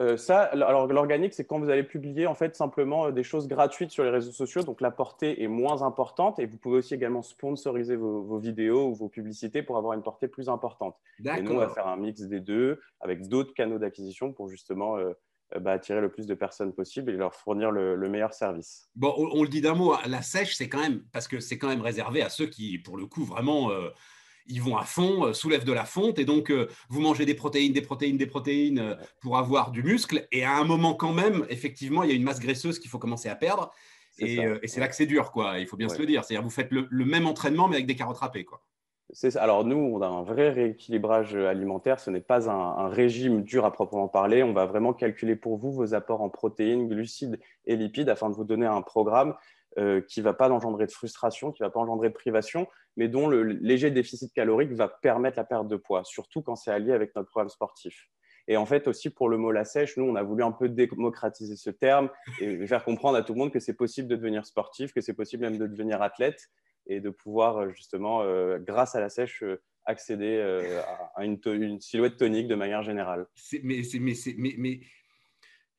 euh, 0.00 0.16
ça, 0.16 0.42
alors 0.42 0.86
l'organique, 0.86 1.34
c'est 1.34 1.44
quand 1.44 1.58
vous 1.58 1.70
allez 1.70 1.82
publier 1.82 2.28
en 2.28 2.34
fait 2.34 2.54
simplement 2.54 3.06
euh, 3.06 3.10
des 3.10 3.24
choses 3.24 3.48
gratuites 3.48 3.90
sur 3.90 4.04
les 4.04 4.10
réseaux 4.10 4.30
sociaux, 4.30 4.62
donc 4.62 4.80
la 4.80 4.92
portée 4.92 5.42
est 5.42 5.48
moins 5.48 5.82
importante 5.82 6.38
et 6.38 6.46
vous 6.46 6.56
pouvez 6.56 6.78
aussi 6.78 6.94
également 6.94 7.22
sponsoriser 7.22 7.96
vos, 7.96 8.38
vidéos 8.38 8.90
ou 8.90 8.94
vos 8.94 9.08
publicités 9.08 9.62
pour 9.62 9.76
avoir 9.76 9.94
une 9.94 10.02
portée 10.02 10.28
plus 10.28 10.48
importante. 10.48 10.96
Et 11.24 11.42
nous, 11.42 11.52
on 11.52 11.56
va 11.56 11.68
faire 11.68 11.88
un 11.88 11.96
mix 11.96 12.22
des 12.22 12.38
deux 12.38 12.80
avec 13.00 13.26
d'autres 13.26 13.52
canaux 13.54 13.78
d'acquisition 13.78 14.32
pour 14.32 14.48
justement 14.48 14.98
euh, 14.98 15.12
bah, 15.58 15.72
attirer 15.72 16.00
le 16.00 16.10
plus 16.10 16.26
de 16.26 16.34
personnes 16.34 16.72
possible 16.72 17.10
et 17.10 17.16
leur 17.16 17.34
fournir 17.34 17.72
le, 17.72 17.96
meilleur 18.08 18.34
service. 18.34 18.88
Bon, 18.94 19.12
on, 19.16 19.42
le 19.42 19.48
dit 19.48 19.60
d'un 19.60 19.74
mot, 19.74 19.94
la 20.06 20.22
sèche, 20.22 20.54
c'est 20.54 20.68
quand 20.68 20.80
même 20.80 21.02
parce 21.12 21.26
que 21.26 21.40
c'est 21.40 21.58
quand 21.58 21.68
même 21.68 21.82
réservé 21.82 22.22
à 22.22 22.28
ceux 22.28 22.46
qui, 22.46 22.78
pour 22.78 22.96
le 22.96 23.06
coup, 23.06 23.24
vraiment 23.24 23.70
ils 24.48 24.62
vont 24.62 24.76
à 24.76 24.84
fond, 24.84 25.26
euh, 25.26 25.32
soulèvent 25.32 25.64
de 25.64 25.72
la 25.72 25.84
fonte, 25.84 26.18
et 26.18 26.24
donc 26.24 26.50
euh, 26.50 26.68
vous 26.88 27.00
mangez 27.00 27.26
des 27.26 27.34
protéines, 27.34 27.72
des 27.72 27.82
protéines, 27.82 28.16
des 28.16 28.26
protéines 28.26 28.78
euh, 28.78 28.94
pour 29.20 29.38
avoir 29.38 29.70
du 29.70 29.82
muscle, 29.82 30.26
et 30.32 30.44
à 30.44 30.56
un 30.56 30.64
moment 30.64 30.94
quand 30.94 31.12
même, 31.12 31.46
effectivement, 31.50 32.02
il 32.02 32.10
y 32.10 32.12
a 32.12 32.16
une 32.16 32.24
masse 32.24 32.40
graisseuse 32.40 32.78
qu'il 32.78 32.90
faut 32.90 32.98
commencer 32.98 33.28
à 33.28 33.36
perdre, 33.36 33.70
et, 34.20 34.40
c'est 34.66 34.80
là 34.80 34.88
que 34.88 34.96
c'est 34.96 35.06
dur, 35.06 35.30
quoi. 35.30 35.60
Il 35.60 35.66
faut 35.68 35.76
bien 35.76 35.88
se 35.88 35.96
le 35.96 36.04
dire. 36.04 36.24
C'est-à-dire 36.24 36.42
vous 36.42 36.50
faites 36.50 36.72
le, 36.72 37.04
même 37.04 37.28
entraînement, 37.28 37.68
mais 37.68 37.76
avec 37.76 37.86
des 37.86 37.94
carottes 37.94 38.16
râpées, 38.16 38.44
quoi. 38.44 38.64
Alors 39.36 39.64
nous, 39.64 39.76
on 39.76 40.02
a 40.02 40.08
un 40.08 40.24
vrai 40.24 40.50
rééquilibrage 40.50 41.36
alimentaire. 41.36 42.00
Ce 42.00 42.10
n'est 42.10 42.20
pas 42.20 42.50
un, 42.50 42.88
régime 42.88 43.44
dur 43.44 43.64
à 43.64 43.72
proprement 43.72 44.08
parler. 44.08 44.42
On 44.42 44.52
va 44.52 44.66
vraiment 44.66 44.92
calculer 44.92 45.36
pour 45.36 45.56
vous 45.56 45.70
vos 45.70 45.94
apports 45.94 46.20
en 46.20 46.30
protéines, 46.30 46.88
glucides 46.88 47.38
et 47.64 47.76
lipides 47.76 48.08
afin 48.08 48.28
de 48.28 48.34
vous 48.34 48.42
donner 48.42 48.66
un 48.66 48.82
programme 48.82 49.34
euh, 49.76 50.00
qui 50.00 50.20
ne 50.20 50.24
va 50.24 50.32
pas 50.32 50.50
engendrer 50.50 50.86
de 50.86 50.92
frustration, 50.92 51.52
qui 51.52 51.62
ne 51.62 51.66
va 51.66 51.70
pas 51.70 51.78
engendrer 51.78 52.08
de 52.08 52.14
privation, 52.14 52.66
mais 52.96 53.06
dont 53.06 53.28
le 53.28 53.42
léger 53.42 53.90
déficit 53.90 54.32
calorique 54.32 54.72
va 54.72 54.88
permettre 54.88 55.36
la 55.36 55.44
perte 55.44 55.68
de 55.68 55.76
poids, 55.76 56.02
surtout 56.04 56.42
quand 56.42 56.56
c'est 56.56 56.70
allié 56.70 56.92
avec 56.92 57.14
notre 57.14 57.28
programme 57.28 57.50
sportif. 57.50 58.08
Et 58.48 58.56
en 58.56 58.64
fait, 58.64 58.88
aussi 58.88 59.10
pour 59.10 59.28
le 59.28 59.36
mot 59.36 59.52
la 59.52 59.64
sèche, 59.64 59.98
nous, 59.98 60.04
on 60.04 60.14
a 60.14 60.22
voulu 60.22 60.42
un 60.42 60.52
peu 60.52 60.70
démocratiser 60.70 61.54
ce 61.54 61.68
terme 61.68 62.08
et 62.40 62.66
faire 62.66 62.82
comprendre 62.82 63.18
à 63.18 63.22
tout 63.22 63.34
le 63.34 63.38
monde 63.38 63.52
que 63.52 63.60
c'est 63.60 63.74
possible 63.74 64.08
de 64.08 64.16
devenir 64.16 64.46
sportif, 64.46 64.94
que 64.94 65.02
c'est 65.02 65.12
possible 65.12 65.44
même 65.44 65.58
de 65.58 65.66
devenir 65.66 66.00
athlète 66.00 66.48
et 66.86 67.00
de 67.00 67.10
pouvoir 67.10 67.58
euh, 67.58 67.70
justement, 67.70 68.22
euh, 68.22 68.58
grâce 68.58 68.94
à 68.94 69.00
la 69.00 69.10
sèche, 69.10 69.44
accéder 69.84 70.40
à 71.14 71.24
une, 71.24 71.80
silhouette 71.80 72.16
tonique 72.16 72.48
de 72.48 72.54
manière 72.54 72.82
générale. 72.82 73.26
Mais, 73.62 73.82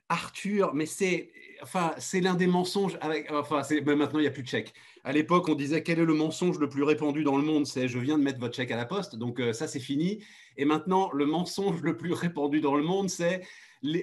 Arthur, 0.09 0.73
mais 0.73 0.87
c'est 0.87 1.31
enfin, 1.61 1.93
c'est 1.97 2.21
l'un 2.21 2.35
des 2.35 2.47
mensonges. 2.47 2.97
Enfin, 3.31 3.61
maintenant, 3.95 4.19
il 4.19 4.23
n'y 4.23 4.27
a 4.27 4.31
plus 4.31 4.43
de 4.43 4.47
chèque. 4.47 4.73
À 5.03 5.11
l'époque, 5.11 5.47
on 5.49 5.55
disait 5.55 5.83
quel 5.83 5.99
est 5.99 6.05
le 6.05 6.13
mensonge 6.13 6.59
le 6.59 6.69
plus 6.69 6.83
répandu 6.83 7.23
dans 7.23 7.37
le 7.37 7.43
monde? 7.43 7.65
C'est 7.65 7.87
je 7.87 7.99
viens 7.99 8.17
de 8.17 8.23
mettre 8.23 8.39
votre 8.39 8.55
chèque 8.55 8.71
à 8.71 8.77
la 8.77 8.85
poste. 8.85 9.15
Donc, 9.15 9.39
euh, 9.39 9.53
ça, 9.53 9.67
c'est 9.67 9.79
fini. 9.79 10.23
Et 10.57 10.65
maintenant, 10.65 11.09
le 11.13 11.25
mensonge 11.25 11.81
le 11.81 11.95
plus 11.95 12.13
répandu 12.13 12.61
dans 12.61 12.75
le 12.75 12.83
monde, 12.83 13.09
c'est 13.09 13.41
euh, 13.85 14.01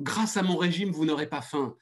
grâce 0.00 0.36
à 0.36 0.42
mon 0.42 0.56
régime, 0.56 0.90
vous 0.90 1.04
n'aurez 1.04 1.28
pas 1.28 1.42
faim. 1.42 1.74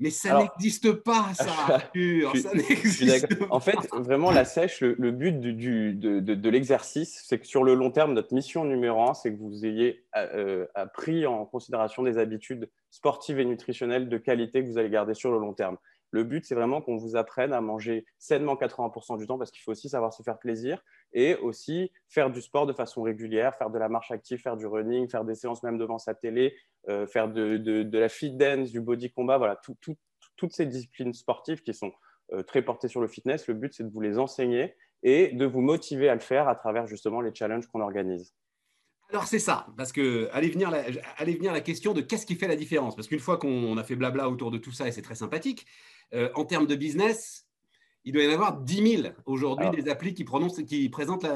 Mais 0.00 0.10
ça 0.10 0.38
n'existe 0.38 0.92
pas, 0.92 1.32
ça, 1.34 1.44
Arthur. 1.68 2.36
ça 2.36 2.52
n'existe 2.54 3.28
En 3.50 3.60
fait, 3.60 3.76
vraiment, 3.92 4.30
la 4.30 4.44
sèche, 4.44 4.80
le, 4.80 5.10
but 5.10 5.38
du, 5.38 5.94
de, 5.94 6.18
de, 6.18 6.50
l'exercice, 6.50 7.22
c'est 7.26 7.38
que 7.38 7.46
sur 7.46 7.62
le 7.62 7.74
long 7.74 7.90
terme, 7.90 8.14
notre 8.14 8.34
mission 8.34 8.64
numéro 8.64 9.08
un, 9.08 9.14
c'est 9.14 9.32
que 9.32 9.38
vous 9.38 9.64
ayez 9.64 10.04
euh, 10.16 10.66
pris 10.94 11.26
en 11.26 11.44
considération 11.44 12.02
des 12.02 12.18
habitudes 12.18 12.68
sportives 12.90 13.38
et 13.38 13.44
nutritionnelles 13.44 14.08
de 14.08 14.18
qualité 14.18 14.62
que 14.62 14.68
vous 14.68 14.78
allez 14.78 14.90
garder 14.90 15.14
sur 15.14 15.30
le 15.30 15.38
long 15.38 15.52
terme. 15.52 15.76
Le 16.12 16.24
but, 16.24 16.44
c'est 16.44 16.54
vraiment 16.54 16.82
qu'on 16.82 16.96
vous 16.96 17.16
apprenne 17.16 17.54
à 17.54 17.60
manger 17.60 18.04
sainement 18.18 18.54
80% 18.54 19.18
du 19.18 19.26
temps 19.26 19.38
parce 19.38 19.50
qu'il 19.50 19.62
faut 19.62 19.72
aussi 19.72 19.88
savoir 19.88 20.12
se 20.12 20.22
faire 20.22 20.38
plaisir 20.38 20.84
et 21.14 21.36
aussi 21.36 21.90
faire 22.08 22.30
du 22.30 22.42
sport 22.42 22.66
de 22.66 22.74
façon 22.74 23.02
régulière, 23.02 23.56
faire 23.56 23.70
de 23.70 23.78
la 23.78 23.88
marche 23.88 24.10
active, 24.10 24.38
faire 24.38 24.58
du 24.58 24.66
running, 24.66 25.08
faire 25.08 25.24
des 25.24 25.34
séances 25.34 25.62
même 25.62 25.78
devant 25.78 25.98
sa 25.98 26.14
télé, 26.14 26.54
euh, 26.88 27.06
faire 27.06 27.28
de, 27.28 27.88
la 27.90 28.08
fit 28.10 28.30
dance, 28.30 28.70
du 28.70 28.80
body 28.80 29.10
combat, 29.10 29.38
voilà, 29.38 29.58
toutes 30.36 30.52
ces 30.52 30.66
disciplines 30.66 31.14
sportives 31.14 31.62
qui 31.62 31.72
sont 31.72 31.92
euh, 32.32 32.42
très 32.42 32.60
portées 32.60 32.88
sur 32.88 33.00
le 33.00 33.08
fitness. 33.08 33.46
Le 33.48 33.54
but, 33.54 33.72
c'est 33.72 33.84
de 33.84 33.90
vous 33.90 34.00
les 34.00 34.18
enseigner 34.18 34.74
et 35.02 35.28
de 35.28 35.46
vous 35.46 35.62
motiver 35.62 36.10
à 36.10 36.14
le 36.14 36.20
faire 36.20 36.46
à 36.46 36.54
travers 36.54 36.86
justement 36.86 37.22
les 37.22 37.34
challenges 37.34 37.66
qu'on 37.66 37.80
organise. 37.80 38.34
Alors 39.12 39.26
c'est 39.26 39.38
ça, 39.38 39.66
parce 39.76 39.92
que 39.92 40.30
allez 40.32 40.48
venir, 40.48 40.70
la, 40.70 40.84
venir 41.20 41.52
la 41.52 41.60
question 41.60 41.92
de 41.92 42.00
qu'est-ce 42.00 42.24
qui 42.24 42.34
fait 42.34 42.48
la 42.48 42.56
différence? 42.56 42.96
Parce 42.96 43.08
qu'une 43.08 43.20
fois 43.20 43.36
qu'on 43.36 43.76
a 43.76 43.84
fait 43.84 43.94
blabla 43.94 44.30
autour 44.30 44.50
de 44.50 44.56
tout 44.56 44.72
ça 44.72 44.88
et 44.88 44.92
c'est 44.92 45.02
très 45.02 45.14
sympathique, 45.14 45.66
euh, 46.14 46.28
en 46.34 46.44
termes 46.44 46.66
de 46.66 46.74
business, 46.74 47.46
il 48.04 48.12
doit 48.12 48.22
y 48.22 48.28
en 48.28 48.32
avoir 48.32 48.58
10 48.58 48.96
000 49.02 49.14
aujourd'hui 49.26 49.70
des 49.70 49.88
applis 49.88 50.14
qui, 50.14 50.24
qui, 50.66 50.88
présentent 50.88 51.26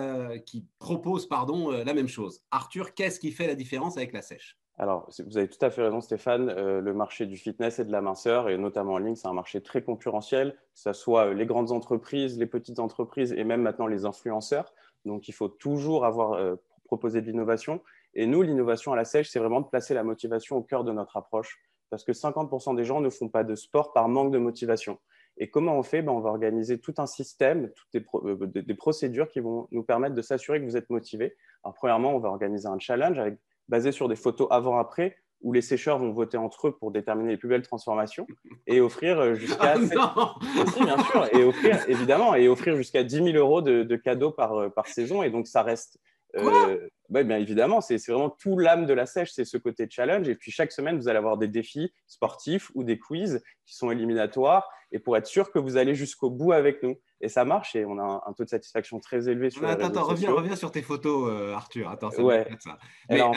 qui 0.45 0.65
proposent 0.79 1.27
pardon, 1.27 1.73
euh, 1.73 1.85
la 1.85 1.95
même 1.95 2.09
chose. 2.09 2.43
Arthur, 2.51 2.95
qu'est-ce 2.95 3.21
qui 3.21 3.31
fait 3.31 3.47
la 3.47 3.55
différence 3.55 3.97
avec 3.97 4.12
la 4.12 4.23
sèche? 4.23 4.59
Alors, 4.79 5.09
vous 5.27 5.39
avez 5.39 5.49
tout 5.49 5.65
à 5.65 5.71
fait 5.71 5.83
raison, 5.83 6.03
Stéphane. 6.03 6.51
Euh, 6.51 6.83
le 6.83 6.93
marché 6.93 7.25
du 7.25 7.39
fitness 7.39 7.79
et 7.79 7.85
de 7.85 7.93
la 7.93 8.03
minceur, 8.03 8.51
et 8.51 8.59
notamment 8.59 8.95
en 8.95 8.99
ligne, 8.99 9.15
c'est 9.15 9.29
un 9.29 9.33
marché 9.33 9.62
très 9.62 9.83
concurrentiel, 9.83 10.53
que 10.53 10.81
ce 10.81 10.93
soit 10.93 11.33
les 11.33 11.47
grandes 11.47 11.73
entreprises, 11.73 12.39
les 12.39 12.47
petites 12.47 12.79
entreprises 12.79 13.33
et 13.33 13.45
même 13.45 13.62
maintenant 13.62 13.87
les 13.87 14.05
influenceurs. 14.05 14.75
Donc, 15.07 15.29
il 15.29 15.33
faut 15.33 15.49
toujours 15.49 16.05
avoir 16.05 16.39
proposé 16.85 17.23
de 17.23 17.27
l'innovation. 17.27 17.81
Et 18.12 18.27
nous, 18.27 18.43
l'innovation 18.43 18.93
à 18.93 18.97
la 18.97 19.05
sèche, 19.05 19.31
c'est 19.31 19.39
vraiment 19.39 19.62
de 19.62 19.67
placer 19.67 19.95
la 19.95 20.03
motivation 20.03 20.57
au 20.57 20.62
cœur 20.62 20.85
de 20.85 20.93
notre 20.93 21.17
approche 21.17 21.59
parce 21.90 22.05
que 22.05 22.12
50% 22.12 22.77
des 22.77 22.85
gens 22.85 23.01
ne 23.01 23.11
font 23.11 23.29
pas 23.29 23.44
de 23.44 23.55
sport 23.55 23.92
par 23.92 24.09
manque 24.09 24.33
de 24.33 24.38
motivation. 24.38 24.99
Et 25.38 25.51
comment 25.51 25.79
on 25.79 25.83
fait? 25.83 26.03
Ben, 26.03 26.12
On 26.12 26.20
va 26.20 26.31
organiser 26.31 26.79
tout 26.79 26.94
un 26.99 27.07
système, 27.07 27.70
toutes 27.72 28.03
euh, 28.25 28.46
des, 28.46 28.75
procédures 28.75 29.29
qui 29.29 29.40
vont 29.40 29.68
nous 29.70 29.83
permettre 29.83 30.14
de 30.14 30.22
s'assurer 30.22 30.61
que 30.61 30.64
vous 30.64 30.77
êtes 30.77 30.90
motivé. 30.90 31.37
Alors, 31.62 31.75
premièrement, 31.75 32.14
on 32.14 32.18
va 32.18 32.29
organiser 32.29 32.68
un 32.68 32.79
challenge 32.79 33.20
basé 33.68 33.92
sur 33.92 34.09
des 34.09 34.16
photos 34.16 34.49
avant-après 34.51 35.16
où 35.42 35.53
les 35.53 35.61
sécheurs 35.61 35.99
vont 35.99 36.12
voter 36.12 36.38
entre 36.38 36.68
eux 36.68 36.77
pour 36.77 36.90
déterminer 36.90 37.31
les 37.31 37.37
plus 37.37 37.49
belles 37.49 37.62
transformations 37.62 38.27
et 38.66 38.81
offrir 38.81 39.18
euh, 39.18 39.35
jusqu'à 39.35 39.75
ah 39.75 39.79
bien 40.81 40.99
sûr 40.99 41.29
et 41.35 41.44
offrir 41.44 41.85
évidemment 41.88 42.35
et 42.35 42.49
offrir 42.49 42.75
jusqu'à 42.75 43.05
10 43.05 43.16
000 43.16 43.29
euros 43.37 43.61
de, 43.61 43.83
de 43.83 43.96
cadeaux 43.96 44.31
par, 44.31 44.55
euh, 44.55 44.68
par 44.70 44.87
saison 44.87 45.22
et 45.22 45.29
donc 45.29 45.46
ça 45.46 45.62
reste 45.62 45.99
euh, 46.35 46.89
bien 47.09 47.39
évidemment, 47.39 47.81
c'est 47.81 48.05
vraiment 48.09 48.31
tout 48.31 48.59
l'âme 48.59 48.87
de 48.87 48.93
la 48.93 49.07
sèche, 49.07 49.31
c'est 49.33 49.45
ce 49.45 49.57
côté 49.57 49.87
challenge. 49.89 50.29
Et 50.29 50.35
puis 50.35 50.51
chaque 50.51 50.73
semaine, 50.73 50.97
vous 50.97 51.09
allez 51.09 51.19
avoir 51.19 51.39
des 51.39 51.49
défis 51.49 51.93
sportifs 52.07 52.71
ou 52.75 52.85
des 52.85 52.99
quiz 52.99 53.43
qui 53.65 53.77
sont 53.77 53.91
éliminatoires 53.91 54.69
et 54.93 54.99
pour 54.99 55.17
être 55.17 55.27
sûr 55.27 55.51
que 55.51 55.59
vous 55.59 55.77
allez 55.77 55.95
jusqu'au 55.95 56.31
bout 56.31 56.53
avec 56.53 56.83
nous. 56.83 56.97
Et 57.21 57.29
ça 57.29 57.45
marche 57.45 57.75
et 57.75 57.85
on 57.87 57.99
a 57.99 58.23
un, 58.27 58.33
taux 58.35 58.45
de 58.45 58.49
satisfaction 58.49 59.01
très 59.01 59.29
élevé 59.29 59.49
sur 59.49 59.65
attends, 59.65 59.87
attends, 59.87 60.05
reviens, 60.05 60.31
reviens, 60.33 60.57
sur 60.57 60.71
tes 60.71 60.83
photos, 60.83 61.31
euh, 61.31 61.55
Arthur. 61.55 61.89
Attends, 61.89 62.11
ça 62.11 62.23
ouais. 62.23 62.47
ça. 62.59 62.79
alors, 63.09 63.35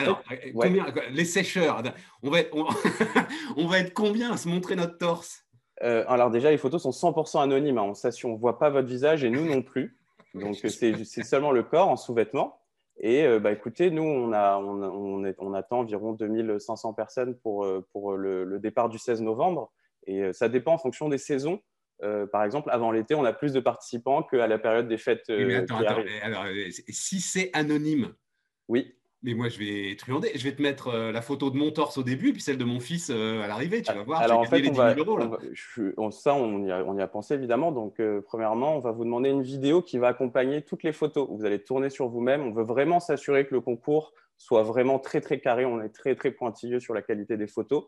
combien, 0.54 0.86
les 1.10 1.24
sécheurs, 1.24 1.82
on 2.22 2.30
va, 2.30 2.40
être, 2.40 2.54
on, 3.56 3.66
va 3.66 3.78
être 3.78 3.94
combien 3.94 4.32
à 4.32 4.36
se 4.36 4.48
montrer 4.48 4.76
notre 4.76 4.98
torse? 4.98 5.46
Euh, 5.82 6.04
Alors 6.08 6.30
déjà, 6.30 6.50
les 6.50 6.58
photos 6.58 6.82
sont 6.82 6.90
100% 6.90 7.42
anonymes. 7.42 7.78
Hein. 7.78 7.92
On 8.24 8.28
ne 8.28 8.36
voit 8.36 8.58
pas 8.58 8.68
votre 8.68 8.86
visage 8.86 9.24
et 9.24 9.30
nous 9.30 9.46
non 9.46 9.62
plus. 9.62 9.96
Donc 10.34 10.56
c'est 10.56 11.24
seulement 11.24 11.50
le 11.50 11.62
corps 11.62 11.88
en 11.88 11.96
sous-vêtements. 11.96 12.59
Et 13.00 13.24
euh, 13.24 13.40
bah, 13.40 13.52
écoutez, 13.52 13.90
nous, 13.90 14.02
on, 14.02 14.32
a, 14.32 14.58
on, 14.58 15.24
on, 15.38 15.54
attend 15.54 15.80
environ 15.80 16.12
2500 16.12 16.92
personnes 16.92 17.34
pour, 17.38 17.64
euh, 17.64 17.86
pour 17.92 18.12
le, 18.12 18.58
départ 18.58 18.90
du 18.90 18.98
16 18.98 19.22
novembre. 19.22 19.72
Et 20.06 20.22
euh, 20.22 20.32
ça 20.32 20.48
dépend 20.48 20.74
en 20.74 20.78
fonction 20.78 21.08
des 21.08 21.18
saisons. 21.18 21.62
par 22.30 22.44
exemple, 22.44 22.68
avant 22.70 22.90
l'été, 22.90 23.14
on 23.14 23.24
a 23.24 23.32
plus 23.32 23.54
de 23.54 23.60
participants 23.60 24.22
qu'à 24.22 24.46
la 24.46 24.58
période 24.58 24.86
des 24.86 24.98
fêtes. 24.98 25.24
mais 25.28 25.56
attends, 25.56 25.78
attends. 25.78 26.02
Alors, 26.22 26.44
si 26.88 27.20
c'est 27.20 27.50
anonyme, 27.54 28.14
oui. 28.68 28.94
Mais 29.22 29.34
moi, 29.34 29.48
je 29.48 29.58
vais 29.58 29.96
truander. 29.96 30.30
Je 30.34 30.44
vais 30.44 30.54
te 30.54 30.62
mettre 30.62 30.88
euh, 30.88 31.12
la 31.12 31.20
photo 31.20 31.50
de 31.50 31.56
mon 31.56 31.70
torse 31.70 31.98
au 31.98 32.02
début, 32.02 32.32
puis 32.32 32.40
celle 32.40 32.56
de 32.56 32.64
mon 32.64 32.80
fils 32.80 33.10
euh, 33.10 33.42
à 33.42 33.48
l'arrivée. 33.48 33.82
Tu 33.82 33.92
vas 33.92 34.02
voir. 34.02 34.22
Alors, 34.22 34.40
en 34.40 34.44
fait, 34.44 34.66
on 34.66 34.72
va, 34.72 34.94
ça, 36.10 36.34
on 36.34 36.64
y, 36.64 37.02
a, 37.02 37.08
pensé 37.08 37.34
évidemment. 37.34 37.70
Donc, 37.70 38.00
euh, 38.00 38.22
premièrement, 38.22 38.76
on 38.76 38.78
va 38.78 38.92
vous 38.92 39.04
demander 39.04 39.28
une 39.28 39.42
vidéo 39.42 39.82
qui 39.82 39.98
va 39.98 40.08
accompagner 40.08 40.62
toutes 40.62 40.84
les 40.84 40.92
photos. 40.92 41.28
Vous 41.30 41.44
allez 41.44 41.62
tourner 41.62 41.90
sur 41.90 42.08
vous-même. 42.08 42.42
On 42.42 42.52
veut 42.52 42.64
vraiment 42.64 42.98
s'assurer 42.98 43.46
que 43.46 43.54
le 43.54 43.60
concours 43.60 44.14
soit 44.38 44.62
vraiment 44.62 44.98
très, 44.98 45.20
très 45.20 45.38
carré. 45.38 45.66
On 45.66 45.82
est 45.82 45.90
très, 45.90 46.14
très 46.14 46.30
pointilleux 46.30 46.80
sur 46.80 46.94
la 46.94 47.02
qualité 47.02 47.36
des 47.36 47.46
photos. 47.46 47.84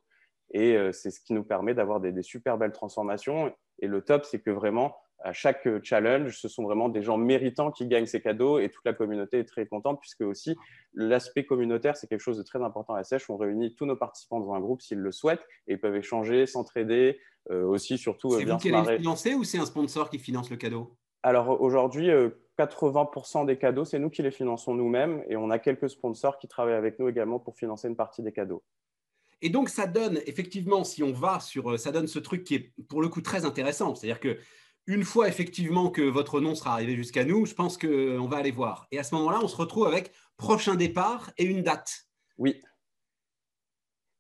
Et 0.55 0.77
c'est 0.93 1.11
ce 1.11 1.19
qui 1.19 1.33
nous 1.33 1.45
permet 1.45 1.73
d'avoir 1.73 1.99
des, 1.99 2.13
des, 2.13 2.23
super 2.23 2.59
belles 2.59 2.73
transformations. 2.73 3.51
Et 3.79 3.87
le 3.87 4.03
top, 4.03 4.27
c'est 4.27 4.41
que 4.41 4.51
vraiment, 4.51 4.95
à 5.25 5.33
chaque 5.33 5.69
challenge, 5.83 6.37
ce 6.37 6.49
sont 6.49 6.63
vraiment 6.63 6.89
des 6.89 7.03
gens 7.03 7.17
méritants 7.17 7.71
qui 7.71 7.87
gagnent 7.87 8.07
ces 8.07 8.21
cadeaux 8.21 8.59
et 8.59 8.69
toute 8.69 8.85
la 8.85 8.93
communauté 8.93 9.39
est 9.39 9.45
très 9.45 9.67
contente 9.67 10.01
puisque 10.01 10.23
aussi 10.23 10.57
l'aspect 10.95 11.45
communautaire, 11.45 11.97
c'est 11.97 12.07
quelque 12.07 12.21
chose 12.21 12.39
de 12.39 12.43
très 12.43 12.63
important 12.63 12.95
à 12.95 13.05
sèche. 13.05 13.31
On 13.31 13.37
réunit 13.37 13.75
tous 13.75 13.87
nos 13.87 13.97
participants 13.97 14.41
dans 14.41 14.53
un 14.53 14.61
groupe 14.61 14.83
s'ils 14.83 14.99
le 14.99 15.13
souhaitent 15.13 15.47
et 15.67 15.75
ils 15.75 15.81
peuvent 15.81 15.97
échanger, 15.97 16.47
s'entraider, 16.47 17.21
aussi 17.51 17.99
surtout. 17.99 18.31
C'est 18.31 18.45
vous 18.45 18.57
qui 18.57 18.73
allez 18.73 18.93
le 18.93 18.97
financer 18.99 19.35
ou 19.35 19.45
c'est 19.45 19.59
un 19.59 19.67
sponsor 19.67 20.11
qui 20.11 20.19
finance 20.19 20.51
le 20.51 20.57
cadeau? 20.57 20.97
Alors 21.23 21.61
aujourd'hui, 21.61 22.11
80% 22.59 23.47
des 23.47 23.57
cadeaux, 23.57 23.85
c'est 23.85 23.99
nous 23.99 24.11
qui 24.11 24.23
les 24.23 24.31
finançons 24.31 24.75
nous-mêmes 24.75 25.23
et 25.29 25.37
on 25.37 25.51
a 25.51 25.59
quelques 25.59 25.89
sponsors 25.89 26.39
qui 26.39 26.49
travaillent 26.49 26.75
avec 26.75 26.99
nous 26.99 27.09
également 27.09 27.39
pour 27.39 27.57
financer 27.57 27.89
une 27.89 27.97
partie 27.97 28.23
des 28.23 28.33
cadeaux. 28.33 28.63
Et 29.41 29.51
donc, 29.51 29.69
ça 29.69 29.87
donne, 29.89 30.21
effectivement, 30.27 30.85
si 30.85 31.03
on 31.03 31.13
va 31.13 31.41
sur. 31.41 31.77
Ça 31.79 31.91
donne 31.91 32.07
ce 32.07 32.21
truc 32.21 32.45
qui 32.45 32.55
est 32.55 32.73
pour 32.89 33.03
le 33.03 33.09
coup 33.09 33.21
très 33.23 33.45
intéressant. 33.45 33.95
C'est-à-dire 33.97 34.21
que 34.21 34.39
une 34.87 35.05
fois 35.05 35.29
effectivement 35.29 35.91
que 35.91 36.03
votre 36.03 36.41
nom 36.41 36.55
sera 36.55 36.73
arrivé 36.73 36.97
jusqu'à 36.97 37.25
nous, 37.25 37.47
je 37.47 37.55
pense 37.55 37.79
qu'on 37.79 38.27
va 38.27 38.39
aller 38.39 38.51
voir. 38.51 38.87
Et 38.91 38.99
à 38.99 39.05
ce 39.05 39.15
moment-là, 39.15 39.41
on 39.43 39.49
se 39.49 39.57
retrouve 39.57 39.87
avec 39.87 40.13
prochain 40.37 40.75
départ 40.75 41.31
et 41.39 41.45
une 41.45 41.63
date. 41.63 42.07
Oui. 42.39 42.61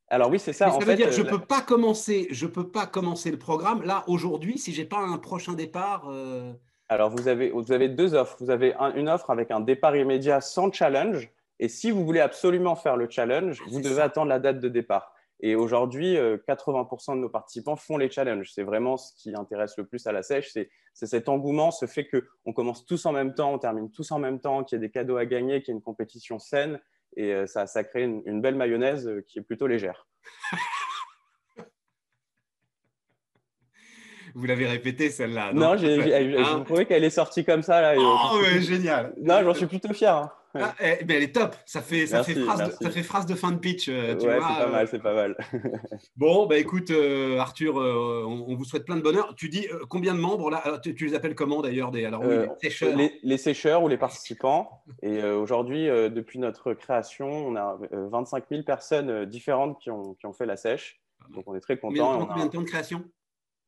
Alors 0.09 0.31
oui, 0.31 0.39
c'est 0.39 0.53
ça. 0.53 0.71
ça 0.71 0.79
veut 0.79 0.95
dire 0.95 1.09
que 1.09 1.15
je 1.15 1.23
ne 1.23 1.29
peux, 1.29 1.41
pas 1.41 1.63
commencer, 1.63 2.29
je 2.31 2.47
peux 2.47 2.69
pas 2.69 2.87
commencer 2.87 3.31
le 3.31 3.39
programme 3.39 3.83
là 3.83 4.05
aujourd'hui 4.07 4.59
si 4.59 4.73
je 4.73 4.83
n'ai 4.83 4.87
pas 4.87 4.99
un 4.99 5.19
prochain 5.19 5.55
départ. 5.55 6.09
Euh, 6.11 6.53
alors, 6.93 7.09
vous 7.09 7.27
avez, 7.27 7.51
vous 7.51 7.73
avez 7.73 7.89
deux 7.89 8.15
offres. 8.15 8.37
Vous 8.39 8.51
avez 8.51 8.75
une 8.97 9.09
offre 9.09 9.31
avec 9.31 9.51
un 9.51 9.61
départ 9.61 9.97
immédiat 9.97 10.43
sans 10.43 10.71
challenge. 10.71 11.31
Et 11.59 11.69
si 11.69 11.91
vous 11.91 12.05
voulez 12.05 12.21
absolument 12.21 12.77
faire 12.77 12.99
le 12.99 13.09
challenge, 13.09 13.63
vous 13.69 13.81
devez 13.81 14.03
attendre 14.03 14.29
la 14.29 14.39
date 14.39 14.61
de 14.61 14.69
départ. 14.69 15.15
Et 15.45 15.57
aujourd'hui, 15.57 16.14
80% 16.14 17.12
euh, 17.12 17.14
de 17.16 17.20
nos 17.20 17.28
participants 17.28 17.74
font 17.74 17.97
les 17.97 18.09
challenges. 18.09 18.53
C'est 18.53 18.62
vraiment 18.62 18.97
ce 18.97 19.12
qui 19.16 19.34
intéresse 19.34 19.76
le 19.76 19.84
plus 19.84 20.07
à 20.07 20.12
la 20.12 20.22
sèche. 20.22 20.53
C'est 20.53 20.70
cet 20.95 21.28
engouement, 21.28 21.72
ce 21.72 21.86
fait 21.86 22.09
qu'on 22.09 22.53
commence 22.53 22.86
tous 22.86 23.05
en 23.07 23.12
même 23.12 23.34
temps, 23.34 23.53
on 23.53 23.59
termine 23.59 23.90
tous 23.90 24.12
en 24.12 24.20
même 24.20 24.40
temps, 24.40 24.62
qu'il 24.62 24.76
y 24.76 24.80
a 24.80 24.80
des 24.80 24.90
cadeaux 24.90 25.16
à 25.16 25.26
gagner, 25.26 25.61
qu'il 25.61 25.72
y 25.72 25.74
a 25.74 25.76
une 25.76 25.82
compétition 25.82 26.38
saine. 26.38 26.80
Et 27.16 27.34
euh, 27.34 27.47
ça, 27.47 27.66
ça 27.66 27.82
crée 27.82 28.05
une 28.05 28.40
belle 28.40 28.55
mayonnaise 28.55 29.07
euh, 29.09 29.22
qui 29.26 29.40
est 29.40 29.43
plutôt 29.43 29.66
légère. 29.66 30.07
Vous 34.34 34.47
l'avez 34.47 34.66
répété 34.66 35.11
celle-là. 35.11 35.53
Non, 35.53 35.76
j'ai 35.78 36.36
hein 36.38 36.62
trouvé 36.64 36.86
qu'elle 36.86 37.05
est 37.05 37.11
sortie 37.11 37.45
comme 37.45 37.62
ça. 37.62 37.80
Là, 37.80 37.95
oh, 37.99 38.40
génial. 38.61 39.12
Non, 39.20 39.43
j'en 39.43 39.55
suis 39.55 39.66
plutôt 39.66 39.93
fier. 39.93 40.16
Hein. 40.16 40.32
Ah, 40.55 40.74
eh, 40.80 41.05
ben, 41.05 41.16
elle 41.16 41.22
est 41.22 41.34
top. 41.34 41.57
Ça 41.66 41.80
fait, 41.80 42.07
ça, 42.07 42.22
fait 42.22 42.34
phrase 42.34 42.68
de, 42.68 42.84
ça 42.84 42.90
fait 42.90 43.03
phrase 43.03 43.26
de 43.26 43.34
fin 43.34 43.53
de 43.53 43.59
pitch. 43.59 43.88
Euh, 43.88 44.14
ouais, 44.14 44.20
c'est 44.20 44.28
pas 44.28 44.66
mal, 44.66 44.84
euh. 44.84 44.88
c'est 44.90 45.03
pas 45.03 45.14
mal. 45.14 45.36
bon, 46.16 46.46
bah, 46.46 46.59
écoute, 46.59 46.90
euh, 46.90 47.38
Arthur, 47.38 47.76
on, 47.76 48.55
vous 48.55 48.64
souhaite 48.64 48.84
plein 48.84 48.96
de 48.96 49.03
bonheur. 49.03 49.34
Tu 49.34 49.48
dis 49.48 49.66
combien 49.88 50.14
de 50.14 50.20
membres 50.20 50.50
là 50.50 50.78
tu, 50.82 50.92
les 50.92 51.14
appelles 51.14 51.34
comment 51.34 51.62
d'ailleurs 51.62 51.90
des, 51.90 52.05
alors, 52.05 52.24
les, 52.24 52.48
sécheurs. 52.61 52.96
Les, 53.22 53.38
sécheurs 53.38 53.82
ou 53.82 53.88
les 53.88 53.96
participants. 53.96 54.82
Et 55.03 55.22
aujourd'hui, 55.22 55.86
depuis 55.86 56.38
notre 56.38 56.74
création, 56.74 57.28
on 57.28 57.57
a 57.57 57.78
25 57.90 58.44
000 58.50 58.62
personnes 58.62 59.24
différentes 59.24 59.78
qui 59.80 59.90
ont, 59.90 60.14
qui 60.14 60.26
ont 60.26 60.32
fait 60.32 60.46
la 60.46 60.57
sèche. 60.57 61.00
Donc 61.30 61.44
on 61.46 61.55
est 61.55 61.61
très 61.61 61.78
contents. 61.78 62.26
Combien, 62.26 62.46
de 62.46 62.50
temps 62.50 62.61
de 62.61 62.66
création? 62.66 63.05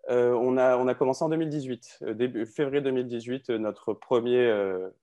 On, 0.09 0.57
a, 0.57 0.77
on, 0.77 0.87
a, 0.87 0.95
commencé 0.95 1.25
en 1.25 1.29
2018, 1.29 2.01
euh, 2.03 2.15
début, 2.15 2.47
février 2.47 2.81
2018, 2.83 3.51
euh, 3.51 3.59
notre 3.59 3.95
premier, 3.95 4.53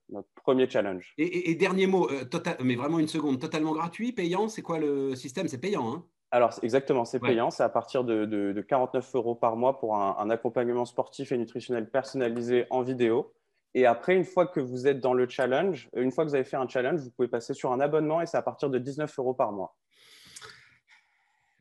notre 0.10 0.30
premier 0.36 0.70
challenge. 0.70 1.14
Et, 1.18 1.56
dernier 1.56 1.88
mot, 1.88 2.08
total, 2.30 2.58
mais 2.62 2.76
vraiment 2.76 3.00
une 3.00 3.08
seconde, 3.08 3.40
totalement 3.40 3.74
gratuit, 3.74 4.12
payant, 4.12 4.48
c'est 4.48 4.62
quoi 4.62 4.80
le 4.80 5.16
système? 5.16 5.48
C'est 5.48 5.62
payant, 5.62 5.94
hein 5.94 6.06
alors, 6.34 6.58
exactement, 6.64 7.04
c'est 7.04 7.20
payant. 7.20 7.52
C'est 7.52 7.62
à 7.64 7.68
partir 7.68 8.06
de, 8.06 8.24
de, 8.24 8.62
49 8.62 9.16
euros 9.16 9.36
par 9.36 9.58
mois 9.58 9.80
pour 9.80 9.98
un, 9.98 10.16
un, 10.18 10.30
accompagnement 10.30 10.86
sportif 10.86 11.34
et 11.34 11.38
nutritionnel 11.38 11.90
personnalisé 11.90 12.68
en 12.70 12.84
vidéo. 12.84 13.34
Et 13.74 13.86
après, 13.86 14.16
une 14.16 14.24
fois 14.24 14.48
que 14.48 14.62
vous 14.62 14.88
êtes 14.88 15.02
dans 15.02 15.14
le 15.14 15.28
challenge, 15.28 15.90
une 15.94 16.12
fois 16.12 16.24
que 16.24 16.30
vous 16.30 16.36
avez 16.36 16.46
fait 16.46 16.58
un 16.58 16.68
challenge, 16.68 17.02
vous 17.02 17.12
pouvez 17.12 17.28
passer 17.28 17.54
sur 17.54 17.72
un 17.72 17.80
abonnement 17.80 18.22
et 18.22 18.26
c'est 18.26 18.38
à 18.38 18.42
partir 18.42 18.70
de 18.70 18.78
19 18.78 19.14
euros 19.20 19.34
par 19.34 19.52
mois 19.52 19.76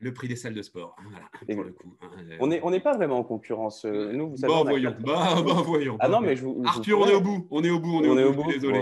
le 0.01 0.13
prix 0.13 0.27
des 0.27 0.35
salles 0.35 0.55
de 0.55 0.61
sport. 0.61 0.95
Voilà, 1.03 1.29
pour 1.47 1.63
le 1.63 1.71
coup. 1.71 1.95
Hein, 2.01 2.07
euh, 2.31 2.37
on 2.39 2.47
n'est 2.47 2.59
on 2.63 2.79
pas 2.79 2.95
vraiment 2.95 3.19
en 3.19 3.23
concurrence. 3.23 3.85
Euh, 3.85 4.11
nous, 4.11 4.31
vous 4.31 4.37
savez, 4.37 4.51
bah, 4.51 4.63
voyons, 4.63 4.95
bah, 4.99 5.35
bah, 5.45 5.63
voyons. 5.63 5.97
Ah 5.99 6.09
non, 6.09 6.21
mais 6.21 6.35
je 6.35 6.45
Arthur, 6.65 6.99
on 6.99 7.07
est 7.07 7.13
au 7.13 7.21
bout. 7.21 7.47
On 7.51 7.63
est 7.63 7.69
au 7.69 7.79
bout. 7.79 8.01
On 8.03 8.17
est, 8.17 8.23
au, 8.23 8.33
bout. 8.33 8.51
Désolé. 8.51 8.79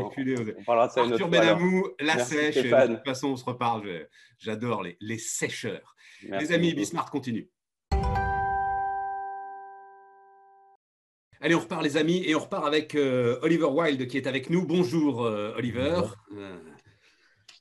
On 0.58 0.64
parlera 0.64 0.88
de 0.88 0.94
ça 0.94 1.02
Arthur 1.02 1.28
Benamou, 1.28 1.88
la 2.00 2.18
sèche. 2.20 2.56
De 2.56 2.96
toute 2.96 3.06
façon, 3.06 3.28
on 3.28 3.36
se 3.36 3.46
reparle. 3.46 4.08
J'adore 4.38 4.84
les, 4.84 4.98
les 5.02 5.18
sécheurs. 5.18 5.96
les 6.24 6.52
amis, 6.54 6.74
Bismarck 6.74 7.10
continue. 7.10 7.50
Allez, 11.42 11.56
on 11.56 11.60
repart 11.60 11.82
les 11.82 11.96
amis 11.96 12.22
et 12.26 12.36
on 12.36 12.40
repart 12.40 12.66
avec 12.66 12.96
euh, 12.96 13.40
Oliver 13.44 13.68
Wilde 13.72 14.08
qui 14.08 14.18
est 14.18 14.28
avec 14.28 14.50
nous. 14.50 14.66
Bonjour 14.66 15.22
Oliver 15.22 16.02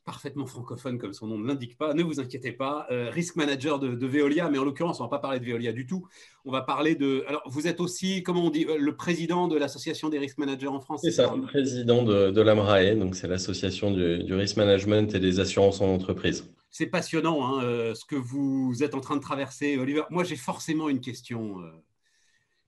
parfaitement 0.08 0.46
francophone 0.46 0.96
comme 0.96 1.12
son 1.12 1.26
nom 1.26 1.36
ne 1.36 1.46
l'indique 1.46 1.76
pas, 1.76 1.92
ne 1.92 2.02
vous 2.02 2.18
inquiétez 2.18 2.52
pas, 2.52 2.86
euh, 2.90 3.10
risk 3.10 3.36
manager 3.36 3.78
de, 3.78 4.06
Veolia, 4.06 4.48
mais 4.48 4.56
en 4.56 4.64
l'occurrence, 4.64 5.00
on 5.00 5.04
ne 5.04 5.10
va 5.10 5.18
pas 5.18 5.20
parler 5.20 5.38
de 5.38 5.44
Veolia 5.44 5.70
du 5.72 5.86
tout. 5.86 6.08
On 6.46 6.50
va 6.50 6.62
parler 6.62 6.94
de. 6.94 7.24
Alors, 7.28 7.42
vous 7.44 7.66
êtes 7.66 7.78
aussi, 7.78 8.22
comment 8.22 8.46
on 8.46 8.50
dit, 8.50 8.64
euh, 8.66 8.78
le 8.78 8.96
président 8.96 9.48
de 9.48 9.58
l'association 9.58 10.08
des 10.08 10.18
risk 10.18 10.38
managers 10.38 10.68
en 10.68 10.80
France 10.80 11.02
C'est 11.04 11.10
ça, 11.10 11.30
le 11.36 11.42
président 11.42 12.04
de, 12.04 12.30
de 12.30 12.40
l'AMRAE, 12.40 12.94
donc 12.94 13.16
c'est 13.16 13.28
l'association 13.28 13.90
du, 13.90 14.32
risk 14.32 14.56
management 14.56 15.14
et 15.14 15.20
des 15.20 15.40
assurances 15.40 15.82
en 15.82 15.88
entreprise. 15.88 16.50
C'est 16.70 16.86
passionnant 16.86 17.46
hein, 17.46 17.62
euh, 17.62 17.94
ce 17.94 18.06
que 18.06 18.16
vous 18.16 18.82
êtes 18.82 18.94
en 18.94 19.00
train 19.00 19.16
de 19.16 19.20
traverser, 19.20 19.76
Oliver. 19.76 20.04
Moi, 20.08 20.24
j'ai 20.24 20.36
forcément 20.36 20.88
une 20.88 21.00
question 21.00 21.56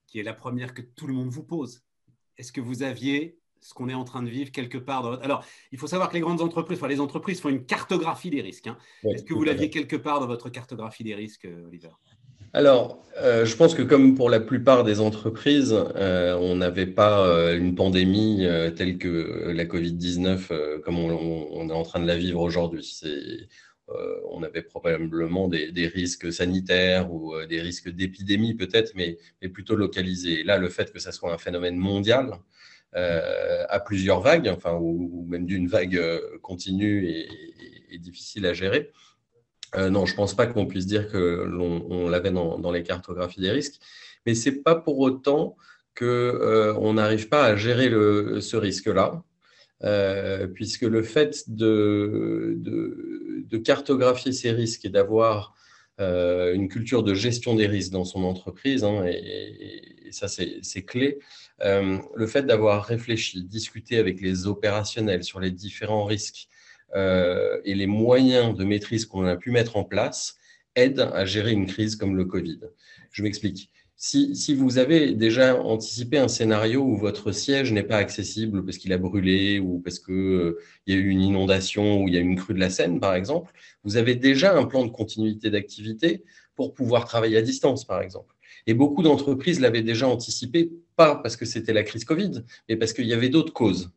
qui 0.07 0.20
est 0.20 0.24
la 0.24 0.34
première 0.34 0.74
que 0.74 0.82
tout 0.82 1.07
le 1.07 1.14
monde 1.14 1.30
vous 1.30 1.45
pose. 1.45 1.80
Est-ce 2.36 2.53
que 2.53 2.61
vous 2.61 2.82
aviez 2.82 3.39
ce 3.61 3.74
qu'on 3.74 3.88
est 3.88 3.94
en 3.94 4.04
train 4.04 4.22
de 4.22 4.28
vivre 4.28 4.50
quelque 4.50 4.78
part 4.78 5.02
dans 5.02 5.11
votre... 5.11 5.22
Alors, 5.22 5.44
il 5.72 5.78
faut 5.78 5.86
savoir 5.86 6.08
que 6.08 6.14
les 6.14 6.20
grandes 6.20 6.40
entreprises, 6.40 6.78
enfin 6.78 6.88
les 6.88 7.00
entreprises 7.00 7.40
font 7.40 7.50
une 7.50 7.64
cartographie 7.64 8.30
des 8.30 8.40
risques. 8.40 8.66
Hein. 8.66 8.76
Est-ce 9.04 9.24
que 9.24 9.34
vous 9.34 9.44
l'aviez 9.44 9.70
quelque 9.70 9.96
part 9.96 10.20
dans 10.20 10.26
votre 10.26 10.48
cartographie 10.48 11.04
des 11.04 11.14
risques, 11.14 11.44
euh, 11.44 11.66
Oliver? 11.66 11.90
Alors, 12.52 13.04
euh, 13.18 13.44
je 13.44 13.54
pense 13.54 13.74
que 13.74 13.82
comme 13.82 14.16
pour 14.16 14.28
la 14.28 14.40
plupart 14.40 14.82
des 14.82 15.00
entreprises, 15.00 15.72
euh, 15.94 16.36
on 16.40 16.56
n'avait 16.56 16.86
pas 16.86 17.24
une 17.54 17.76
pandémie 17.76 18.44
telle 18.74 18.98
que 18.98 19.52
la 19.54 19.64
Covid-19 19.66 20.80
comme 20.80 20.98
on, 20.98 21.68
est 21.68 21.72
en 21.72 21.82
train 21.84 22.00
de 22.00 22.06
la 22.06 22.16
vivre 22.16 22.40
aujourd'hui. 22.40 23.48
on 24.32 24.42
avait 24.42 24.62
probablement 24.62 25.46
des, 25.46 25.86
risques 25.94 26.32
sanitaires 26.32 27.12
ou 27.12 27.34
des 27.48 27.61
risques 27.61 27.88
d'épidémie 27.88 28.54
peut-être, 28.54 28.94
mais, 28.96 29.18
mais, 29.40 29.48
plutôt 29.48 29.76
localisés. 29.76 30.42
là, 30.42 30.58
le 30.58 30.70
fait 30.70 30.92
que 30.92 30.98
ça 30.98 31.12
soit 31.12 31.32
un 31.32 31.38
phénomène 31.38 31.76
mondial, 31.76 32.40
à 32.93 33.80
plusieurs 33.80 34.20
vagues, 34.20 34.49
enfin, 34.49 34.74
ou, 34.74 35.24
même 35.28 35.47
d'une 35.47 35.68
vague 35.68 35.97
euh, 35.97 36.38
continue 36.43 37.07
et, 37.09 37.99
difficile 37.99 38.47
à 38.47 38.53
gérer. 38.53 38.91
Euh, 39.76 39.91
non, 39.91 40.07
je 40.07 40.12
ne 40.12 40.16
pense 40.16 40.34
pas 40.34 40.47
qu'on 40.47 40.66
puisse 40.66 40.86
dire 40.86 41.09
que 41.11 41.45
l'on 41.47 42.09
l'avait 42.09 42.30
dans, 42.30 42.70
les 42.70 42.82
cartographies 42.82 43.41
des 43.41 43.51
risques, 43.51 43.80
mais 44.26 44.34
ce 44.34 44.51
n'est 44.51 44.57
pas 44.57 44.74
pour 44.74 44.99
autant 45.01 45.57
qu'on 45.99 46.95
n'arrive 46.95 47.28
pas 47.28 47.45
à 47.45 47.57
gérer 47.57 47.91
ce 48.41 48.57
risque-là, 48.57 49.22
puisque 50.55 50.82
le 50.82 51.03
fait 51.03 51.45
de, 51.49 52.59
cartographier 53.64 54.32
ces 54.32 54.53
risques 54.53 54.84
et 54.84 54.88
d'avoir 54.88 55.55
une 56.01 56.68
culture 56.68 57.03
de 57.03 57.14
gestion 57.14 57.55
des 57.55 57.66
risques 57.66 57.92
dans 57.92 58.05
son 58.05 58.24
entreprise, 58.24 58.84
hein, 58.84 59.05
et, 59.07 60.07
et, 60.07 60.12
ça 60.12 60.26
c'est 60.28 60.82
clé, 60.82 61.18
euh, 61.62 61.98
le 62.14 62.26
fait 62.26 62.42
d'avoir 62.42 62.84
réfléchi, 62.84 63.44
discuté 63.44 63.98
avec 63.98 64.20
les 64.20 64.46
opérationnels 64.46 65.24
sur 65.24 65.40
les 65.40 65.51
différents 65.51 66.05
risques 66.05 66.48
euh, 66.94 67.61
et 67.64 67.74
les 67.74 67.86
moyens 67.86 68.57
de 68.57 68.64
maîtrise 68.64 69.07
qu'on 69.07 69.24
a 69.26 69.36
pu 69.36 69.51
mettre 69.51 69.76
en 69.76 69.84
place 69.84 70.36
aide 70.74 71.01
à 71.01 71.24
gérer 71.24 71.53
une 71.53 71.66
crise 71.66 71.96
comme 71.96 72.16
le 72.16 72.24
Covid. 72.24 72.61
Je 73.12 73.22
m'explique. 73.22 73.70
Si, 74.03 74.55
vous 74.55 74.78
avez 74.78 75.12
déjà 75.12 75.61
anticipé 75.61 76.16
un 76.16 76.26
scénario 76.26 76.80
où 76.80 76.96
votre 76.96 77.32
siège 77.32 77.70
n'est 77.70 77.82
pas 77.82 77.98
accessible 77.98 78.64
parce 78.64 78.78
qu'il 78.78 78.94
a 78.94 78.98
brûlé 78.98 79.59
ou 79.59 79.78
parce 79.78 79.98
qu'il 79.98 80.14
euh, 80.14 80.59
y 80.86 80.94
a 80.94 80.96
eu 80.96 81.09
une 81.09 81.20
inondation 81.20 82.03
ou 82.03 82.09
il 82.09 82.14
y 82.14 82.16
a 82.16 82.20
une 82.20 82.34
crue 82.34 82.55
de 82.55 82.61
la 82.61 82.70
Seine, 82.70 82.98
par 82.98 83.14
exemple, 83.14 83.53
vous 83.84 83.98
avez 83.98 84.14
déjà 84.14 84.57
un 84.57 84.64
plan 84.64 84.86
de 84.86 84.90
continuité 84.90 85.51
d'activité 85.51 86.24
pour 86.57 86.72
pouvoir 86.72 87.05
travailler 87.05 87.36
à 87.36 87.42
distance, 87.42 87.84
par 87.84 88.01
exemple. 88.01 88.34
Et 88.66 88.72
beaucoup 88.72 89.03
d'entreprises 89.03 89.61
l'avaient 89.61 89.82
déjà 89.82 90.09
anticipé, 90.09 90.70
pas 90.96 91.16
parce 91.16 91.36
que 91.36 91.44
c'était 91.44 91.74
la 91.74 91.82
crise 91.82 92.07
Covid, 92.07 92.42
mais 92.70 92.76
parce 92.76 92.94
qu'il 92.94 93.07
y 93.07 93.12
avait 93.12 93.28
d'autres 93.28 93.53
causes. 93.53 93.90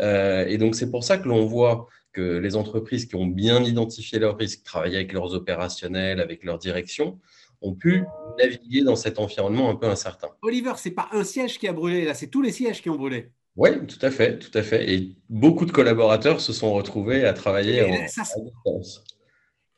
Euh, 0.00 0.46
et 0.46 0.56
donc, 0.56 0.76
c'est 0.76 0.90
pour 0.90 1.04
ça 1.04 1.18
que 1.18 1.28
l'on 1.28 1.44
voit 1.44 1.88
que 2.14 2.38
les 2.38 2.56
entreprises 2.56 3.04
qui 3.04 3.16
ont 3.16 3.26
bien 3.26 3.62
identifié 3.62 4.18
leurs 4.18 4.38
risques, 4.38 4.62
travaillé 4.64 4.96
avec 4.96 5.12
leurs 5.12 5.34
opérationnels, 5.34 6.20
avec 6.20 6.42
leur 6.42 6.58
direction, 6.58 7.18
ont 7.62 7.74
pu 7.74 8.04
naviguer 8.38 8.82
dans 8.82 8.96
cet 8.96 9.18
environnement 9.18 9.70
un 9.70 9.76
peu 9.76 9.86
incertain. 9.86 10.28
Oliver, 10.42 10.72
c'est 10.76 10.90
pas 10.90 11.08
un 11.12 11.24
siège 11.24 11.58
qui 11.58 11.68
a 11.68 11.72
brûlé, 11.72 12.04
là, 12.04 12.14
c'est 12.14 12.28
tous 12.28 12.42
les 12.42 12.52
sièges 12.52 12.82
qui 12.82 12.90
ont 12.90 12.96
brûlé. 12.96 13.30
Oui, 13.56 13.70
tout 13.86 13.98
à 14.00 14.10
fait, 14.10 14.38
tout 14.38 14.56
à 14.56 14.62
fait. 14.62 14.92
Et 14.92 15.16
beaucoup 15.28 15.66
de 15.66 15.72
collaborateurs 15.72 16.40
se 16.40 16.52
sont 16.52 16.72
retrouvés 16.72 17.24
à 17.24 17.32
travailler 17.32 17.82
en, 17.82 17.92
à 17.92 17.98
distance. 18.04 19.04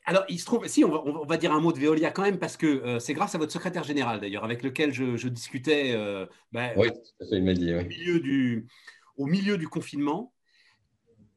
alors, 0.05 0.23
il 0.29 0.39
se 0.39 0.45
trouve, 0.45 0.65
si, 0.67 0.85
on 0.85 1.25
va, 1.25 1.37
dire 1.37 1.51
un 1.51 1.59
mot 1.59 1.73
de 1.73 1.79
Veolia 1.79 2.11
quand 2.11 2.23
même, 2.23 2.39
parce 2.39 2.55
que 2.55 2.67
euh, 2.67 2.99
c'est 2.99 3.13
grâce 3.13 3.35
à 3.35 3.37
votre 3.37 3.51
secrétaire 3.51 3.83
général, 3.83 4.21
d'ailleurs, 4.21 4.45
avec 4.45 4.63
lequel 4.63 4.93
je, 4.93 5.27
discutais 5.27 5.91
euh, 5.93 6.25
ben, 6.53 6.71
oui, 6.77 6.87
il 7.31 7.43
m'a 7.43 7.53
dit, 7.53 7.73
au, 7.73 7.83
milieu 7.83 8.19
du, 8.21 8.67
au 9.17 9.25
milieu 9.25 9.57
du 9.57 9.67
confinement, 9.67 10.31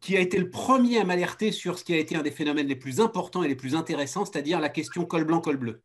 qui 0.01 0.17
a 0.17 0.21
été 0.21 0.39
le 0.39 0.49
premier 0.49 0.99
à 0.99 1.05
m'alerter 1.05 1.51
sur 1.51 1.77
ce 1.77 1.83
qui 1.83 1.93
a 1.93 1.99
été 1.99 2.15
un 2.15 2.23
des 2.23 2.31
phénomènes 2.31 2.69
les 2.69 2.77
plus 2.77 3.01
importants 3.01 3.43
et 3.43 3.49
les 3.49 3.57
plus 3.57 3.75
intéressants, 3.75 4.25
c'est-à-dire 4.25 4.61
la 4.61 4.69
question 4.69 5.05
col 5.05 5.25
blanc, 5.25 5.41
col 5.41 5.57
bleu. 5.57 5.83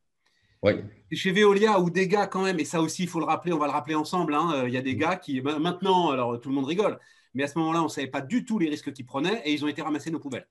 Oui. 0.64 0.74
Chez 1.12 1.32
Veolia, 1.32 1.80
où 1.80 1.90
des 1.90 2.08
gars, 2.08 2.26
quand 2.26 2.44
même, 2.44 2.60
et 2.60 2.66
ça 2.66 2.82
aussi, 2.82 3.04
il 3.04 3.10
faut 3.10 3.20
le 3.20 3.26
rappeler, 3.26 3.54
on 3.54 3.60
va 3.60 3.68
le 3.68 3.72
rappeler 3.72 3.96
ensemble, 3.96 4.34
hein, 4.34 4.54
euh, 4.56 4.68
il 4.68 4.74
y 4.74 4.78
a 4.78 4.82
des 4.82 4.96
gars 4.96 5.18
qui, 5.18 5.42
ben, 5.42 5.60
maintenant, 5.60 6.10
alors 6.10 6.40
tout 6.40 6.50
le 6.50 6.56
monde 6.56 6.66
rigole, 6.66 7.00
mais 7.34 7.44
à 7.44 7.48
ce 7.48 7.58
moment-là, 7.60 7.82
on 7.82 7.86
ne 7.86 7.90
savait 7.90 8.08
pas 8.08 8.22
du 8.22 8.46
tout 8.46 8.58
les 8.58 8.70
risques 8.70 8.92
qu'ils 8.94 9.06
prenaient 9.06 9.42
et 9.46 9.54
ils 9.54 9.64
ont 9.64 9.68
été 9.68 9.82
ramassés 9.82 10.10
nos 10.10 10.20
poubelles. 10.20 10.48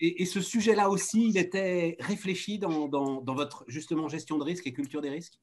Et, 0.00 0.24
ce 0.26 0.40
sujet-là 0.40 0.90
aussi, 0.90 1.28
il 1.28 1.38
était 1.38 1.96
réfléchi 2.00 2.58
dans, 2.58 2.88
votre 3.26 3.64
justement 3.68 4.08
gestion 4.08 4.38
de 4.38 4.44
risque 4.44 4.66
et 4.66 4.72
culture 4.72 5.00
des 5.00 5.10
risques? 5.10 5.34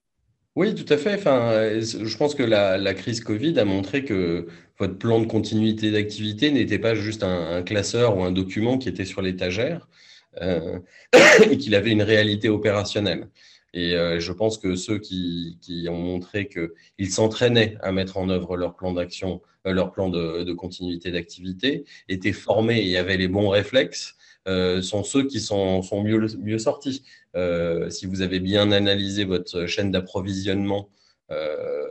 Oui, 0.57 0.75
tout 0.75 0.91
à 0.91 0.97
fait. 0.97 1.15
Enfin, 1.15 1.79
je 1.79 2.17
pense 2.17 2.35
que 2.35 2.43
la, 2.43 2.93
crise 2.93 3.21
Covid 3.21 3.57
a 3.59 3.65
montré 3.65 4.03
que 4.03 4.47
votre 4.77 4.97
plan 4.97 5.21
de 5.21 5.25
continuité 5.25 5.91
d'activité 5.91 6.51
n'était 6.51 6.79
pas 6.79 6.95
juste 6.95 7.23
un, 7.23 7.63
classeur 7.63 8.17
ou 8.17 8.23
un 8.23 8.31
document 8.31 8.77
qui 8.77 8.89
était 8.89 9.05
sur 9.05 9.21
l'étagère 9.21 9.87
euh, 9.87 10.10
et 10.41 11.57
qu'il 11.57 11.75
avait 11.75 11.91
une 11.91 12.03
réalité 12.03 12.49
opérationnelle. 12.49 13.29
Et 13.73 13.95
euh, 13.95 14.19
je 14.19 14.31
pense 14.33 14.57
que 14.57 14.75
ceux 14.75 14.99
qui, 14.99 15.57
ont 15.89 15.97
montré 15.97 16.47
qu'ils 16.47 17.11
s'entraînaient 17.11 17.77
à 17.81 17.91
mettre 17.91 18.17
en 18.17 18.29
œuvre 18.29 18.57
leur 18.57 18.75
plan 18.75 18.91
d'action, 18.91 19.41
euh, 19.65 19.71
leur 19.71 19.91
plan 19.91 20.09
de, 20.09 20.53
continuité 20.53 21.11
d'activité, 21.11 21.85
étaient 22.09 22.33
formés 22.33 22.85
et 22.85 22.97
avaient 22.97 23.17
les 23.17 23.27
bons 23.27 23.49
réflexes 23.49 24.15
euh, 24.47 24.81
sont 24.81 25.03
ceux 25.03 25.27
qui 25.27 25.39
sont, 25.39 25.81
mieux, 26.03 26.57
sortis. 26.57 27.03
Euh, 27.35 27.89
si 27.89 28.07
vous 28.07 28.21
avez 28.21 28.39
bien 28.39 28.71
analysé 28.71 29.23
votre 29.23 29.67
chaîne 29.67 29.91
d'approvisionnement 29.91 30.89
euh, 31.29 31.87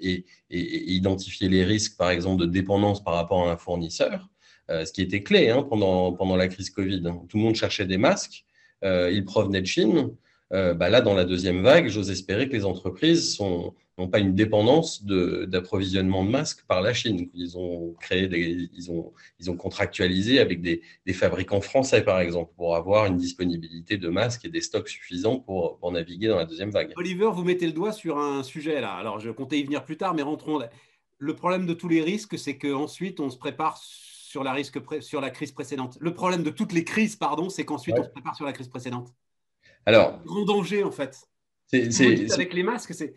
et, 0.00 0.26
identifié 0.50 1.48
les 1.48 1.64
risques, 1.64 1.96
par 1.96 2.10
exemple, 2.10 2.42
de 2.42 2.46
dépendance 2.46 3.02
par 3.02 3.14
rapport 3.14 3.48
à 3.48 3.52
un 3.52 3.56
fournisseur, 3.56 4.28
ce 4.68 4.92
qui 4.92 5.02
était 5.02 5.22
clé 5.22 5.50
hein, 5.50 5.62
pendant, 5.62 6.12
pendant 6.12 6.36
la 6.36 6.48
crise 6.48 6.70
Covid. 6.70 7.02
Tout 7.28 7.36
le 7.36 7.42
monde 7.42 7.54
cherchait 7.54 7.86
des 7.86 7.98
masques, 7.98 8.44
ils 8.82 9.24
provenaient 9.24 9.62
de 9.62 9.66
Chine. 9.66 10.10
Bah 10.50 10.90
là, 10.90 11.00
dans 11.00 11.14
la 11.14 11.24
deuxième 11.24 11.62
vague, 11.62 11.88
j'ose 11.88 12.10
espérer 12.10 12.48
que 12.48 12.54
les 12.54 12.64
entreprises 12.64 13.38
n'ont 13.98 14.08
pas 14.08 14.18
une 14.18 14.34
dépendance 14.34 15.04
d'approvisionnement 15.04 16.24
de, 16.24 16.30
masques 16.30 16.64
par 16.68 16.82
la 16.82 16.92
Chine. 16.92 17.28
Ils 17.34 17.56
ont 17.58 17.94
créé 18.00 18.28
ils 18.74 18.90
ont, 18.90 19.12
ils 19.40 19.50
ont 19.50 19.56
contractualisé 19.56 20.38
avec 20.38 20.60
des, 20.60 20.82
des, 21.06 21.12
fabricants 21.12 21.60
français, 21.60 22.02
par 22.02 22.20
exemple, 22.20 22.52
pour 22.56 22.76
avoir 22.76 23.06
une 23.06 23.16
disponibilité 23.16 23.96
de 23.96 24.08
masques 24.08 24.44
et 24.44 24.48
des 24.48 24.60
stocks 24.60 24.88
suffisants 24.88 25.38
pour 25.40 25.90
naviguer 25.90 26.28
dans 26.28 26.36
la 26.36 26.44
deuxième 26.44 26.70
vague. 26.70 26.92
Oliver, 26.96 27.30
vous 27.32 27.44
mettez 27.44 27.66
le 27.66 27.72
doigt 27.72 27.92
sur 27.92 28.18
un 28.18 28.42
sujet 28.42 28.80
là. 28.80 28.92
Alors, 28.92 29.18
je 29.18 29.30
comptais 29.30 29.58
y 29.58 29.64
venir 29.64 29.84
plus 29.84 29.96
tard, 29.96 30.14
mais 30.14 30.22
rentrons. 30.22 30.60
Le 31.18 31.34
problème 31.34 31.66
de 31.66 31.72
tous 31.72 31.88
les 31.88 32.02
risques, 32.02 32.38
c'est 32.38 32.58
qu'ensuite, 32.58 33.20
on 33.20 33.30
se 33.30 33.38
prépare 33.38 33.80
sur 34.36 34.44
la, 34.44 34.52
risque 34.52 34.78
sur 35.00 35.22
la 35.22 35.30
crise 35.30 35.52
précédente. 35.52 35.96
Le 35.98 36.12
problème 36.12 36.42
de 36.42 36.50
toutes 36.50 36.74
les 36.74 36.84
crises, 36.84 37.16
pardon, 37.16 37.48
c'est 37.48 37.64
qu'ensuite, 37.64 37.96
on 37.98 38.04
se 38.04 38.10
prépare 38.10 38.36
sur 38.36 38.44
la 38.44 38.52
crise 38.52 38.68
précédente. 38.68 39.08
Alors, 39.86 40.22
grand 40.24 40.44
danger 40.44 40.84
en 40.84 40.90
fait. 40.90 41.16
C'est, 41.68 42.30
avec 42.32 42.52
les 42.52 42.62
masques, 42.62 42.92
c'est 42.92 43.14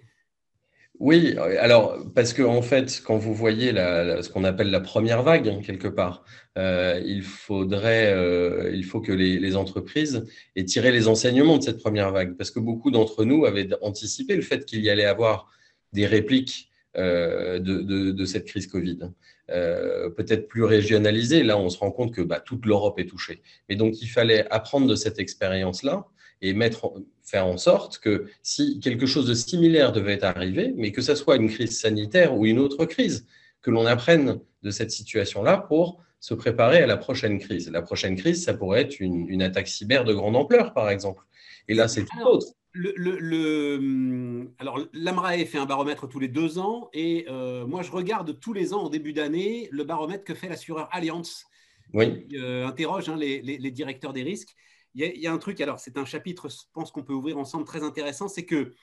oui, 1.00 1.38
alors 1.38 1.98
parce 2.14 2.34
que 2.34 2.42
en 2.42 2.62
fait, 2.62 3.02
quand 3.06 3.18
vous 3.18 3.34
voyez 3.34 3.72
la, 3.72 4.22
ce 4.22 4.30
qu'on 4.30 4.44
appelle 4.44 4.70
la 4.70 4.82
première 4.82 5.24
vague 5.24 5.48
hein, 5.48 5.62
quelque 5.64 5.88
part, 5.88 6.26
euh, 6.58 7.02
il 7.06 7.22
faudrait, 7.22 8.12
euh, 8.14 8.72
il 8.74 8.84
faut 8.84 9.00
que 9.00 9.14
les, 9.14 9.40
les, 9.40 9.56
entreprises 9.56 10.26
aient 10.58 10.66
tiré 10.66 10.92
les 10.92 11.08
enseignements 11.08 11.58
de 11.58 11.64
cette 11.64 11.80
première 11.80 12.12
vague, 12.12 12.36
parce 12.36 12.52
que 12.52 12.60
beaucoup 12.60 12.92
d'entre 12.92 13.24
nous 13.24 13.46
avaient 13.46 13.70
anticipé 13.82 14.36
le 14.36 14.42
fait 14.42 14.66
qu'il 14.66 14.82
y 14.82 14.90
allait 14.90 15.06
avoir 15.06 15.50
des 15.94 16.06
répliques 16.06 16.70
euh, 16.98 17.60
de, 17.60 17.82
de, 17.82 18.12
de, 18.12 18.26
cette 18.26 18.46
crise 18.46 18.68
Covid, 18.68 19.12
euh, 19.52 20.10
peut-être 20.10 20.48
plus 20.48 20.64
régionalisées. 20.64 21.44
Là, 21.44 21.58
on 21.58 21.70
se 21.70 21.78
rend 21.78 21.92
compte 21.92 22.14
que 22.14 22.22
bah, 22.22 22.40
toute 22.40 22.66
l'Europe 22.66 23.00
est 23.00 23.10
touchée. 23.10 23.42
Mais 23.68 23.76
donc, 23.76 24.02
il 24.02 24.08
fallait 24.08 24.48
apprendre 24.52 24.88
de 24.88 24.96
cette 24.96 25.20
expérience-là 25.20 26.06
et 26.42 26.54
mettre, 26.54 26.94
faire 27.24 27.46
en 27.46 27.58
sorte 27.58 28.00
que 28.00 28.26
si 28.44 28.80
quelque 28.80 29.06
chose 29.06 29.28
de 29.28 29.34
similaire 29.34 29.92
devait 29.92 30.24
arriver, 30.24 30.74
mais 30.78 30.92
que 30.92 31.02
ce 31.02 31.16
soit 31.16 31.36
une 31.36 31.50
crise 31.50 31.80
sanitaire 31.80 32.36
ou 32.36 32.46
une 32.46 32.60
autre 32.60 32.86
crise, 32.86 33.26
que 33.62 33.72
l'on 33.72 33.86
apprenne 33.86 34.40
de 34.64 34.72
cette 34.72 34.92
situation-là 34.92 35.58
pour 35.58 36.02
se 36.20 36.34
préparer 36.34 36.82
à 36.82 36.88
la 36.88 36.98
prochaine 36.98 37.40
crise. 37.40 37.70
La 37.72 37.82
prochaine 37.82 38.16
crise, 38.16 38.44
ça 38.44 38.54
pourrait 38.54 38.82
être 38.82 39.00
une, 39.00 39.42
attaque 39.42 39.68
cyber 39.68 40.04
de 40.04 40.14
grande 40.14 40.36
ampleur, 40.36 40.74
par 40.74 40.90
exemple. 40.90 41.24
Et 41.68 41.74
là, 41.74 41.88
c'est 41.88 42.04
tout 42.04 42.22
autre. 42.26 42.48
Le, 42.82 43.18
le, 43.20 44.52
alors, 44.58 44.80
l'AMRAE 44.94 45.46
fait 45.46 45.58
un 45.58 45.66
baromètre 45.66 46.08
tous 46.08 46.20
les 46.20 46.30
deux 46.30 46.60
ans 46.60 46.90
et 46.94 47.26
euh, 47.28 47.68
moi, 47.68 47.82
je 47.82 47.92
regarde 47.92 48.40
tous 48.40 48.54
les 48.54 48.74
ans 48.74 48.84
en 48.84 48.90
début 48.90 49.12
d'année 49.12 49.68
le 49.72 49.84
baromètre 49.84 50.24
que 50.24 50.34
fait 50.34 50.48
l'assureur 50.48 50.88
Allianz. 50.92 51.46
Oui. 51.94 52.28
Qui, 52.28 52.38
euh, 52.38 52.68
interroge 52.68 53.10
hein, 53.10 53.18
les, 53.18 53.42
les, 53.42 53.72
directeurs 53.72 54.14
des 54.14 54.22
risques 54.22 54.56
il 54.96 55.22
y, 55.22 55.28
a 55.28 55.34
un 55.34 55.38
truc, 55.38 55.62
alors 55.62 55.80
c'est 55.80 55.98
un 55.98 56.06
chapitre, 56.06 56.50
je 56.50 56.58
pense 56.74 56.92
qu'on 56.92 57.04
peut 57.04 57.14
ouvrir 57.14 57.38
ensemble 57.38 57.66
très 57.66 57.84
intéressant, 57.84 58.28
c'est 58.28 58.46
que 58.46 58.74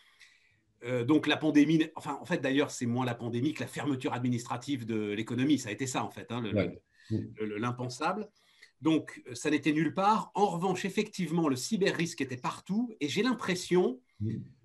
euh, 0.84 1.05
donc 1.05 1.26
la 1.26 1.36
pandémie, 1.36 1.84
enfin 1.97 2.18
en 2.20 2.24
fait 2.24 2.38
d'ailleurs 2.38 2.70
c'est 2.70 2.86
moins 2.86 3.05
la 3.05 3.14
pandémie 3.14 3.55
que 3.55 3.61
la 3.61 3.66
fermeture 3.66 4.12
administrative 4.12 4.86
de 4.86 5.12
l'économie, 5.12 5.59
ça 5.59 5.70
a 5.70 5.72
été 5.72 5.86
ça 5.86 6.05
en 6.05 6.11
fait, 6.11 6.30
hein, 6.30 6.42
l'impensable. 7.40 8.28
Donc 8.80 9.22
ça 9.32 9.50
n'était 9.50 9.72
nulle 9.72 9.94
part. 9.94 10.30
En 10.34 10.46
revanche, 10.46 10.84
effectivement, 10.84 11.48
le 11.48 11.56
cyber-risque 11.56 12.20
était 12.20 12.36
partout 12.36 12.94
et 13.00 13.08
j'ai 13.08 13.22
l'impression 13.22 14.00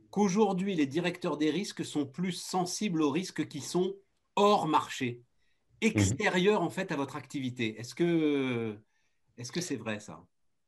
qu'aujourd'hui 0.09 0.75
les 0.75 0.85
directeurs 0.85 1.37
des 1.37 1.49
risques 1.49 1.85
sont 1.85 2.05
plus 2.05 2.33
sensibles 2.33 3.01
aux 3.01 3.11
risques 3.11 3.47
qui 3.47 3.61
sont 3.61 3.95
hors 4.35 4.67
marché, 4.67 5.23
extérieurs 5.79 6.61
en 6.61 6.69
fait 6.69 6.91
à 6.91 6.95
votre 6.95 7.15
activité. 7.15 7.79
Est-ce 7.79 7.95
que 7.95 8.77
est-ce 9.37 9.51
que 9.51 9.61
c'est 9.61 9.77
vrai 9.77 9.99
ça? 9.99 10.23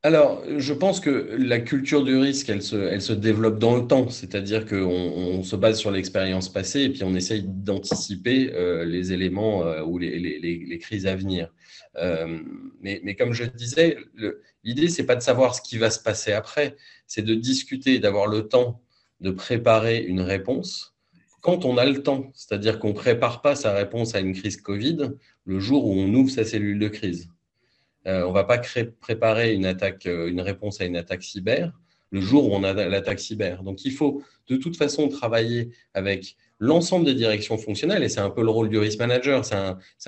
Alors, 0.06 0.44
je 0.58 0.74
pense 0.74 1.00
que 1.00 1.10
la 1.40 1.62
culture 1.62 2.04
du 2.04 2.18
risque, 2.18 2.50
elle 2.50 2.62
se, 2.62 3.14
développe 3.14 3.58
dans 3.58 3.78
le 3.78 3.88
temps, 3.88 4.10
c'est-à-dire 4.10 4.66
qu'on 4.66 4.76
on 4.76 5.44
se 5.44 5.56
base 5.56 5.80
sur 5.80 5.92
l'expérience 5.92 6.50
passée 6.50 6.82
et 6.82 6.90
puis 6.90 7.06
on 7.06 7.16
essaye 7.16 7.44
d'anticiper 7.44 8.52
euh, 8.54 8.84
les 8.84 9.14
éléments 9.14 9.66
euh, 9.66 9.82
ou 9.82 9.98
les, 9.98 10.78
crises 10.82 11.08
à 11.08 11.16
venir. 11.16 11.54
Euh, 11.96 12.40
mais, 12.82 13.00
mais, 13.06 13.16
comme 13.16 13.32
je 13.32 13.46
disais, 13.46 13.98
l'idée, 14.66 14.90
c'est 14.90 15.06
pas 15.06 15.16
de 15.16 15.22
savoir 15.22 15.56
ce 15.56 15.62
qui 15.62 15.78
va 15.78 15.90
se 15.90 16.00
passer 16.00 16.34
après, 16.34 16.76
c'est 17.08 17.22
de 17.22 17.34
discuter, 17.34 18.00
d'avoir 18.00 18.28
le 18.28 18.50
temps 18.50 18.82
de 19.22 19.32
préparer 19.32 20.04
une 20.04 20.20
réponse 20.20 20.94
quand 21.40 21.66
on 21.66 21.78
a 21.78 21.86
le 21.86 22.02
temps, 22.04 22.32
c'est-à-dire 22.34 22.80
qu'on 22.80 22.90
ne 22.90 22.94
prépare 22.94 23.42
pas 23.42 23.56
sa 23.56 23.74
réponse 23.74 24.16
à 24.16 24.22
une 24.22 24.34
crise 24.34 24.58
Covid 24.58 25.12
le 25.46 25.60
jour 25.60 25.86
où 25.86 25.92
on 25.94 26.14
ouvre 26.14 26.32
sa 26.32 26.46
cellule 26.46 26.80
de 26.80 26.88
crise. 26.88 27.30
Euh, 28.08 28.24
on 28.24 28.30
ne 28.30 28.34
va 28.34 28.44
pas 28.44 28.62
préparer 29.00 29.54
une, 29.54 29.66
attaque, 29.66 30.06
euh, 30.06 30.30
une 30.30 30.42
réponse 30.42 30.82
à 30.82 30.86
une 30.86 30.98
attaque 30.98 31.24
cyber 31.24 31.72
le 32.12 32.22
jour 32.22 32.48
où 32.48 32.56
on 32.56 32.64
a 32.64 32.74
l'attaque 32.74 33.20
cyber. 33.20 33.64
Donc, 33.64 33.86
il 33.86 33.92
faut 33.92 34.22
de 34.48 34.56
toute 34.56 34.78
façon 34.78 35.08
travailler 35.08 35.72
avec 35.96 36.36
l'ensemble 36.60 37.06
des 37.06 37.16
directions 37.16 37.58
fonctionnelles, 37.58 38.04
et 38.04 38.10
c'est 38.10 38.20
un 38.20 38.30
peu 38.30 38.44
le 38.44 38.52
rôle 38.52 38.70
du 38.70 38.78
risk 38.78 39.00
manager, 39.00 39.44
c'est 39.44 39.56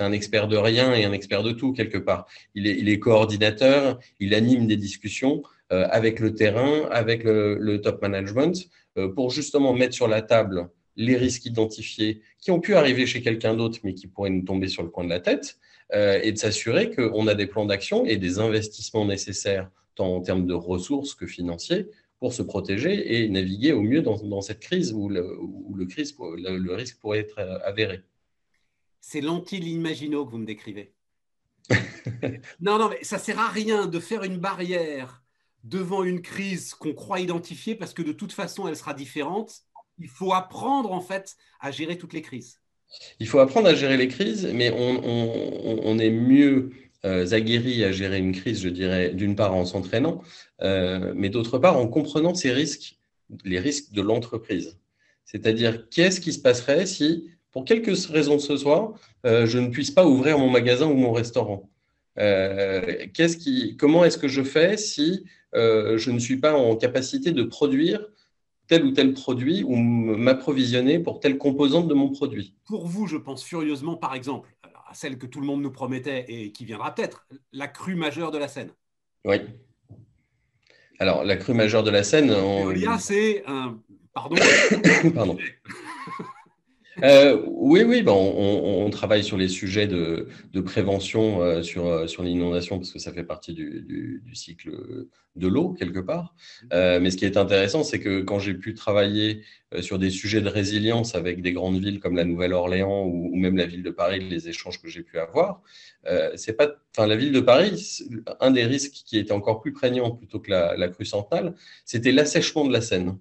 un, 0.02 0.12
expert 0.12 0.46
de 0.46 0.56
rien 0.56 0.94
et 0.94 1.04
un 1.04 1.12
expert 1.12 1.42
de 1.42 1.50
tout 1.50 1.72
quelque 1.72 1.98
part. 1.98 2.26
Il 2.54 2.88
est, 2.88 2.98
coordinateur, 3.00 3.98
il 4.20 4.34
anime 4.34 4.68
des 4.68 4.76
discussions 4.76 5.42
euh, 5.72 5.88
avec 5.90 6.20
le 6.20 6.32
terrain, 6.32 6.88
avec 6.92 7.24
le, 7.24 7.80
top 7.82 8.00
management, 8.02 8.68
pour 9.16 9.30
justement 9.30 9.74
mettre 9.74 9.94
sur 9.94 10.06
la 10.06 10.22
table 10.22 10.70
les 10.96 11.16
risques 11.16 11.44
identifiés 11.44 12.22
qui 12.38 12.50
ont 12.50 12.60
pu 12.60 12.74
arriver 12.74 13.06
chez 13.06 13.20
quelqu'un 13.20 13.54
d'autre, 13.54 13.80
mais 13.84 13.94
qui 13.94 14.06
pourraient 14.06 14.30
nous 14.30 14.44
tomber 14.44 14.68
sur 14.68 14.82
le 14.82 14.88
coin 14.88 15.04
de 15.04 15.10
la 15.10 15.20
tête, 15.20 15.58
euh, 15.94 16.20
et 16.22 16.32
de 16.32 16.38
s'assurer 16.38 16.90
qu'on 16.90 17.26
a 17.28 17.34
des 17.34 17.46
plans 17.46 17.64
d'action 17.64 18.04
et 18.04 18.16
des 18.16 18.38
investissements 18.38 19.04
nécessaires, 19.04 19.70
tant 19.94 20.16
en 20.16 20.20
termes 20.20 20.46
de 20.46 20.54
ressources 20.54 21.14
que 21.14 21.26
financiers, 21.26 21.88
pour 22.18 22.32
se 22.32 22.42
protéger 22.42 23.22
et 23.22 23.28
naviguer 23.28 23.72
au 23.72 23.82
mieux 23.82 24.02
dans, 24.02 24.40
cette 24.40 24.60
crise 24.60 24.92
où, 24.92 25.08
le, 25.08 25.84
risque 25.94 26.98
pourrait 26.98 27.20
être 27.20 27.38
euh, 27.38 27.58
avéré. 27.62 28.02
C'est 29.00 29.20
l'anti-l'imagino 29.20 30.24
que 30.24 30.30
vous 30.32 30.38
me 30.38 30.46
décrivez. 30.46 30.92
non, 32.60 32.78
non, 32.78 32.88
mais 32.88 33.02
ça 33.02 33.18
sert 33.18 33.38
à 33.38 33.48
rien 33.48 33.86
de 33.86 34.00
faire 34.00 34.24
une 34.24 34.38
barrière 34.38 35.22
devant 35.62 36.04
une 36.04 36.22
crise 36.22 36.74
qu'on 36.74 36.94
croit 36.94 37.20
identifier 37.20 37.74
parce 37.74 37.92
que 37.92 38.02
de 38.02 38.12
toute 38.12 38.32
façon, 38.32 38.66
elle 38.66 38.76
sera 38.76 38.94
différente. 38.94 39.62
Il 39.98 40.08
faut 40.08 40.32
apprendre 40.32 40.92
en 40.92 41.00
fait 41.00 41.36
à 41.60 41.70
gérer 41.70 41.98
toutes 41.98 42.12
les 42.12 42.22
crises. 42.22 42.60
Il 43.20 43.26
faut 43.26 43.38
apprendre 43.38 43.68
à 43.68 43.74
gérer 43.74 43.96
les 43.96 44.08
crises, 44.08 44.48
mais 44.52 44.70
on, 44.70 45.98
est 45.98 46.10
mieux 46.10 46.70
euh, 47.04 47.30
aguerri 47.32 47.84
à 47.84 47.92
gérer 47.92 48.18
une 48.18 48.32
crise, 48.32 48.62
je 48.62 48.68
dirais, 48.68 49.10
d'une 49.10 49.36
part 49.36 49.54
en 49.54 49.64
s'entraînant, 49.64 50.22
euh, 50.62 51.12
mais 51.16 51.28
d'autre 51.28 51.58
part 51.58 51.78
en 51.78 51.88
comprenant 51.88 52.34
ces 52.34 52.52
risques, 52.52 52.96
les 53.44 53.58
risques 53.58 53.92
de 53.92 54.02
l'entreprise. 54.02 54.78
C'est-à-dire, 55.24 55.88
qu'est-ce 55.88 56.20
qui 56.20 56.32
se 56.32 56.40
passerait 56.40 56.86
si, 56.86 57.30
pour 57.52 57.64
quelque 57.64 57.90
raison 58.10 58.36
que 58.36 58.42
ce 58.42 58.56
soit, 58.56 58.94
euh, 59.24 59.46
je 59.46 59.58
ne 59.58 59.68
puisse 59.68 59.90
pas 59.90 60.06
ouvrir 60.06 60.38
mon 60.38 60.50
magasin 60.50 60.86
ou 60.86 60.94
mon 60.94 61.12
restaurant? 61.12 61.70
Comment 63.78 64.04
est-ce 64.04 64.18
que 64.18 64.28
je 64.28 64.42
fais 64.42 64.76
si 64.76 65.24
je 65.52 66.10
ne 66.10 66.18
suis 66.18 66.38
pas 66.38 66.54
en 66.54 66.76
capacité 66.76 67.32
de 67.32 67.42
produire 67.42 68.06
tel 68.68 68.84
ou 68.84 68.90
tel 68.92 69.14
produit 69.14 69.62
ou 69.64 69.76
m'approvisionner 69.76 70.98
pour 70.98 71.20
telle 71.20 71.38
composante 71.38 71.88
de 71.88 71.94
mon 71.94 72.10
produit. 72.10 72.54
Pour 72.64 72.86
vous, 72.86 73.06
je 73.06 73.16
pense 73.16 73.44
furieusement, 73.44 73.96
par 73.96 74.14
exemple, 74.14 74.54
à 74.88 74.94
celle 74.94 75.18
que 75.18 75.26
tout 75.26 75.40
le 75.40 75.46
monde 75.46 75.62
nous 75.62 75.70
promettait 75.70 76.24
et 76.28 76.52
qui 76.52 76.64
viendra 76.64 76.94
peut-être, 76.94 77.26
la 77.52 77.68
crue 77.68 77.96
majeure 77.96 78.30
de 78.30 78.38
la 78.38 78.48
Seine. 78.48 78.70
Oui. 79.24 79.36
Alors, 80.98 81.24
la 81.24 81.36
crue 81.36 81.54
majeure 81.54 81.82
de 81.82 81.90
la 81.90 82.02
Seine. 82.02 82.30
On... 82.30 82.72
c'est 82.98 83.44
un. 83.46 83.78
Pardon. 84.14 84.36
Pardon. 85.14 85.36
Euh, 87.02 87.42
oui, 87.46 87.82
oui, 87.82 88.02
ben 88.02 88.12
on, 88.12 88.88
travaille 88.90 89.22
sur 89.22 89.36
les 89.36 89.48
sujets 89.48 89.86
de, 89.86 90.28
prévention 90.64 91.42
euh, 91.42 91.62
sur, 91.62 91.86
euh, 91.86 92.06
sur 92.06 92.22
l'inondation 92.22 92.78
parce 92.78 92.92
que 92.92 92.98
ça 92.98 93.12
fait 93.12 93.24
partie 93.24 93.52
du, 93.52 94.22
cycle 94.32 94.70
de 95.36 95.48
l'eau 95.48 95.74
quelque 95.74 95.98
part. 95.98 96.34
mais 96.72 97.10
ce 97.10 97.16
qui 97.16 97.24
est 97.24 97.36
intéressant, 97.36 97.84
c'est 97.84 98.00
que 98.00 98.22
quand 98.22 98.38
j'ai 98.38 98.54
pu 98.54 98.74
travailler 98.74 99.42
sur 99.80 99.98
des 99.98 100.10
sujets 100.10 100.40
de 100.40 100.48
résilience 100.48 101.14
avec 101.14 101.42
des 101.42 101.52
grandes 101.52 101.78
villes 101.78 102.00
comme 102.00 102.16
la 102.16 102.24
Nouvelle-Orléans 102.24 103.04
ou, 103.04 103.34
même 103.36 103.56
la 103.56 103.66
ville 103.66 103.82
de 103.82 103.90
Paris, 103.90 104.20
les 104.20 104.48
échanges 104.48 104.80
que 104.80 104.88
j'ai 104.88 105.02
pu 105.02 105.18
avoir, 105.18 105.62
c'est 106.36 106.54
pas, 106.54 106.70
enfin 106.96 107.06
la 107.06 107.16
ville 107.16 107.32
de 107.32 107.40
Paris, 107.40 108.02
un 108.40 108.50
des 108.50 108.64
risques 108.64 109.02
qui 109.04 109.18
était 109.18 109.32
encore 109.32 109.60
plus 109.60 109.72
prégnant 109.72 110.10
plutôt 110.12 110.40
que 110.40 110.50
la, 110.50 110.76
la 110.76 110.88
crue 110.88 111.04
centrale, 111.04 111.54
c'était 111.84 112.12
l'assèchement 112.12 112.64
de 112.64 112.72
la 112.72 112.80
Seine. 112.80 113.18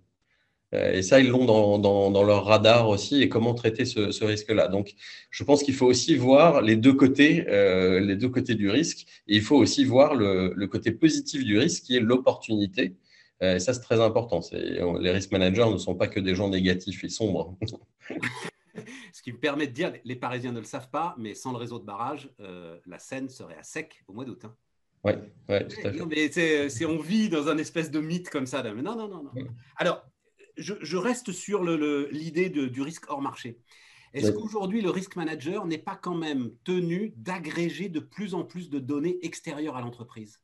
Euh, 0.74 0.94
et 0.94 1.02
ça, 1.02 1.20
ils 1.20 1.30
l'ont 1.30 1.46
dans, 1.46 2.24
leur 2.24 2.46
radar 2.46 2.90
aussi 2.90 3.22
et 3.22 3.30
comment 3.30 3.54
traiter 3.54 3.86
ce, 3.86 4.24
risque-là. 4.24 4.68
Donc, 4.68 4.96
je 5.30 5.44
pense 5.44 5.64
qu'il 5.64 5.74
faut 5.74 5.86
aussi 5.86 6.16
voir 6.16 6.62
les 6.62 6.76
deux 6.76 6.94
côtés, 6.94 7.46
euh, 7.50 8.00
les 8.00 8.16
deux 8.16 8.30
côtés 8.30 8.56
du 8.56 8.70
risque. 8.70 9.06
Et 9.28 9.36
il 9.36 9.42
faut 9.42 9.58
aussi 9.58 9.86
voir 9.86 10.16
le, 10.16 10.66
côté 10.68 10.92
positif 10.92 11.44
du 11.44 11.58
risque, 11.58 11.84
qui 11.84 11.96
est 11.96 12.02
l'opportunité. 12.02 12.96
Euh, 13.44 13.56
et 13.56 13.60
ça, 13.60 13.74
c'est 13.74 13.82
très 13.82 14.02
important. 14.02 14.42
Les 14.52 15.12
risk 15.12 15.32
managers 15.32 15.70
ne 15.70 15.78
sont 15.78 15.96
pas 15.96 16.08
que 16.08 16.20
des 16.20 16.36
gens 16.36 16.50
négatifs 16.50 17.04
et 17.04 17.10
sombres. 17.10 17.58
Ce 19.14 19.22
qui 19.22 19.32
me 19.32 19.38
permet 19.40 19.68
de 19.68 19.72
dire, 19.72 19.94
les 20.04 20.16
Parisiens 20.16 20.52
ne 20.52 20.60
le 20.60 20.66
savent 20.66 20.90
pas, 20.90 21.16
mais 21.18 21.34
sans 21.34 21.52
le 21.52 21.58
réseau 21.58 21.80
de 21.80 21.86
barrage, 21.86 22.30
la 22.86 23.00
Seine 23.00 23.30
serait 23.30 23.58
à 23.58 23.64
sec 23.64 24.04
au 24.08 24.14
mois 24.14 24.26
d'août. 24.26 24.42
Hein. 24.44 24.54
Oui, 25.06 25.14
ouais, 25.50 25.68
tout 25.68 25.88
à 25.88 25.94
fait. 25.94 26.06
mais 26.06 26.70
c'est, 26.70 26.86
on 26.86 27.00
vit 27.00 27.30
dans 27.30 27.48
un 27.48 27.58
espèce 27.60 27.92
de 27.92 28.00
mythe 28.00 28.30
comme 28.30 28.48
ça. 28.48 28.64
Non, 28.64 28.96
non, 28.96 29.08
non, 29.08 29.24
non. 29.24 29.32
Alors, 29.78 30.04
je, 30.58 30.98
reste 30.98 31.32
sur 31.32 31.64
l'idée 31.64 32.50
du 32.50 32.82
risque 32.82 33.10
hors 33.10 33.22
marché. 33.22 33.58
Est-ce 34.14 34.32
qu'aujourd'hui, 34.32 34.82
le 34.82 34.90
risk 34.90 35.18
manager 35.18 35.66
n'est 35.66 35.78
pas 35.78 36.00
quand 36.02 36.16
même 36.16 36.52
tenu 36.64 37.14
d'agréger 37.18 37.90
de 37.90 38.00
plus 38.00 38.34
en 38.34 38.44
plus 38.44 38.70
de 38.70 38.80
données 38.80 39.18
extérieures 39.22 39.76
à 39.76 39.82
l'entreprise? 39.82 40.40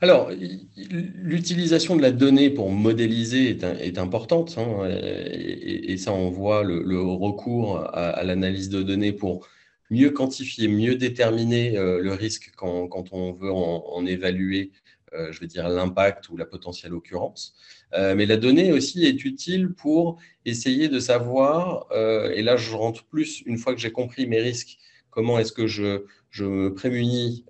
Alors, 0.00 0.30
l'utilisation 0.76 1.96
de 1.96 2.02
la 2.02 2.12
donnée 2.12 2.50
pour 2.50 2.70
modéliser 2.70 3.58
est, 3.60 3.98
importante, 3.98 4.56
hein, 4.56 4.88
et, 4.88 5.96
ça, 5.98 6.12
on 6.12 6.30
voit 6.30 6.62
le, 6.62 7.00
recours 7.00 7.78
à, 7.92 8.22
l'analyse 8.22 8.70
de 8.70 8.82
données 8.82 9.12
pour 9.12 9.46
mieux 9.90 10.10
quantifier, 10.10 10.68
mieux 10.68 10.94
déterminer 10.94 11.76
euh, 11.76 12.00
le 12.00 12.12
risque 12.12 12.52
quand, 12.56 13.12
on 13.12 13.32
veut 13.32 13.50
en 13.50 14.06
évaluer 14.06 14.70
euh, 15.14 15.32
je 15.32 15.40
veux 15.40 15.46
dire, 15.46 15.68
l'impact 15.68 16.28
ou 16.28 16.36
la 16.36 16.44
potentielle 16.44 16.92
occurrence. 16.92 17.54
Euh, 17.94 18.14
mais 18.14 18.26
la 18.26 18.36
donnée 18.36 18.72
aussi 18.72 19.06
est 19.06 19.24
utile 19.24 19.72
pour 19.72 20.18
essayer 20.44 20.88
de 20.88 21.00
savoir, 21.00 21.86
euh, 21.90 22.30
et 22.34 22.42
là 22.42 22.56
je 22.56 22.74
rentre 22.74 23.04
plus 23.04 23.42
une 23.46 23.58
fois 23.58 23.74
que 23.74 23.80
j'ai 23.80 23.92
compris 23.92 24.26
mes 24.26 24.40
risques, 24.40 24.78
comment 25.10 25.38
est-ce 25.38 25.52
que 25.52 25.66
je, 25.66 26.04
je 26.30 26.44
me 26.44 26.74
prémunis 26.74 27.44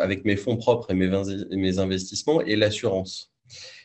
avec 0.00 0.24
mes 0.24 0.36
fonds 0.36 0.56
propres 0.56 0.90
et 0.90 0.94
mes, 0.94 1.10
mes 1.50 1.78
investissements 1.78 2.40
et 2.40 2.56
l'assurance. 2.56 3.32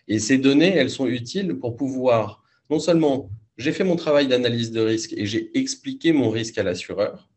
Et 0.07 0.19
ces 0.19 0.37
données, 0.37 0.73
elles 0.75 0.89
sont 0.89 1.07
utiles 1.07 1.55
pour 1.59 1.75
pouvoir, 1.75 2.41
non 2.69 2.79
seulement 2.79 3.29
j'ai 3.57 3.73
fait 3.73 3.83
mon 3.83 3.97
travail 3.97 4.27
d'analyse 4.27 4.71
de 4.71 4.79
risque 4.79 5.13
et 5.13 5.25
j'ai 5.25 5.51
expliqué 5.57 6.13
mon 6.13 6.29
risque 6.29 6.57
à 6.57 6.63
l'assureur, 6.63 7.29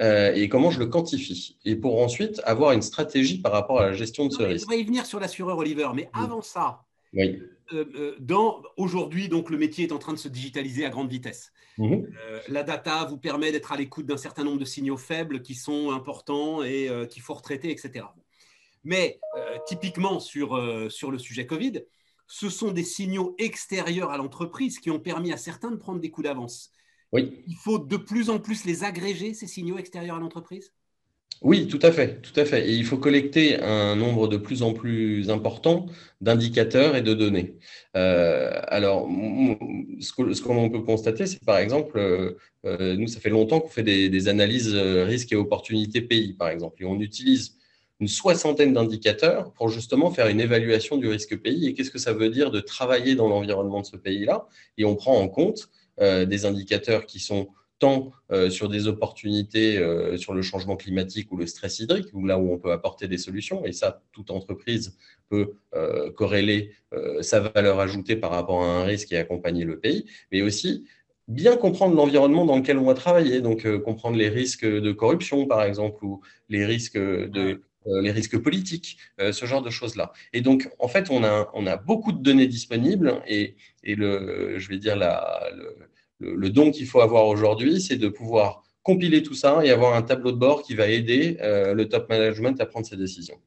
euh, 0.00 0.32
et 0.34 0.48
comment 0.48 0.70
je 0.70 0.78
le 0.78 0.86
quantifie. 0.86 1.58
Et 1.66 1.76
pour 1.76 2.02
ensuite 2.02 2.40
avoir 2.44 2.72
une 2.72 2.80
stratégie 2.80 3.38
par 3.38 3.52
rapport 3.52 3.80
à 3.80 3.86
la 3.86 3.92
gestion 3.92 4.26
de 4.26 4.32
ce 4.32 4.42
risque. 4.42 4.66
On 4.66 4.72
va 4.72 4.78
y 4.78 4.84
venir 4.84 5.04
sur 5.04 5.20
l'assureur, 5.20 5.58
Oliver, 5.58 5.88
mais 5.94 6.08
avant 6.14 6.40
ça, 6.40 6.80
oui. 7.12 7.42
Euh, 7.72 7.84
euh, 7.94 8.62
aujourd'hui, 8.76 9.28
donc 9.28 9.48
le 9.48 9.56
métier 9.56 9.86
est 9.86 9.92
en 9.92 9.98
train 9.98 10.12
de 10.12 10.18
se 10.18 10.28
digitaliser 10.28 10.84
à 10.84 10.90
grande 10.90 11.10
vitesse. 11.10 11.52
Mhm. 11.78 12.10
la 12.48 12.62
data 12.62 13.06
vous 13.06 13.16
permet 13.16 13.52
d'être 13.52 13.72
à 13.72 13.76
l'écoute 13.76 14.04
d'un 14.04 14.18
certain 14.18 14.44
nombre 14.44 14.58
de 14.58 14.66
signaux 14.66 14.98
faibles 14.98 15.40
qui 15.40 15.54
sont 15.54 15.92
importants 15.92 16.62
et 16.62 16.90
qu'il 17.08 17.22
faut 17.22 17.32
retraiter, 17.32 17.70
etc. 17.70 18.04
Mais 18.84 19.18
typiquement 19.66 20.20
sur, 20.20 20.90
sur 20.90 21.10
le 21.10 21.18
sujet 21.18 21.46
Covid, 21.46 21.84
ce 22.26 22.50
sont 22.50 22.70
des 22.72 22.84
signaux 22.84 23.34
extérieurs 23.38 24.10
à 24.10 24.18
l'entreprise 24.18 24.78
qui 24.78 24.90
ont 24.90 25.00
permis 25.00 25.32
à 25.32 25.38
certains 25.38 25.70
de 25.70 25.76
prendre 25.76 26.00
des 26.00 26.10
coups 26.10 26.26
d'avance. 26.26 26.70
Oui. 27.12 27.42
Il 27.46 27.56
faut 27.56 27.78
de 27.78 27.96
plus 27.96 28.30
en 28.30 28.38
plus 28.38 28.64
les 28.64 28.84
agréger, 28.84 29.32
ces 29.32 29.46
signaux 29.46 29.78
extérieurs 29.78 30.16
à 30.16 30.20
l'entreprise? 30.20 30.72
Oui, 31.42 31.68
tout 31.68 31.78
à 31.82 31.90
fait, 31.90 32.20
tout 32.20 32.38
à 32.38 32.44
fait. 32.44 32.68
Et 32.68 32.74
il 32.74 32.84
faut 32.84 32.98
collecter 32.98 33.58
un 33.60 33.96
nombre 33.96 34.28
de 34.28 34.36
plus 34.36 34.62
en 34.62 34.74
plus 34.74 35.30
important 35.30 35.86
d'indicateurs 36.20 36.96
et 36.96 37.02
de 37.02 37.14
données. 37.14 37.56
Euh, 37.96 38.60
alors, 38.68 39.08
ce 40.00 40.42
qu'on 40.42 40.70
peut 40.70 40.82
constater, 40.82 41.26
c'est 41.26 41.42
par 41.42 41.56
exemple, 41.56 41.98
euh, 41.98 42.36
euh, 42.66 42.94
nous, 42.96 43.08
ça 43.08 43.20
fait 43.20 43.30
longtemps 43.30 43.58
qu'on 43.60 43.70
fait 43.70 43.82
des, 43.82 44.28
analyses 44.28 44.74
risques 44.74 45.32
et 45.32 45.36
opportunités 45.36 46.02
pays, 46.02 46.34
par 46.34 46.50
exemple, 46.50 46.82
et 46.82 46.84
on 46.84 47.00
utilise 47.00 47.56
une 48.00 48.08
soixantaine 48.08 48.74
d'indicateurs 48.74 49.52
pour 49.54 49.70
justement 49.70 50.10
faire 50.10 50.28
une 50.28 50.40
évaluation 50.40 50.98
du 50.98 51.08
risque 51.08 51.38
pays 51.38 51.68
et 51.68 51.74
qu'est-ce 51.74 51.90
que 51.90 51.98
ça 51.98 52.12
veut 52.12 52.28
dire 52.28 52.50
de 52.50 52.60
travailler 52.60 53.14
dans 53.14 53.28
l'environnement 53.28 53.80
de 53.80 53.86
ce 53.86 53.96
pays-là. 53.96 54.46
Et 54.76 54.84
on 54.84 54.94
prend 54.94 55.18
en 55.18 55.28
compte 55.28 55.70
des 55.98 56.46
indicateurs 56.46 57.04
qui 57.04 57.18
sont 57.18 57.48
tant 57.80 58.12
euh, 58.30 58.50
sur 58.50 58.68
des 58.68 58.86
opportunités 58.86 59.78
euh, 59.78 60.16
sur 60.16 60.34
le 60.34 60.42
changement 60.42 60.76
climatique 60.76 61.32
ou 61.32 61.36
le 61.36 61.46
stress 61.46 61.80
hydrique, 61.80 62.06
ou 62.12 62.24
là 62.24 62.38
où 62.38 62.52
on 62.52 62.58
peut 62.58 62.70
apporter 62.70 63.08
des 63.08 63.18
solutions, 63.18 63.64
et 63.64 63.72
ça, 63.72 64.02
toute 64.12 64.30
entreprise 64.30 64.96
peut 65.28 65.54
corréler 66.16 66.72
sa 67.20 67.38
valeur 67.38 67.78
ajoutée 67.78 68.16
par 68.16 68.32
rapport 68.32 68.64
à 68.64 68.66
un 68.66 68.82
risque 68.82 69.12
et 69.12 69.16
accompagner 69.16 69.64
le 69.64 69.78
pays, 69.78 70.06
mais 70.32 70.42
aussi 70.42 70.86
bien 71.28 71.56
comprendre 71.56 71.94
l'environnement 71.94 72.44
dans 72.44 72.56
lequel 72.56 72.78
on 72.78 72.84
va 72.84 72.94
travailler, 72.94 73.40
donc 73.40 73.64
comprendre 73.82 74.16
les 74.16 74.28
risques 74.28 74.66
de 74.66 74.90
corruption, 74.90 75.46
par 75.46 75.62
exemple, 75.62 76.04
ou 76.04 76.20
les 76.48 76.66
risques 76.66 76.98
de 76.98 77.62
les 77.86 78.10
risques 78.10 78.38
politiques, 78.38 78.98
ce 79.18 79.46
genre 79.46 79.62
de 79.62 79.70
choses-là. 79.70 80.12
Et 80.32 80.40
donc, 80.40 80.68
en 80.80 80.88
fait, 80.88 81.10
on 81.10 81.22
a, 81.22 81.48
on 81.54 81.66
a 81.66 81.76
beaucoup 81.76 82.12
de 82.12 82.20
données 82.20 82.48
disponibles 82.48 83.22
et, 83.26 83.54
et 83.84 83.94
le, 83.94 84.58
je 84.58 84.68
vais 84.68 84.78
dire, 84.78 84.96
la, 84.96 85.48
le, 85.56 85.76
don 86.20 86.70
qu'il 86.70 86.86
faut 86.86 87.00
avoir 87.00 87.26
aujourd'hui, 87.26 87.80
c'est 87.80 87.96
de 87.96 88.08
pouvoir 88.08 88.62
compiler 88.82 89.22
tout 89.22 89.34
ça 89.34 89.64
et 89.64 89.70
avoir 89.70 89.94
un 89.94 90.02
tableau 90.02 90.32
de 90.32 90.36
bord 90.36 90.62
qui 90.62 90.74
va 90.74 90.88
aider 90.88 91.36
euh, 91.40 91.74
le 91.74 91.88
top 91.88 92.08
management 92.08 92.60
à 92.60 92.66
prendre 92.66 92.86
ses 92.86 92.96
décisions. 92.96 93.38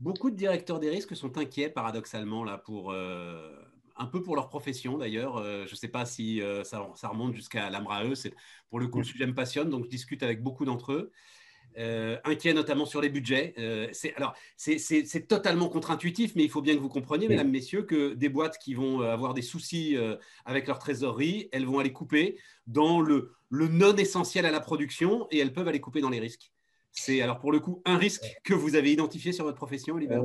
Beaucoup 0.00 0.30
de 0.30 0.36
directeurs 0.36 0.78
des 0.78 0.90
risques 0.90 1.16
sont 1.16 1.36
inquiets, 1.38 1.68
paradoxalement, 1.68 2.44
là, 2.44 2.58
pour, 2.58 2.92
euh, 2.92 3.50
un 3.96 4.06
peu 4.06 4.22
pour 4.22 4.36
leur 4.36 4.48
profession 4.48 4.96
d'ailleurs. 4.96 5.38
Euh, 5.38 5.66
je 5.66 5.72
ne 5.72 5.76
sais 5.76 5.88
pas 5.88 6.04
si 6.06 6.40
ça, 6.62 6.88
ça, 6.94 7.08
remonte 7.08 7.34
jusqu'à 7.34 7.68
l'AMRAE. 7.70 8.14
Pour 8.70 8.78
le 8.78 8.86
coup, 8.86 8.98
le 8.98 9.04
sujet 9.04 9.26
me 9.26 9.34
passionne, 9.34 9.70
donc 9.70 9.84
je 9.84 9.90
discute 9.90 10.22
avec 10.22 10.42
beaucoup 10.42 10.64
d'entre 10.64 10.92
eux. 10.92 11.12
Euh, 11.78 12.16
inquiet 12.24 12.54
notamment 12.54 12.86
sur 12.86 13.00
les 13.00 13.08
budgets. 13.08 13.54
Euh, 13.58 13.86
c'est, 13.92 14.12
alors, 14.16 14.34
c'est, 14.56 15.28
totalement 15.28 15.68
contre-intuitif, 15.68 16.34
mais 16.34 16.42
il 16.42 16.50
faut 16.50 16.62
bien 16.62 16.74
que 16.74 16.80
vous 16.80 16.88
compreniez, 16.88 17.28
mesdames, 17.28 17.50
messieurs, 17.50 17.82
que 17.82 18.14
des 18.14 18.28
boîtes 18.28 18.58
qui 18.58 18.74
vont 18.74 19.02
euh, 19.02 19.12
avoir 19.12 19.32
des 19.32 19.42
soucis 19.42 19.96
avec 20.44 20.66
leur 20.66 20.78
trésorerie, 20.78 21.48
elles 21.52 21.66
vont 21.66 21.78
aller 21.78 21.92
couper 21.92 22.38
dans 22.66 23.00
le, 23.00 23.32
le 23.50 23.68
non 23.68 23.94
essentiel 23.94 24.46
à 24.46 24.50
la 24.50 24.60
production 24.60 25.28
et 25.30 25.38
elles 25.38 25.52
peuvent 25.52 25.68
aller 25.68 25.80
couper 25.80 26.00
dans 26.00 26.10
les 26.10 26.20
risques. 26.20 26.52
C'est 26.90 27.20
alors 27.20 27.38
pour 27.38 27.52
le 27.52 27.60
coup 27.60 27.80
un 27.84 27.96
risque 27.96 28.24
que 28.42 28.54
vous 28.54 28.74
avez 28.74 28.90
identifié 28.90 29.32
sur 29.32 29.44
votre 29.44 29.56
profession, 29.56 29.94
Olivier? 29.94 30.16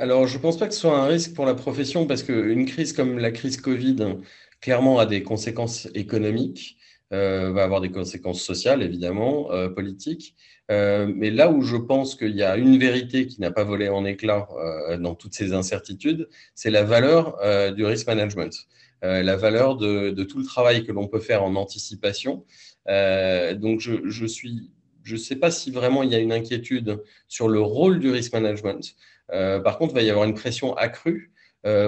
Alors 0.00 0.26
je 0.26 0.36
ne 0.36 0.42
pense 0.42 0.58
pas 0.58 0.66
que 0.66 0.74
ce 0.74 0.80
soit 0.80 0.98
un 0.98 1.06
risque 1.06 1.34
pour 1.34 1.46
la 1.46 1.54
profession 1.54 2.06
parce 2.06 2.22
qu'une 2.22 2.64
crise 2.64 2.92
comme 2.92 3.18
la 3.18 3.30
crise 3.30 3.60
Covid, 3.60 4.16
clairement, 4.60 4.98
a 4.98 5.06
des 5.06 5.22
conséquences 5.22 5.88
économiques, 5.94 6.78
va 7.10 7.62
avoir 7.62 7.80
des 7.80 7.92
conséquences 7.92 8.42
sociales, 8.42 8.82
évidemment, 8.82 9.50
politiques. 9.74 10.34
Euh, 10.70 11.10
mais 11.14 11.30
là 11.30 11.50
où 11.50 11.62
je 11.62 11.76
pense 11.76 12.16
qu'il 12.16 12.34
y 12.34 12.42
a 12.42 12.56
une 12.56 12.78
vérité 12.78 13.26
qui 13.26 13.40
n'a 13.40 13.50
pas 13.52 13.62
volé 13.62 13.88
en 13.88 14.04
éclat 14.04 14.48
euh, 14.58 14.98
dans 14.98 15.14
toutes 15.14 15.34
ces 15.34 15.52
incertitudes, 15.52 16.28
c'est 16.54 16.70
la 16.70 16.82
valeur 16.82 17.38
euh, 17.42 17.70
du 17.70 17.84
risk 17.84 18.06
management, 18.06 18.66
la 19.02 19.36
valeur 19.36 19.76
de, 19.76 20.10
de, 20.10 20.24
tout 20.24 20.38
le 20.38 20.44
travail 20.44 20.84
que 20.84 20.90
l'on 20.90 21.06
peut 21.06 21.20
faire 21.20 21.44
en 21.44 21.54
anticipation. 21.54 22.44
donc, 22.86 23.78
je, 23.78 23.92
je 24.04 24.26
suis, 24.26 24.72
je 25.04 25.12
ne 25.12 25.20
sais 25.20 25.36
pas 25.36 25.52
si 25.52 25.70
vraiment 25.70 26.02
il 26.02 26.10
y 26.10 26.16
a 26.16 26.18
une 26.18 26.32
inquiétude 26.32 27.00
sur 27.28 27.48
le 27.48 27.60
rôle 27.60 28.00
du 28.00 28.10
risk 28.10 28.32
management. 28.32 28.96
par 29.28 29.78
contre, 29.78 29.92
il 29.92 29.96
va 29.96 30.02
y 30.02 30.10
avoir 30.10 30.24
une 30.24 30.34
pression 30.34 30.74
accrue 30.74 31.30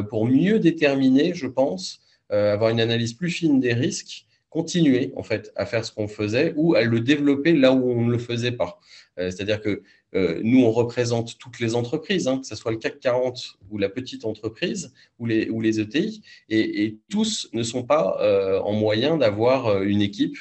pour 0.09 0.27
mieux 0.27 0.61
déterminer, 0.61 1.35
je 1.35 1.49
pense, 1.49 2.03
avoir 2.31 2.71
une 2.71 2.81
analyse 2.81 3.15
plus 3.15 3.31
fine 3.31 3.59
des 3.59 3.73
risques 3.73 4.28
continuer 4.51 5.13
en 5.17 5.23
fait 5.23 5.53
à 5.57 5.67
faire 5.67 5.85
ce 5.85 5.93
qu'on 5.93 6.09
faisait 6.09 6.55
ou 6.57 6.75
à 6.75 6.83
le 6.83 7.01
développer 7.01 7.53
là 7.53 7.73
où 7.73 7.91
on 7.91 8.05
ne 8.05 8.11
le 8.11 8.19
faisait 8.19 8.53
pas. 8.53 8.81
Euh, 9.19 9.31
c'est-à-dire 9.31 9.61
que 9.61 9.83
euh, 10.15 10.41
nous, 10.43 10.65
on 10.65 10.71
représente 10.71 11.39
toutes 11.39 11.61
les 11.61 11.75
entreprises, 11.75 12.29
hein, 12.29 12.39
que 12.39 12.47
ce 12.47 12.57
soit 12.57 12.71
le 12.71 12.79
CAC 12.79 12.99
40 12.99 13.59
ou 13.71 13.77
la 13.77 13.91
petite 13.91 14.25
entreprise 14.25 14.95
ou 15.19 15.27
les, 15.27 15.51
ou 15.51 15.61
les 15.61 15.81
ETI, 15.81 16.23
et, 16.49 16.97
tous 17.11 17.51
ne 17.53 17.63
sont 17.63 17.83
pas 17.83 18.17
euh, 18.21 18.59
en 18.61 18.73
moyen 18.73 19.19
d'avoir 19.19 19.83
une 19.83 20.01
équipe 20.01 20.39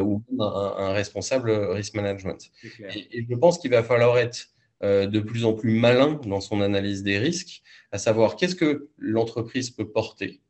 ou 0.00 0.22
un, 0.38 0.92
responsable 0.92 1.50
risk 1.50 1.94
management. 1.94 2.50
Et, 2.94 3.18
et, 3.18 3.26
je 3.28 3.34
pense 3.36 3.58
qu'il 3.58 3.70
va 3.70 3.82
falloir 3.82 4.18
être 4.18 4.48
de 4.82 5.20
plus 5.20 5.46
en 5.46 5.54
plus 5.54 5.70
malin 5.70 6.20
dans 6.26 6.40
son 6.40 6.60
analyse 6.60 7.02
des 7.02 7.18
risques, 7.18 7.62
à 7.92 7.98
savoir 7.98 8.36
qu'est-ce 8.36 8.54
que 8.54 8.88
l'entreprise 8.98 9.70
peut 9.70 9.88
porter, 9.88 10.40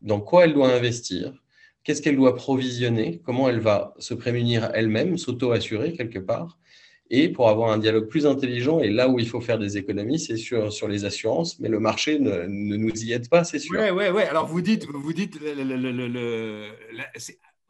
dans 0.00 0.20
quoi 0.20 0.44
elle 0.44 0.54
doit 0.54 0.72
investir, 0.72 1.34
qu'est-ce 1.86 2.02
qu'elle 2.02 2.16
doit 2.16 2.34
provisionner, 2.34 3.22
comment 3.24 3.48
elle 3.48 3.60
va 3.60 3.94
se 4.00 4.12
prémunir 4.12 4.68
elle-même, 4.74 5.16
s'auto-assurer 5.16 5.92
quelque 5.92 6.18
part, 6.18 6.58
et 7.10 7.28
pour 7.28 7.48
avoir 7.48 7.70
un 7.70 7.78
dialogue 7.78 8.08
plus 8.08 8.26
intelligent. 8.26 8.80
Et 8.80 8.90
là 8.90 9.08
où 9.08 9.20
il 9.20 9.28
faut 9.28 9.40
faire 9.40 9.56
des 9.56 9.76
économies, 9.76 10.18
c'est 10.18 10.36
sur, 10.36 10.72
sur 10.72 10.88
les 10.88 11.04
assurances, 11.04 11.60
mais 11.60 11.68
le 11.68 11.78
marché 11.78 12.18
ne, 12.18 12.44
nous 12.46 13.04
y 13.04 13.12
aide 13.12 13.28
pas, 13.28 13.44
c'est 13.44 13.60
sûr. 13.60 13.78
Oui, 13.78 13.90
oui, 13.90 14.06
oui. 14.12 14.22
Alors 14.22 14.46
vous 14.46 14.60
dites, 14.62 14.84
vous 14.90 15.12
dites, 15.12 15.38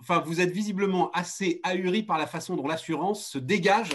enfin, 0.01 0.21
vous 0.25 0.41
êtes 0.41 0.51
visiblement 0.51 1.11
assez 1.11 1.61
ahuri 1.63 2.03
par 2.03 2.17
la 2.17 2.27
façon 2.27 2.57
dont 2.57 2.67
l'assurance 2.67 3.29
se 3.29 3.37
dégage 3.37 3.91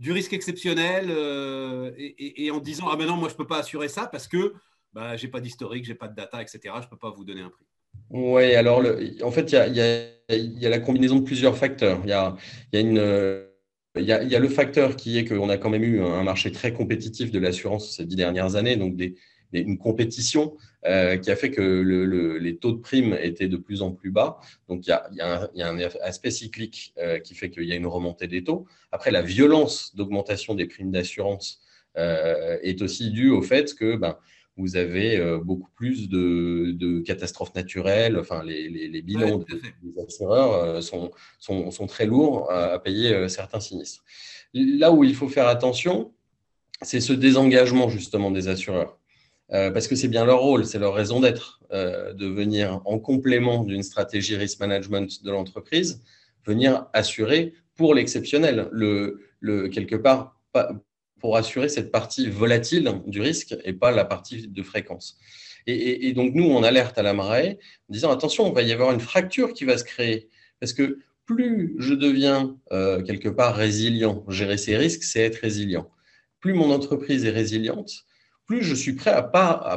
du 0.00 0.10
risque 0.10 0.32
exceptionnel 0.32 1.06
euh, 1.08 1.92
et, 1.96 2.50
en 2.50 2.58
disant 2.58 2.88
ah 2.90 2.96
ben 2.96 3.06
non 3.06 3.14
moi 3.14 3.28
je 3.28 3.36
peux 3.36 3.46
pas 3.46 3.58
assurer 3.58 3.86
ça 3.86 4.08
parce 4.08 4.26
que 4.26 4.52
bah, 4.92 5.16
j'ai 5.16 5.28
pas 5.28 5.40
d'historique, 5.40 5.84
j'ai 5.84 5.94
pas 5.94 6.08
de 6.08 6.16
data, 6.16 6.42
etc. 6.42 6.74
Je 6.82 6.88
peux 6.88 6.96
pas 6.96 7.10
vous 7.10 7.24
donner 7.24 7.42
un 7.42 7.50
prix. 7.50 7.64
Oui, 8.10 8.54
alors 8.54 8.82
en 9.22 9.30
fait 9.30 9.52
il 9.52 9.74
y 9.74 10.68
a, 10.68 10.68
la 10.68 10.78
combinaison 10.78 11.16
de 11.16 11.24
plusieurs 11.24 11.56
facteurs. 11.56 12.00
Il 12.04 12.10
y 12.10 12.12
a, 12.12 12.36
le 14.38 14.48
facteur 14.48 14.96
qui 14.96 15.18
est 15.18 15.24
qu'on 15.24 15.48
a 15.48 15.56
quand 15.56 15.70
même 15.70 15.84
eu 15.84 16.00
un 16.00 16.22
marché 16.22 16.52
très 16.52 16.72
compétitif 16.72 17.30
de 17.30 17.38
l'assurance 17.38 17.96
ces 17.96 18.04
dix 18.04 18.16
dernières 18.16 18.56
années, 18.56 18.76
donc 18.76 18.96
une 19.60 19.78
compétition 19.78 20.56
euh, 20.86 21.16
qui 21.16 21.30
a 21.30 21.36
fait 21.36 21.50
que 21.50 21.80
les 22.40 22.56
taux 22.56 22.72
de 22.72 22.80
primes 22.80 23.16
étaient 23.20 23.48
de 23.48 23.56
plus 23.56 23.82
en 23.82 23.92
plus 23.92 24.10
bas. 24.10 24.40
Donc 24.68 24.86
il 24.86 24.90
y 24.90 25.20
a, 25.20 25.48
un, 25.56 25.78
aspect 26.02 26.30
cyclique 26.30 26.94
euh, 26.98 27.18
qui 27.18 27.34
fait 27.34 27.50
qu'il 27.50 27.64
y 27.64 27.72
a 27.72 27.76
une 27.76 27.86
remontée 27.86 28.26
des 28.26 28.44
taux. 28.44 28.66
Après, 28.92 29.10
la 29.10 29.22
violence 29.22 29.94
d'augmentation 29.94 30.54
des 30.54 30.66
primes 30.66 30.90
d'assurance 30.90 31.60
euh, 31.96 32.58
est 32.62 32.82
aussi 32.82 33.10
due 33.10 33.30
au 33.30 33.42
fait 33.42 33.74
que 33.74 33.96
ben, 33.96 34.18
vous 34.56 34.76
avez 34.76 35.16
euh, 35.16 35.38
beaucoup 35.38 35.70
plus 35.74 36.08
de, 36.08 37.00
catastrophes 37.00 37.54
naturelles. 37.54 38.18
Enfin, 38.18 38.42
les, 38.44 39.02
bilans 39.02 39.38
des, 39.38 40.02
assureurs 40.02 40.52
euh, 40.52 40.80
sont, 40.80 41.10
sont, 41.38 41.86
très 41.86 42.06
lourds 42.06 42.50
à, 42.50 42.78
payer 42.78 43.12
euh, 43.12 43.28
certains 43.28 43.60
sinistres. 43.60 44.04
Là 44.52 44.92
où 44.92 45.04
il 45.04 45.14
faut 45.14 45.28
faire 45.28 45.48
attention, 45.48 46.12
c'est 46.82 47.00
ce 47.00 47.12
désengagement 47.12 47.88
justement 47.88 48.30
des 48.30 48.48
assureurs. 48.48 48.98
parce 49.48 49.88
que 49.88 49.96
c'est 49.96 50.08
bien 50.08 50.24
leur 50.24 50.40
rôle, 50.40 50.64
c'est 50.64 50.78
leur 50.78 50.94
raison 50.94 51.20
d'être, 51.20 51.60
de 51.72 52.26
venir 52.26 52.80
en 52.84 52.98
complément 52.98 53.64
d'une 53.64 53.82
stratégie 53.82 54.36
risk 54.36 54.60
management 54.60 55.24
de 55.24 55.30
l'entreprise, 55.30 56.02
venir 56.46 56.86
assurer 56.92 57.54
pour 57.74 57.94
l'exceptionnel, 57.94 58.68
le, 58.70 59.22
le, 59.40 59.68
quelque 59.68 59.96
part, 59.96 60.38
pour 61.24 61.38
assurer 61.38 61.70
cette 61.70 61.90
partie 61.90 62.28
volatile 62.28 63.00
du 63.06 63.22
risque 63.22 63.56
et 63.64 63.72
pas 63.72 63.90
la 63.92 64.04
partie 64.04 64.46
de 64.46 64.62
fréquence. 64.62 65.16
Et, 65.66 66.12
donc, 66.12 66.34
nous, 66.34 66.44
on 66.44 66.62
alerte 66.62 66.98
à 66.98 67.02
la 67.02 67.14
marée 67.14 67.58
en 67.88 67.92
disant 67.94 68.10
attention, 68.10 68.46
il 68.46 68.54
va 68.54 68.60
y 68.60 68.72
avoir 68.72 68.92
une 68.92 69.00
fracture 69.00 69.54
qui 69.54 69.64
va 69.64 69.78
se 69.78 69.84
créer. 69.84 70.28
Parce 70.60 70.74
que 70.74 70.98
plus 71.24 71.76
je 71.78 71.94
deviens 71.94 72.58
euh, 72.72 73.00
quelque 73.02 73.30
part 73.30 73.56
résilient, 73.56 74.22
gérer 74.28 74.58
ces 74.58 74.76
risques, 74.76 75.02
c'est 75.02 75.20
être 75.20 75.36
résilient. 75.36 75.90
Plus 76.40 76.52
mon 76.52 76.70
entreprise 76.70 77.24
est 77.24 77.30
résiliente, 77.30 78.04
plus 78.44 78.62
je 78.62 78.74
suis 78.74 78.92
prêt 78.92 79.12
à, 79.12 79.22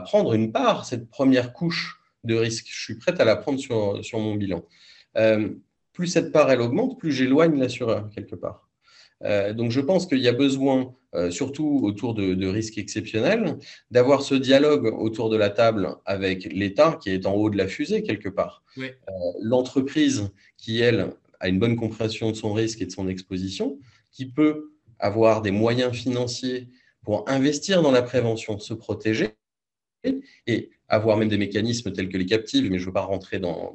prendre 0.01 0.33
une 0.33 0.51
part, 0.51 0.83
cette 0.83 1.09
première 1.09 1.53
couche 1.53 2.01
de 2.25 2.35
risque. 2.35 2.67
Je 2.69 2.81
suis 2.81 2.97
prêt 2.97 3.15
à 3.21 3.23
la 3.23 3.37
prendre 3.37 3.57
sur, 3.57 4.03
sur 4.03 4.19
mon 4.19 4.35
bilan. 4.35 4.65
Euh, 5.15 5.47
plus 5.93 6.07
cette 6.07 6.33
part, 6.33 6.51
elle 6.51 6.59
augmente, 6.59 6.99
plus 6.99 7.13
j'éloigne 7.13 7.57
l'assureur 7.57 8.09
quelque 8.09 8.35
part. 8.35 8.67
Euh, 9.23 9.53
donc 9.53 9.71
je 9.71 9.81
pense 9.81 10.05
qu'il 10.05 10.19
y 10.19 10.27
a 10.27 10.33
besoin, 10.33 10.95
euh, 11.17 11.31
surtout 11.31 11.79
autour 11.83 12.13
de, 12.13 12.47
risques 12.47 12.77
exceptionnels, 12.77 13.57
d'avoir 13.89 14.21
ce 14.21 14.35
dialogue 14.35 14.85
autour 14.85 15.29
de 15.29 15.35
la 15.35 15.49
table 15.49 15.95
avec 16.05 16.45
l'État 16.53 16.99
qui 17.01 17.09
est 17.09 17.25
en 17.25 17.33
haut 17.33 17.49
de 17.49 17.57
la 17.57 17.67
fusée 17.67 18.03
quelque 18.03 18.29
part. 18.29 18.63
Euh, 18.77 18.89
l'entreprise 19.41 20.29
qui, 20.57 20.79
elle, 20.79 21.13
a 21.39 21.47
une 21.47 21.57
bonne 21.57 21.75
compréhension 21.75 22.29
de 22.29 22.35
son 22.35 22.53
risque 22.53 22.81
et 22.81 22.85
de 22.85 22.91
son 22.91 23.07
exposition, 23.07 23.79
qui 24.11 24.27
peut 24.27 24.71
avoir 24.99 25.41
des 25.41 25.51
moyens 25.51 25.93
financiers 25.93 26.69
pour 27.03 27.27
investir 27.27 27.81
dans 27.81 27.91
la 27.91 28.03
prévention, 28.03 28.59
se 28.59 28.75
protéger 28.75 29.29
et 30.45 30.69
avoir 30.87 31.17
même 31.17 31.29
des 31.29 31.37
mécanismes 31.37 31.91
tels 31.91 32.09
que 32.09 32.17
les 32.17 32.25
captives, 32.25 32.69
mais 32.69 32.77
je 32.77 32.83
ne 32.83 32.87
veux 32.87 32.93
pas 32.93 33.01
rentrer 33.01 33.39
dans, 33.39 33.73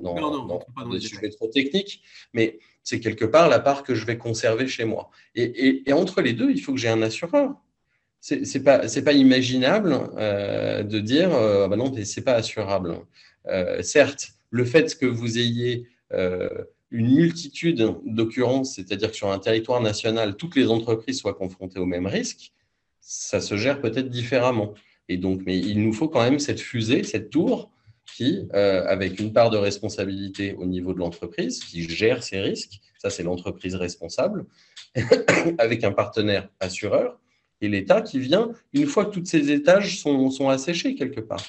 des 0.90 1.00
sujets 1.00 1.30
trop 1.30 1.48
techniques, 1.48 2.02
mais 2.32 2.58
c'est 2.84 3.00
quelque 3.00 3.24
part 3.24 3.48
la 3.48 3.60
part 3.60 3.82
que 3.82 3.94
je 3.94 4.04
vais 4.06 4.18
conserver 4.18 4.66
chez 4.66 4.84
moi. 4.84 5.10
Et, 5.34 5.84
entre 5.92 6.20
les 6.20 6.32
deux, 6.32 6.50
il 6.50 6.60
faut 6.60 6.72
que 6.72 6.78
j'ai 6.78 6.88
un 6.88 7.02
assureur. 7.02 7.54
Ce 8.20 8.34
n'est 8.34 9.02
pas, 9.02 9.12
imaginable 9.12 9.98
euh, 10.16 10.82
de 10.82 11.00
dire 11.00 11.34
euh, 11.34 11.66
bah 11.66 11.76
non, 11.76 11.92
ce 11.92 12.20
n'est 12.20 12.24
pas 12.24 12.34
assurable. 12.34 12.98
Euh, 13.46 13.82
certes, 13.82 14.32
le 14.50 14.64
fait 14.64 14.96
que 14.96 15.06
vous 15.06 15.38
ayez 15.38 15.88
une 16.90 17.14
multitude 17.14 17.96
d'occurrences, 18.04 18.74
c'est-à-dire 18.74 19.10
que 19.10 19.16
sur 19.16 19.32
un 19.32 19.38
territoire 19.38 19.80
national, 19.80 20.36
toutes 20.36 20.56
les 20.56 20.68
entreprises 20.68 21.20
soient 21.20 21.32
confrontées 21.32 21.78
au 21.78 21.86
même 21.86 22.06
risque, 22.06 22.52
ça 23.00 23.40
se 23.40 23.56
gère 23.56 23.80
peut-être 23.80 24.10
différemment. 24.10 24.74
Et 25.08 25.16
donc, 25.16 25.40
mais 25.46 25.58
il 25.58 25.82
nous 25.82 25.94
faut 25.94 26.08
quand 26.08 26.22
même 26.22 26.38
cette 26.38 26.60
fusée, 26.60 27.02
cette 27.02 27.30
tour 27.30 27.71
qui, 28.06 28.48
euh, 28.54 28.84
avec 28.86 29.18
une 29.20 29.32
part 29.32 29.50
de 29.50 29.56
responsabilité 29.56 30.54
au 30.54 30.66
niveau 30.66 30.92
de 30.92 30.98
l'entreprise, 30.98 31.64
qui 31.64 31.88
gère 31.88 32.22
ses 32.22 32.40
risques, 32.40 32.80
ça 32.98 33.10
c'est 33.10 33.22
l'entreprise 33.22 33.74
responsable, 33.74 34.46
avec 35.58 35.84
un 35.84 35.92
partenaire 35.92 36.48
assureur, 36.60 37.18
et 37.60 37.68
l'État 37.68 38.02
qui 38.02 38.18
vient 38.18 38.50
une 38.72 38.86
fois 38.86 39.04
que 39.06 39.12
toutes 39.12 39.28
ces 39.28 39.50
étages 39.50 40.00
sont, 40.00 40.30
sont 40.30 40.48
asséchés 40.48 40.94
quelque 40.94 41.20
part. 41.20 41.44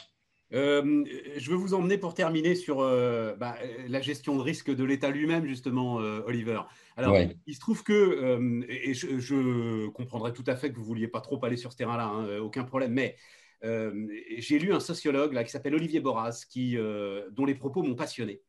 Euh, 0.53 1.03
je 1.35 1.49
veux 1.49 1.55
vous 1.55 1.73
emmener 1.73 1.97
pour 1.97 2.13
terminer 2.13 2.53
sur 2.53 2.81
euh, 2.81 3.33
bah, 3.35 3.55
la 3.87 4.01
gestion 4.01 4.35
de 4.35 4.41
risque 4.41 4.69
de 4.69 4.83
l'État 4.83 5.09
lui-même, 5.09 5.47
justement, 5.47 5.95
Oliver. 5.95 6.61
Alors, 6.95 7.17
il 7.47 7.55
se 7.55 7.59
trouve 7.59 7.83
que, 7.83 8.61
et 8.69 8.93
je, 8.93 9.87
comprendrais 9.87 10.31
tout 10.31 10.43
à 10.45 10.55
fait 10.55 10.69
que 10.69 10.75
vous 10.75 10.81
ne 10.81 10.87
vouliez 10.87 11.07
pas 11.07 11.21
trop 11.21 11.43
aller 11.43 11.57
sur 11.57 11.71
ce 11.71 11.77
terrain-là, 11.77 12.05
hein, 12.05 12.37
aucun 12.37 12.63
problème, 12.63 12.93
mais 12.93 13.15
j'ai 13.63 14.59
lu 14.59 14.73
un 14.73 14.79
sociologue 14.79 15.33
là, 15.33 15.43
qui 15.43 15.51
s'appelle 15.51 15.75
Olivier 15.75 16.01
Boras, 16.01 16.45
euh, 16.57 17.29
dont 17.31 17.45
les 17.45 17.55
propos 17.55 17.81
m'ont 17.81 17.95
passionné. 17.95 18.41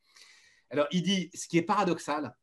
Alors, 0.70 0.86
il 0.90 1.02
dit, 1.02 1.30
ce 1.34 1.46
qui 1.46 1.56
est 1.56 1.62
paradoxal, 1.62 2.34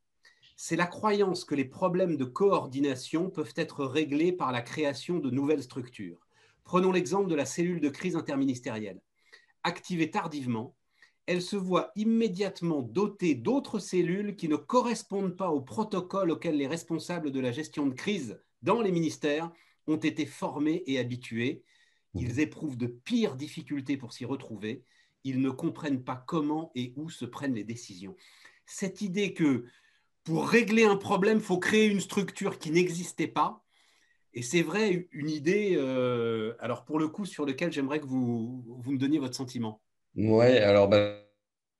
c'est 0.55 0.75
la 0.75 0.85
croyance 0.85 1.43
que 1.43 1.55
les 1.55 1.65
problèmes 1.65 2.17
de 2.17 2.23
coordination 2.23 3.29
peuvent 3.29 3.53
être 3.55 3.83
réglés 3.83 4.31
par 4.31 4.51
la 4.51 4.61
création 4.61 5.19
de 5.19 5.29
nouvelles 5.29 5.63
structures. 5.63 6.19
Prenons 6.63 6.91
l'exemple 6.91 7.29
de 7.29 7.35
la 7.35 7.45
cellule 7.45 7.81
de 7.81 7.89
crise 7.89 8.15
interministérielle. 8.15 9.01
Activée 9.63 10.11
tardivement, 10.11 10.75
elle 11.25 11.41
se 11.41 11.55
voit 11.55 11.91
immédiatement 11.95 12.81
dotée 12.81 13.35
d'autres 13.35 13.79
cellules 13.79 14.35
qui 14.35 14.47
ne 14.47 14.55
correspondent 14.55 15.35
pas 15.35 15.49
au 15.49 15.61
protocole 15.61 16.31
auquel 16.31 16.57
les 16.57 16.67
responsables 16.67 17.31
de 17.31 17.39
la 17.39 17.51
gestion 17.51 17.87
de 17.87 17.93
crise 17.93 18.39
dans 18.61 18.81
les 18.81 18.91
ministères 18.91 19.51
ont 19.87 19.97
été 19.97 20.25
formés 20.25 20.83
et 20.85 20.99
habitués, 20.99 21.63
ils 22.13 22.39
éprouvent 22.39 22.77
de 22.77 22.87
pires 22.87 23.35
difficultés 23.35 23.97
pour 23.97 24.13
s'y 24.13 24.25
retrouver. 24.25 24.83
Ils 25.23 25.39
ne 25.39 25.49
comprennent 25.49 26.03
pas 26.03 26.23
comment 26.27 26.71
et 26.75 26.93
où 26.95 27.09
se 27.09 27.25
prennent 27.25 27.53
les 27.53 27.63
décisions. 27.63 28.15
Cette 28.65 29.01
idée 29.01 29.33
que 29.33 29.65
pour 30.23 30.47
régler 30.47 30.83
un 30.83 30.97
problème, 30.97 31.37
il 31.37 31.43
faut 31.43 31.59
créer 31.59 31.87
une 31.87 31.99
structure 31.99 32.59
qui 32.59 32.71
n'existait 32.71 33.27
pas. 33.27 33.63
Et 34.33 34.41
c'est 34.41 34.61
vrai, 34.61 35.07
une 35.11 35.29
idée, 35.29 35.73
euh, 35.75 36.53
alors 36.59 36.85
pour 36.85 36.99
le 36.99 37.07
coup, 37.07 37.25
sur 37.25 37.45
lequel 37.45 37.71
j'aimerais 37.71 37.99
que 37.99 38.05
vous, 38.05 38.63
vous 38.65 38.91
me 38.91 38.97
donniez 38.97 39.19
votre 39.19 39.35
sentiment. 39.35 39.81
Oui, 40.15 40.45
alors 40.45 40.87
ben, 40.87 41.17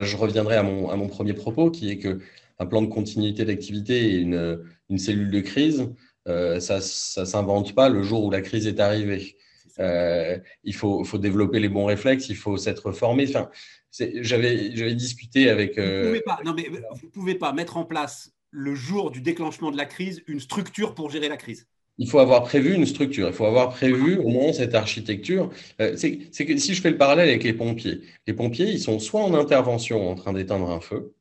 je 0.01 0.17
reviendrai 0.17 0.55
à 0.55 0.63
mon, 0.63 0.89
à 0.89 0.95
mon 0.95 1.07
premier 1.07 1.34
propos, 1.34 1.71
qui 1.71 1.91
est 1.91 1.97
que 1.97 2.19
un 2.59 2.65
plan 2.65 2.82
de 2.82 2.88
continuité 2.88 3.45
d'activité 3.45 4.13
et 4.13 4.17
une, 4.17 4.63
une, 4.89 4.97
cellule 4.99 5.32
de 5.32 5.39
crise, 5.39 5.89
euh, 6.27 6.59
ça 6.59 6.75
ne 6.75 7.25
s'invente 7.25 7.73
pas 7.73 7.89
le 7.89 8.03
jour 8.03 8.23
où 8.23 8.29
la 8.29 8.41
crise 8.41 8.67
est 8.67 8.79
arrivée. 8.79 9.38
Euh, 9.80 10.38
il 10.63 10.76
faut, 10.76 11.03
faut, 11.03 11.17
développer 11.17 11.59
les 11.59 11.69
bons 11.69 11.86
réflexes, 11.86 12.30
il 12.30 12.36
faut 12.36 12.57
s'être 12.57 12.91
formé. 12.91 13.26
Enfin, 13.28 13.49
j'avais, 13.91 14.69
discuté 14.93 15.49
avec. 15.49 15.78
Vous 15.78 15.84
ne 15.84 16.07
pouvez, 16.07 16.22
pas, 16.22 16.39
non, 16.45 16.53
mais 16.53 16.69
vous 16.69 17.09
pouvez 17.09 17.36
pas 17.36 17.53
mettre 17.53 17.78
en 17.78 17.86
place 17.86 18.32
le 18.51 18.76
jour 18.76 19.11
du 19.11 19.22
déclenchement 19.22 19.72
de 19.72 19.78
la 19.78 19.86
crise 19.86 20.24
une 20.28 20.39
structure 20.39 20.93
pour 20.93 21.09
gérer 21.09 21.30
la 21.30 21.38
crise. 21.38 21.67
Il 21.97 22.09
faut 22.09 22.19
avoir 22.19 22.43
prévu 22.43 22.74
une 22.74 22.86
structure, 22.86 23.28
il 23.28 23.34
faut 23.34 23.45
avoir 23.45 23.69
prévu 23.69 24.17
au 24.17 24.30
moins 24.30 24.53
cette 24.53 24.76
architecture. 24.76 25.49
Euh, 25.80 25.95
c'est 25.95 26.17
que 26.17 26.57
si 26.57 26.74
je 26.74 26.82
fais 26.82 26.89
le 26.89 26.97
parallèle 26.97 27.30
avec 27.30 27.43
les 27.43 27.53
pompiers, 27.53 28.01
les 28.28 28.34
pompiers, 28.34 28.69
ils 28.69 28.80
sont 28.80 28.99
soit 28.99 29.22
en 29.22 29.34
intervention 29.34 30.09
en 30.09 30.15
train 30.15 30.34
d'éteindre 30.34 30.69
un 30.69 30.80
feu, 30.80 31.13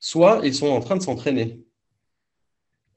soit 0.00 0.40
ils 0.42 0.54
sont 0.54 0.68
en 0.68 0.80
train 0.80 0.96
de 0.96 1.02
s'entraîner. 1.02 1.60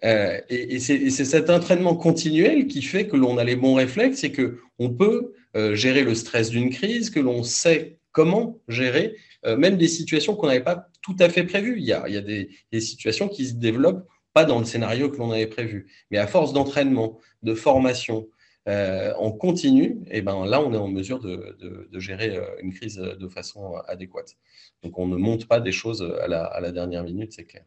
Euh, 0.03 0.39
et, 0.49 0.79
c'est 0.79 1.09
cet 1.09 1.49
entraînement 1.49 1.95
continuel 1.95 2.67
qui 2.67 2.81
fait 2.81 3.07
que 3.07 3.15
l'on 3.15 3.37
a 3.37 3.43
les 3.43 3.55
bons 3.55 3.73
réflexes 3.73 4.23
et 4.23 4.31
que 4.31 4.59
on 4.79 4.89
peut 4.89 5.33
euh, 5.55 5.75
gérer 5.75 6.03
le 6.03 6.13
stress 6.13 6.49
d'une 6.49 6.69
crise, 6.69 7.09
que 7.09 7.19
l'on 7.19 7.43
sait 7.43 7.97
comment 8.11 8.59
gérer 8.67 9.15
euh, 9.45 9.57
même 9.57 9.77
des 9.77 9.87
situations 9.87 10.35
qu'on 10.35 10.47
n'avait 10.47 10.63
pas 10.63 10.87
tout 11.01 11.15
à 11.19 11.29
fait 11.29 11.43
prévues. 11.43 11.77
Il 11.79 11.85
y 11.85 11.93
a, 11.93 12.21
des, 12.21 12.49
situations 12.79 13.27
qui 13.27 13.47
se 13.47 13.53
développent 13.55 14.07
pas 14.33 14.45
dans 14.45 14.59
le 14.59 14.65
scénario 14.65 15.09
que 15.09 15.17
l'on 15.17 15.31
avait 15.31 15.47
prévu, 15.47 15.87
mais 16.11 16.17
à 16.19 16.27
force 16.27 16.53
d'entraînement, 16.53 17.19
de 17.43 17.53
formation, 17.55 18.27
en 18.67 19.31
continu, 19.31 19.99
et 20.11 20.21
ben 20.21 20.45
là, 20.45 20.61
on 20.61 20.73
est 20.73 20.77
en 20.77 20.89
mesure 20.89 21.19
de, 21.21 21.87
gérer 21.93 22.37
une 22.61 22.73
crise 22.73 22.97
de 22.97 23.27
façon 23.29 23.75
adéquate. 23.87 24.35
Donc, 24.83 24.99
on 24.99 25.07
ne 25.07 25.15
monte 25.15 25.47
pas 25.47 25.61
des 25.61 25.71
choses 25.71 26.03
à 26.21 26.27
la 26.27 26.71
dernière 26.73 27.03
minute, 27.03 27.31
c'est 27.31 27.45
clair 27.45 27.63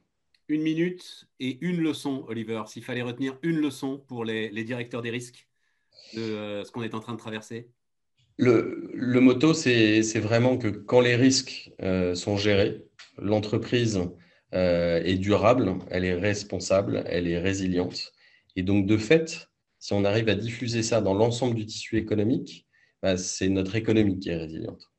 une 0.50 0.62
minute 0.62 1.28
et 1.38 1.58
une 1.60 1.80
leçon, 1.80 2.24
Oliver, 2.28 2.62
s'il 2.66 2.82
fallait 2.82 3.02
retenir 3.02 3.38
une 3.42 3.56
leçon 3.56 4.02
pour 4.08 4.24
les, 4.24 4.50
directeurs 4.64 5.00
des 5.00 5.10
risques 5.10 5.48
de 6.14 6.20
euh, 6.20 6.64
ce 6.64 6.72
qu'on 6.72 6.82
est 6.82 6.94
en 6.94 7.00
train 7.00 7.12
de 7.12 7.18
traverser 7.18 7.68
le, 8.36 8.90
le 8.94 9.20
motto, 9.20 9.52
c'est 9.52 10.00
vraiment 10.18 10.56
que 10.56 10.68
quand 10.68 11.00
les 11.00 11.14
risques 11.14 11.72
euh, 11.82 12.14
sont 12.14 12.38
gérés, 12.38 12.82
l'entreprise 13.18 14.00
euh, 14.54 15.02
est 15.04 15.16
durable, 15.16 15.74
elle 15.90 16.06
est 16.06 16.14
responsable, 16.14 17.02
elle 17.06 17.28
est 17.28 17.38
résiliente. 17.38 18.12
Et 18.56 18.62
donc, 18.62 18.86
de 18.86 18.96
fait, 18.96 19.50
si 19.78 19.92
on 19.92 20.06
arrive 20.06 20.30
à 20.30 20.34
diffuser 20.34 20.82
ça 20.82 21.02
dans 21.02 21.12
l'ensemble 21.12 21.54
du 21.54 21.66
tissu 21.66 21.98
économique, 21.98 22.66
bah, 23.02 23.18
c'est 23.18 23.50
notre 23.50 23.76
économie 23.76 24.18
qui 24.18 24.30
est 24.30 24.36
résiliente. 24.36 24.89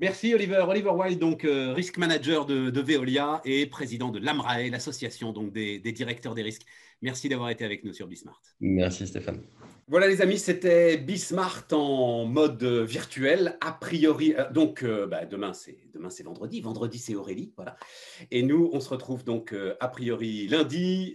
Merci 0.00 0.32
Oliver. 0.32 0.64
Oliver 0.66 0.90
Wild, 0.90 1.18
donc 1.18 1.44
euh, 1.44 1.74
risk 1.74 1.98
manager 1.98 2.46
de, 2.46 2.80
Veolia 2.80 3.42
et 3.44 3.66
président 3.66 4.08
de 4.08 4.18
l'AMRAE, 4.18 4.70
l'association 4.70 5.30
donc 5.32 5.52
des, 5.52 5.78
directeurs 5.78 6.34
des 6.34 6.40
risques. 6.40 6.64
Merci 7.02 7.28
d'avoir 7.28 7.50
été 7.50 7.66
avec 7.66 7.84
nous 7.84 7.92
sur 7.92 8.06
Bismart. 8.06 8.40
Merci 8.60 9.06
Stéphane. 9.06 9.42
Voilà 9.88 10.08
les 10.08 10.22
amis, 10.22 10.38
c'était 10.38 10.96
Bismart 10.96 11.66
en 11.72 12.24
mode 12.24 12.64
virtuel. 12.64 13.58
A 13.60 13.72
priori, 13.72 14.34
euh, 14.38 14.50
donc 14.50 14.84
euh, 14.84 15.06
bah, 15.06 15.26
demain 15.26 15.52
c'est 15.52 15.76
demain 15.92 16.08
c'est 16.08 16.22
vendredi. 16.22 16.62
Vendredi 16.62 16.98
c'est 16.98 17.14
Aurélie, 17.14 17.52
voilà. 17.56 17.76
Et 18.30 18.42
nous 18.42 18.70
on 18.72 18.80
se 18.80 18.88
retrouve 18.88 19.22
donc 19.22 19.54
a 19.80 19.88
priori 19.88 20.48
lundi 20.48 21.14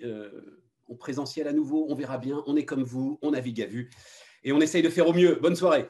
en 0.88 0.96
présentiel 0.96 1.48
à 1.48 1.54
nouveau. 1.54 1.88
On 1.90 1.96
verra 1.96 2.20
bien. 2.20 2.44
On 2.46 2.56
est 2.56 2.66
comme 2.66 2.84
vous, 2.84 3.18
on 3.24 3.32
navigue 3.32 3.64
à 3.64 3.66
vue 3.66 3.90
et 4.44 4.52
on 4.52 4.62
essaye 4.62 4.84
de 4.84 4.90
faire 4.90 5.08
au 5.08 5.14
mieux. 5.14 5.40
Bonne 5.42 5.56
soirée. 5.56 5.90